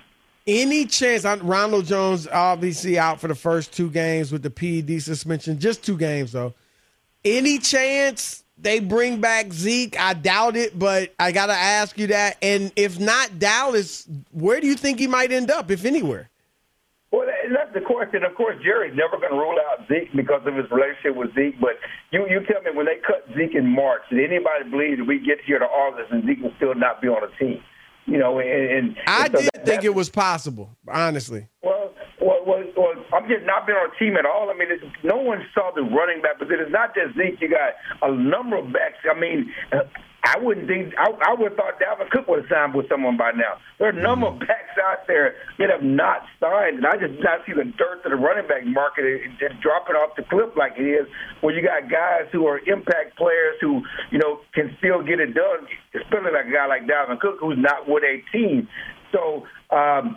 Any 0.46 0.86
chance? 0.86 1.24
Ronald 1.24 1.86
Jones 1.86 2.28
obviously 2.28 2.98
out 2.98 3.20
for 3.20 3.28
the 3.28 3.34
first 3.34 3.72
two 3.72 3.90
games 3.90 4.30
with 4.30 4.42
the 4.42 4.50
PED 4.50 5.02
suspension. 5.02 5.58
Just 5.58 5.84
two 5.84 5.96
games 5.96 6.32
though. 6.32 6.54
Any 7.26 7.58
chance 7.58 8.44
they 8.56 8.78
bring 8.78 9.20
back 9.20 9.52
Zeke? 9.52 9.98
I 9.98 10.14
doubt 10.14 10.54
it, 10.56 10.78
but 10.78 11.12
I 11.18 11.32
got 11.32 11.46
to 11.46 11.54
ask 11.54 11.98
you 11.98 12.06
that. 12.08 12.36
And 12.40 12.72
if 12.76 13.00
not 13.00 13.40
Dallas, 13.40 14.06
where 14.30 14.60
do 14.60 14.68
you 14.68 14.76
think 14.76 15.00
he 15.00 15.08
might 15.08 15.32
end 15.32 15.50
up, 15.50 15.68
if 15.72 15.84
anywhere? 15.84 16.30
Well, 17.10 17.26
that's 17.52 17.74
the 17.74 17.80
question. 17.80 18.22
Of 18.22 18.34
course, 18.36 18.56
Jerry's 18.62 18.94
never 18.96 19.16
going 19.18 19.32
to 19.32 19.38
rule 19.38 19.56
out 19.72 19.88
Zeke 19.88 20.14
because 20.14 20.42
of 20.46 20.54
his 20.54 20.70
relationship 20.70 21.16
with 21.16 21.34
Zeke. 21.34 21.60
But 21.60 21.78
you, 22.12 22.26
you 22.30 22.40
tell 22.46 22.62
me, 22.62 22.70
when 22.76 22.86
they 22.86 22.98
cut 23.04 23.26
Zeke 23.36 23.56
in 23.56 23.66
March, 23.66 24.02
did 24.10 24.20
anybody 24.20 24.70
believe 24.70 24.98
that 24.98 25.04
we 25.04 25.18
get 25.18 25.38
here 25.44 25.58
to 25.58 25.64
August 25.64 26.12
and 26.12 26.24
Zeke 26.26 26.42
will 26.42 26.52
still 26.56 26.74
not 26.76 27.02
be 27.02 27.08
on 27.08 27.22
a 27.24 27.38
team? 27.42 27.60
You 28.06 28.18
know, 28.18 28.38
and, 28.38 28.48
and 28.70 28.96
I 29.08 29.24
and 29.26 29.34
so 29.34 29.40
did 29.42 29.50
that- 29.54 29.66
think 29.66 29.82
it 29.84 29.94
was 29.94 30.08
possible, 30.10 30.70
honestly. 30.88 31.48
I'm 33.26 33.32
just 33.34 33.46
not 33.46 33.66
been 33.66 33.74
on 33.74 33.90
a 33.90 33.98
team 33.98 34.14
at 34.14 34.22
all. 34.22 34.50
I 34.50 34.54
mean, 34.54 34.70
no 35.02 35.18
one 35.18 35.42
saw 35.50 35.74
the 35.74 35.82
running 35.82 36.22
back, 36.22 36.38
but 36.38 36.46
it's 36.46 36.70
not 36.70 36.94
just 36.94 37.18
Zeke. 37.18 37.42
You 37.42 37.50
got 37.50 37.74
a 38.06 38.14
number 38.14 38.54
of 38.54 38.70
backs. 38.70 39.02
I 39.02 39.18
mean, 39.18 39.50
uh, 39.74 39.82
I 40.22 40.38
wouldn't 40.38 40.70
think 40.70 40.94
I, 40.94 41.10
I 41.10 41.34
would 41.34 41.50
have 41.50 41.58
thought 41.58 41.82
Dalvin 41.82 42.06
Cook 42.10 42.30
would 42.30 42.46
have 42.46 42.50
signed 42.50 42.74
with 42.74 42.86
someone 42.88 43.18
by 43.18 43.34
now. 43.34 43.58
There 43.78 43.90
are 43.90 43.98
a 43.98 44.02
number 44.02 44.30
of 44.30 44.38
backs 44.38 44.78
out 44.78 45.10
there 45.10 45.34
that 45.58 45.70
have 45.70 45.82
not 45.82 46.22
signed, 46.38 46.78
and 46.78 46.86
I 46.86 46.94
just 47.02 47.18
not 47.18 47.42
see 47.46 47.54
the 47.54 47.66
dirt 47.66 48.06
to 48.06 48.14
the 48.14 48.18
running 48.18 48.46
back 48.46 48.62
market 48.62 49.02
just 49.42 49.58
dropping 49.58 49.98
off 49.98 50.14
the 50.14 50.22
cliff 50.22 50.54
like 50.54 50.78
it 50.78 50.86
is. 50.86 51.06
Where 51.42 51.50
you 51.50 51.66
got 51.66 51.90
guys 51.90 52.30
who 52.30 52.46
are 52.46 52.62
impact 52.62 53.18
players 53.18 53.58
who 53.58 53.82
you 54.14 54.22
know 54.22 54.38
can 54.54 54.70
still 54.78 55.02
get 55.02 55.18
it 55.18 55.34
done, 55.34 55.66
especially 55.98 56.30
like 56.30 56.46
a 56.46 56.54
guy 56.54 56.70
like 56.70 56.86
Dalvin 56.86 57.18
Cook 57.18 57.42
who's 57.42 57.58
not 57.58 57.90
with 57.90 58.06
a 58.06 58.22
team. 58.30 58.70
So. 59.10 59.42
um 59.74 60.14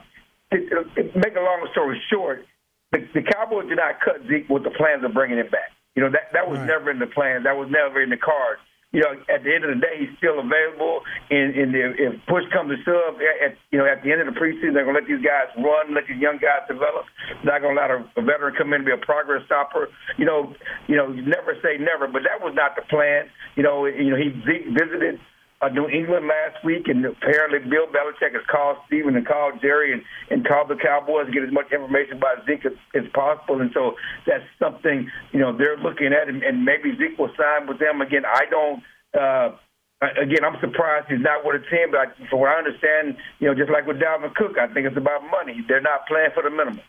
to, 0.52 0.58
to 0.58 1.04
make 1.16 1.36
a 1.36 1.42
long 1.42 1.68
story 1.72 2.02
short, 2.12 2.46
the, 2.92 3.00
the 3.14 3.22
Cowboys 3.22 3.68
did 3.70 3.78
not 3.78 4.02
cut 4.02 4.22
Zeke 4.28 4.50
with 4.50 4.64
the 4.64 4.72
plans 4.72 5.04
of 5.04 5.14
bringing 5.14 5.38
him 5.38 5.50
back. 5.50 5.72
You 5.96 6.04
know 6.04 6.12
that 6.12 6.32
that 6.34 6.48
was 6.48 6.60
never 6.60 6.92
in 6.92 7.00
the 7.00 7.08
plan. 7.12 7.44
That 7.44 7.58
was 7.58 7.68
never 7.70 8.02
in 8.02 8.10
the 8.10 8.18
cards. 8.18 8.62
You 8.90 9.06
know, 9.06 9.14
at 9.30 9.46
the 9.46 9.54
end 9.54 9.62
of 9.62 9.70
the 9.70 9.78
day, 9.78 10.02
he's 10.02 10.18
still 10.18 10.42
available. 10.42 11.06
And, 11.30 11.54
and 11.54 11.70
if, 11.78 12.26
push 12.26 12.42
comes 12.50 12.74
to 12.74 12.78
shove, 12.82 13.22
at, 13.22 13.54
you 13.70 13.78
know, 13.78 13.86
at 13.86 14.02
the 14.02 14.10
end 14.10 14.26
of 14.26 14.34
the 14.34 14.34
preseason, 14.34 14.74
they're 14.74 14.82
going 14.82 14.98
to 14.98 15.06
let 15.06 15.08
these 15.08 15.22
guys 15.22 15.54
run, 15.62 15.94
let 15.94 16.10
these 16.10 16.18
young 16.18 16.42
guys 16.42 16.66
develop. 16.66 17.06
They're 17.46 17.54
not 17.54 17.62
going 17.62 17.78
to 17.78 17.82
let 17.86 17.94
a, 17.94 18.02
a 18.18 18.24
veteran 18.26 18.58
come 18.58 18.74
in 18.74 18.82
and 18.82 18.90
be 18.90 18.96
a 18.96 18.98
progress 18.98 19.46
stopper. 19.46 19.94
You 20.18 20.26
know, 20.26 20.58
you 20.90 20.98
know, 20.98 21.06
never 21.06 21.54
say 21.62 21.78
never, 21.78 22.10
but 22.10 22.26
that 22.26 22.42
was 22.42 22.58
not 22.58 22.74
the 22.74 22.82
plan. 22.90 23.30
You 23.54 23.62
know, 23.62 23.86
you 23.86 24.10
know, 24.10 24.18
he 24.18 24.34
Zeke 24.42 24.74
visited 24.74 25.22
uh, 25.62 25.70
New 25.70 25.88
England 25.90 26.28
last 26.28 26.64
week, 26.64 26.88
and 26.88 27.06
apparently 27.06 27.60
Bill 27.60 27.88
Belichick 27.88 28.34
has 28.34 28.46
called 28.50 28.78
Stephen 28.88 29.16
and 29.16 29.28
called 29.28 29.60
Jerry 29.62 29.92
and, 29.92 30.02
and 30.30 30.48
called 30.48 30.70
the 30.70 30.76
Cowboys 30.76 31.28
to 31.28 31.32
get 31.32 31.44
as 31.44 31.52
much 31.52 31.72
information 31.72 32.18
about 32.18 32.46
Zeke 32.46 32.66
as, 32.66 32.78
as 32.96 33.04
possible. 33.14 33.60
And 33.62 33.72
so 33.74 33.96
that's 34.26 34.44
something 34.58 35.10
you 35.32 35.40
know 35.40 35.56
they're 35.56 35.78
looking 35.78 36.14
at, 36.14 36.30
and, 36.30 36.44
and 36.44 36.64
maybe 36.64 36.96
Zeke 36.98 37.18
will 37.20 37.32
sign 37.38 37.68
with 37.68 37.80
them 37.80 38.02
again. 38.02 38.24
I 38.26 38.46
don't. 38.50 38.84
Uh, 39.14 39.58
Again, 40.02 40.46
I'm 40.48 40.56
surprised 40.62 41.08
he's 41.10 41.20
not 41.20 41.44
with 41.44 41.60
a 41.60 41.66
team, 41.70 41.92
but 41.92 42.00
I, 42.00 42.30
from 42.30 42.40
what 42.40 42.48
I 42.48 42.58
understand, 42.58 43.18
you 43.40 43.48
know, 43.48 43.54
just 43.54 43.70
like 43.70 43.86
with 43.86 44.00
Dalvin 44.00 44.34
Cook, 44.34 44.56
I 44.58 44.72
think 44.74 44.88
it's 44.88 44.96
about 44.96 45.28
money. 45.28 45.60
They're 45.68 45.82
not 45.82 46.08
playing 46.08 46.30
for 46.34 46.42
the 46.42 46.50
minimum. 46.50 46.80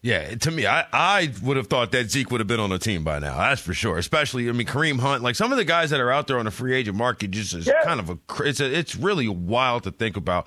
Yeah, 0.00 0.34
to 0.34 0.50
me, 0.50 0.66
I, 0.66 0.86
I 0.92 1.32
would 1.42 1.58
have 1.58 1.66
thought 1.66 1.92
that 1.92 2.10
Zeke 2.10 2.30
would 2.30 2.40
have 2.40 2.46
been 2.46 2.60
on 2.60 2.70
the 2.70 2.78
team 2.78 3.04
by 3.04 3.18
now. 3.18 3.36
That's 3.36 3.60
for 3.60 3.74
sure. 3.74 3.98
Especially, 3.98 4.48
I 4.48 4.52
mean, 4.52 4.66
Kareem 4.66 4.98
Hunt, 4.98 5.22
like 5.22 5.34
some 5.36 5.52
of 5.52 5.58
the 5.58 5.64
guys 5.64 5.90
that 5.90 6.00
are 6.00 6.10
out 6.10 6.26
there 6.26 6.38
on 6.38 6.46
the 6.46 6.50
free 6.50 6.74
agent 6.74 6.96
market, 6.96 7.32
just 7.32 7.54
is 7.54 7.70
kind 7.84 8.00
of 8.00 8.08
a 8.08 8.18
it's 8.44 8.60
a, 8.60 8.78
it's 8.78 8.96
really 8.96 9.28
wild 9.28 9.82
to 9.82 9.90
think 9.90 10.16
about. 10.16 10.46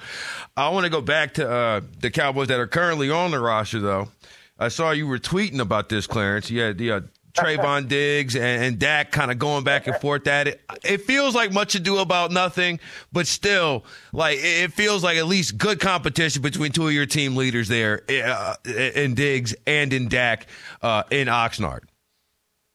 I 0.58 0.70
want 0.70 0.86
to 0.86 0.90
go 0.90 1.02
back 1.02 1.36
to 1.36 1.48
uh, 1.50 1.82
the 2.00 2.10
Cowboys 2.10 2.48
that 2.48 2.60
are 2.60 2.68
currently 2.68 3.12
on 3.12 3.30
the 3.32 3.40
roster, 3.40 3.80
though. 3.80 4.10
I 4.58 4.70
saw 4.70 4.92
you 4.92 5.08
were 5.08 5.20
tweeting 5.20 5.60
about 5.60 5.90
this, 5.90 6.08
Clarence. 6.08 6.50
You 6.50 6.62
had 6.62 6.78
the. 6.78 6.92
Uh, 6.92 7.02
Trevon 7.34 7.88
Diggs 7.88 8.36
and, 8.36 8.64
and 8.64 8.80
Dak 8.80 9.12
kind 9.12 9.32
of 9.32 9.40
going 9.40 9.64
back 9.64 9.88
and 9.88 9.96
forth 9.98 10.28
at 10.28 10.48
it. 10.48 10.62
It 10.84 11.02
feels 11.02 11.36
like 11.36 11.52
much 11.52 11.76
ado 11.76 11.98
about 12.00 12.32
nothing, 12.32 12.80
but 13.12 13.28
still, 13.28 13.86
like 14.14 14.40
it 14.42 14.74
feels 14.74 15.04
like 15.04 15.18
at 15.18 15.28
least 15.28 15.58
good 15.58 15.80
competition 15.80 16.42
between 16.42 16.72
two 16.72 16.88
of 16.88 16.94
your 16.94 17.06
team 17.06 17.36
leaders 17.36 17.68
there 17.68 18.02
uh, 18.10 18.56
in 18.66 19.14
Diggs 19.14 19.56
and 19.66 19.94
in 19.94 20.08
Dak 20.08 20.48
uh, 20.82 21.04
in 21.12 21.28
Oxnard. 21.28 21.82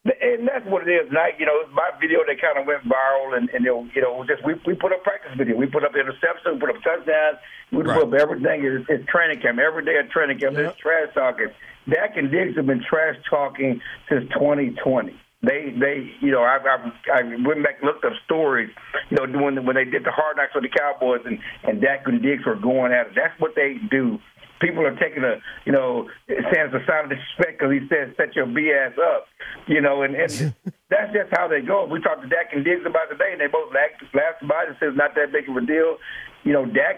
And 0.05 0.47
that's 0.47 0.65
what 0.65 0.87
it 0.87 0.91
is. 0.91 1.11
Night, 1.11 1.33
you 1.37 1.45
know, 1.45 1.67
my 1.73 1.89
video 1.99 2.19
that 2.25 2.39
kind 2.39 2.57
of 2.57 2.65
went 2.65 2.83
viral, 2.83 3.35
and, 3.35 3.49
and 3.49 3.65
you 3.65 4.01
know, 4.01 4.23
just 4.25 4.45
we 4.45 4.53
we 4.65 4.73
put 4.73 4.93
up 4.93 5.03
practice 5.03 5.31
video, 5.37 5.57
we 5.57 5.65
put 5.65 5.83
up 5.83 5.91
interceptions, 5.93 6.53
we 6.53 6.59
put 6.59 6.69
up 6.69 6.81
touchdowns, 6.81 7.37
we 7.71 7.83
put 7.83 8.03
up 8.03 8.13
everything. 8.13 8.63
It's, 8.63 8.85
it's 8.87 9.05
training 9.09 9.41
camp 9.41 9.59
every 9.59 9.83
day 9.83 9.97
at 9.97 10.09
training 10.09 10.39
camp. 10.39 10.57
It's 10.57 10.77
trash 10.77 11.13
talking. 11.13 11.49
Dak 11.89 12.17
and 12.17 12.31
Diggs 12.31 12.55
have 12.57 12.65
been 12.65 12.83
trash 12.87 13.15
talking 13.29 13.81
since 14.09 14.27
2020. 14.33 15.15
They, 15.43 15.71
they, 15.79 16.09
you 16.19 16.31
know, 16.31 16.41
I, 16.41 16.57
I, 16.57 16.77
I 17.13 17.21
went 17.45 17.63
back 17.63 17.77
and 17.79 17.85
looked 17.85 18.03
up 18.03 18.13
stories, 18.25 18.69
you 19.09 19.17
know, 19.17 19.39
when 19.39 19.65
when 19.65 19.75
they 19.75 19.85
did 19.85 20.03
the 20.03 20.11
hard 20.11 20.35
knocks 20.35 20.55
with 20.55 20.63
the 20.63 20.73
Cowboys 20.73 21.21
and 21.25 21.37
and 21.63 21.79
Dak 21.79 22.07
and 22.07 22.21
Diggs 22.21 22.43
were 22.45 22.55
going 22.55 22.91
at 22.91 23.07
it. 23.07 23.13
That's 23.15 23.39
what 23.39 23.53
they 23.55 23.77
do. 23.91 24.17
People 24.59 24.81
are 24.87 24.95
taking 24.97 25.23
a, 25.23 25.37
you 25.65 25.71
know, 25.71 26.09
saying 26.27 26.73
it's 26.73 26.73
a 26.73 26.81
sign 26.89 27.05
of 27.05 27.13
disrespect 27.13 27.61
because 27.61 27.69
he 27.69 27.85
said 27.85 28.17
set 28.17 28.35
your 28.35 28.47
BS 28.47 28.97
up, 28.97 29.29
you 29.67 29.79
know, 29.79 30.01
and, 30.01 30.15
and 30.15 30.31
that's 30.89 31.13
just 31.13 31.29
how 31.37 31.47
they 31.47 31.61
go. 31.61 31.85
We 31.85 32.01
talked 32.01 32.23
to 32.23 32.27
Dak 32.27 32.49
and 32.51 32.65
Diggs 32.65 32.81
about 32.81 33.13
today, 33.13 33.29
and 33.29 33.39
they 33.39 33.45
both 33.45 33.69
laughed, 33.69 34.01
laughed 34.17 34.41
about 34.41 34.73
it. 34.73 34.81
It's 34.81 34.97
not 34.97 35.13
that 35.13 35.31
big 35.31 35.47
of 35.47 35.55
a 35.55 35.61
deal. 35.61 36.01
You 36.43 36.53
know, 36.53 36.65
Dak 36.65 36.97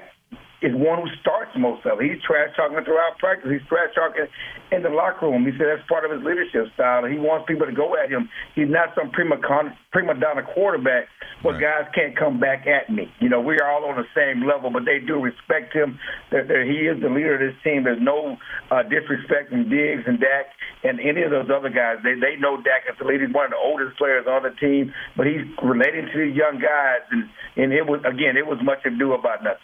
is 0.62 0.76
one 0.76 0.99
who 0.99 1.07
starts 1.24 1.51
most 1.55 1.86
of 1.88 1.99
it. 1.99 2.12
He's 2.12 2.22
trash 2.24 2.51
talking 2.55 2.80
throughout 2.84 3.16
practice. 3.20 3.47
He's 3.47 3.66
trash 3.68 3.95
talking 3.95 4.28
in 4.72 4.84
the 4.84 4.91
locker 4.91 5.32
room. 5.32 5.47
He 5.47 5.55
said 5.55 5.72
that's 5.72 5.88
part 5.88 6.03
of 6.03 6.12
his 6.12 6.20
leadership 6.20 6.68
style. 6.76 7.07
He 7.07 7.16
wants 7.16 7.47
people 7.47 7.66
to 7.66 7.76
go 7.76 7.95
at 7.95 8.12
him. 8.12 8.28
He's 8.55 8.70
not 8.70 8.91
some 8.95 9.12
prima 9.12 9.39
con- 9.39 9.76
prima 9.91 10.20
donna 10.20 10.43
quarterback 10.43 11.07
where 11.41 11.55
guys 11.55 11.88
can't 11.95 12.18
come 12.18 12.39
back 12.39 12.68
at 12.68 12.91
me. 12.91 13.07
You 13.24 13.30
know, 13.30 13.39
we 13.39 13.55
are 13.60 13.72
all 13.72 13.88
on 13.88 13.95
the 13.95 14.10
same 14.12 14.43
level, 14.43 14.70
but 14.70 14.84
they 14.84 14.99
do 14.99 15.20
respect 15.20 15.72
him. 15.72 15.97
That 16.32 16.51
he 16.51 16.91
is 16.91 16.99
the 16.99 17.10
leader 17.10 17.39
of 17.39 17.41
this 17.41 17.55
team. 17.64 17.88
There's 17.88 18.03
no 18.03 18.36
uh, 18.72 18.84
disrespect 18.84 19.55
in 19.55 19.72
Diggs 19.72 20.03
and 20.05 20.20
Dak 20.20 20.51
and 20.84 20.99
any 20.99 21.24
of 21.24 21.32
those 21.32 21.47
other 21.47 21.70
guys. 21.70 22.03
They 22.03 22.16
they 22.20 22.36
know 22.36 22.60
Dak 22.60 22.84
is 22.88 22.99
the 22.99 23.07
leader. 23.07 23.28
He's 23.28 23.36
one 23.36 23.47
of 23.47 23.55
the 23.55 23.64
oldest 23.64 23.97
players 23.97 24.28
on 24.28 24.43
the 24.43 24.51
team, 24.60 24.93
but 25.16 25.28
he's 25.28 25.43
relating 25.64 26.07
to 26.12 26.16
these 26.20 26.36
young 26.36 26.60
guys, 26.60 27.03
and 27.12 27.28
and 27.55 27.74
it 27.74 27.88
was 27.88 28.03
again, 28.03 28.36
it 28.36 28.47
was 28.47 28.60
much 28.64 28.84
ado 28.86 29.14
about 29.16 29.43
nothing. 29.43 29.64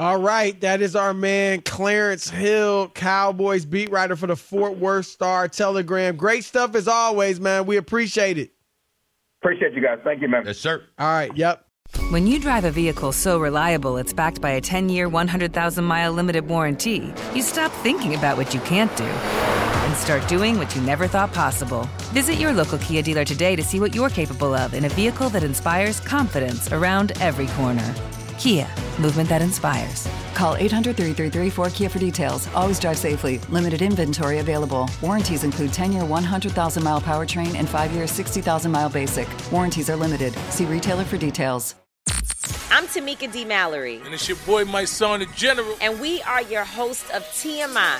All 0.00 0.18
right, 0.18 0.58
that 0.62 0.80
is 0.80 0.96
our 0.96 1.12
man 1.12 1.60
Clarence 1.60 2.30
Hill, 2.30 2.88
Cowboys 2.94 3.66
beat 3.66 3.90
writer 3.90 4.16
for 4.16 4.28
the 4.28 4.34
Fort 4.34 4.78
Worth 4.78 5.04
Star 5.04 5.46
Telegram. 5.46 6.16
Great 6.16 6.42
stuff 6.42 6.74
as 6.74 6.88
always, 6.88 7.38
man. 7.38 7.66
We 7.66 7.76
appreciate 7.76 8.38
it. 8.38 8.50
Appreciate 9.42 9.74
you 9.74 9.82
guys. 9.82 9.98
Thank 10.02 10.22
you, 10.22 10.28
man. 10.28 10.44
Yes, 10.46 10.56
sir. 10.56 10.84
All 10.98 11.06
right, 11.06 11.36
yep. 11.36 11.66
When 12.08 12.26
you 12.26 12.40
drive 12.40 12.64
a 12.64 12.70
vehicle 12.70 13.12
so 13.12 13.38
reliable 13.38 13.98
it's 13.98 14.14
backed 14.14 14.40
by 14.40 14.52
a 14.52 14.60
10 14.62 14.88
year, 14.88 15.06
100,000 15.06 15.84
mile 15.84 16.12
limited 16.12 16.48
warranty, 16.48 17.12
you 17.34 17.42
stop 17.42 17.70
thinking 17.70 18.14
about 18.14 18.38
what 18.38 18.54
you 18.54 18.60
can't 18.60 18.96
do 18.96 19.04
and 19.04 19.94
start 19.94 20.26
doing 20.28 20.56
what 20.56 20.74
you 20.74 20.80
never 20.80 21.08
thought 21.08 21.34
possible. 21.34 21.86
Visit 22.14 22.36
your 22.36 22.54
local 22.54 22.78
Kia 22.78 23.02
dealer 23.02 23.26
today 23.26 23.54
to 23.54 23.62
see 23.62 23.80
what 23.80 23.94
you're 23.94 24.08
capable 24.08 24.54
of 24.54 24.72
in 24.72 24.86
a 24.86 24.88
vehicle 24.88 25.28
that 25.28 25.44
inspires 25.44 26.00
confidence 26.00 26.72
around 26.72 27.12
every 27.20 27.48
corner. 27.48 27.94
Kia, 28.40 28.66
movement 28.98 29.28
that 29.28 29.42
inspires. 29.42 30.08
Call 30.32 30.56
800 30.56 30.96
333 30.96 31.50
4KIA 31.50 31.90
for 31.90 31.98
details. 31.98 32.48
Always 32.54 32.80
drive 32.80 32.96
safely. 32.96 33.36
Limited 33.50 33.82
inventory 33.82 34.38
available. 34.38 34.88
Warranties 35.02 35.44
include 35.44 35.74
10 35.74 35.92
year 35.92 36.06
100,000 36.06 36.82
mile 36.82 37.02
powertrain 37.02 37.54
and 37.56 37.68
5 37.68 37.92
year 37.92 38.06
60,000 38.06 38.72
mile 38.72 38.88
basic. 38.88 39.28
Warranties 39.52 39.90
are 39.90 39.96
limited. 39.96 40.32
See 40.48 40.64
retailer 40.64 41.04
for 41.04 41.18
details. 41.18 41.74
I'm 42.70 42.86
Tamika 42.86 43.30
D. 43.30 43.44
Mallory. 43.44 44.00
And 44.06 44.14
it's 44.14 44.26
your 44.26 44.38
boy, 44.46 44.64
my 44.64 44.86
son, 44.86 45.20
the 45.20 45.26
General. 45.36 45.76
And 45.82 46.00
we 46.00 46.22
are 46.22 46.40
your 46.40 46.64
host 46.64 47.10
of 47.10 47.22
TMI. 47.24 47.98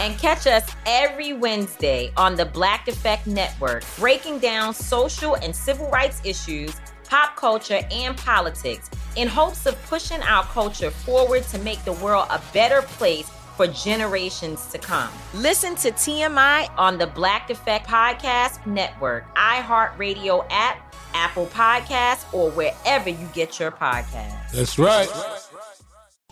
And 0.00 0.18
catch 0.18 0.48
us 0.48 0.68
every 0.84 1.32
Wednesday 1.32 2.12
on 2.16 2.34
the 2.34 2.44
Black 2.44 2.88
Effect 2.88 3.26
Network, 3.26 3.84
breaking 3.98 4.40
down 4.40 4.74
social 4.74 5.36
and 5.36 5.54
civil 5.54 5.88
rights 5.90 6.20
issues, 6.24 6.74
pop 7.08 7.36
culture, 7.36 7.80
and 7.90 8.16
politics 8.16 8.90
in 9.16 9.28
hopes 9.28 9.66
of 9.66 9.80
pushing 9.86 10.22
our 10.22 10.44
culture 10.44 10.90
forward 10.90 11.42
to 11.44 11.58
make 11.60 11.82
the 11.84 11.92
world 11.94 12.26
a 12.30 12.40
better 12.52 12.82
place 12.82 13.30
for 13.56 13.66
generations 13.66 14.66
to 14.66 14.78
come. 14.78 15.10
Listen 15.34 15.74
to 15.76 15.90
TMI 15.90 16.68
on 16.76 16.98
the 16.98 17.06
Black 17.06 17.48
Effect 17.50 17.88
Podcast 17.88 18.66
Network, 18.66 19.34
iHeartRadio 19.34 20.46
app, 20.50 20.94
Apple 21.14 21.46
Podcasts, 21.46 22.32
or 22.34 22.50
wherever 22.50 23.08
you 23.08 23.28
get 23.32 23.58
your 23.58 23.70
podcasts. 23.70 24.52
That's 24.52 24.78
right. 24.78 25.08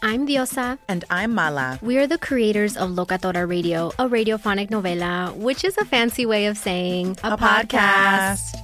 I'm 0.02 0.26
Diosa. 0.28 0.78
And 0.86 1.02
I'm 1.08 1.34
Mala. 1.34 1.78
We 1.80 1.96
are 1.96 2.06
the 2.06 2.18
creators 2.18 2.76
of 2.76 2.90
Locatora 2.90 3.48
Radio, 3.48 3.88
a 3.98 4.06
radiophonic 4.06 4.68
novela, 4.68 5.34
which 5.34 5.64
is 5.64 5.78
a 5.78 5.84
fancy 5.86 6.26
way 6.26 6.44
of 6.44 6.58
saying 6.58 7.16
a, 7.24 7.32
a 7.32 7.36
podcast. 7.38 8.36
podcast. 8.36 8.63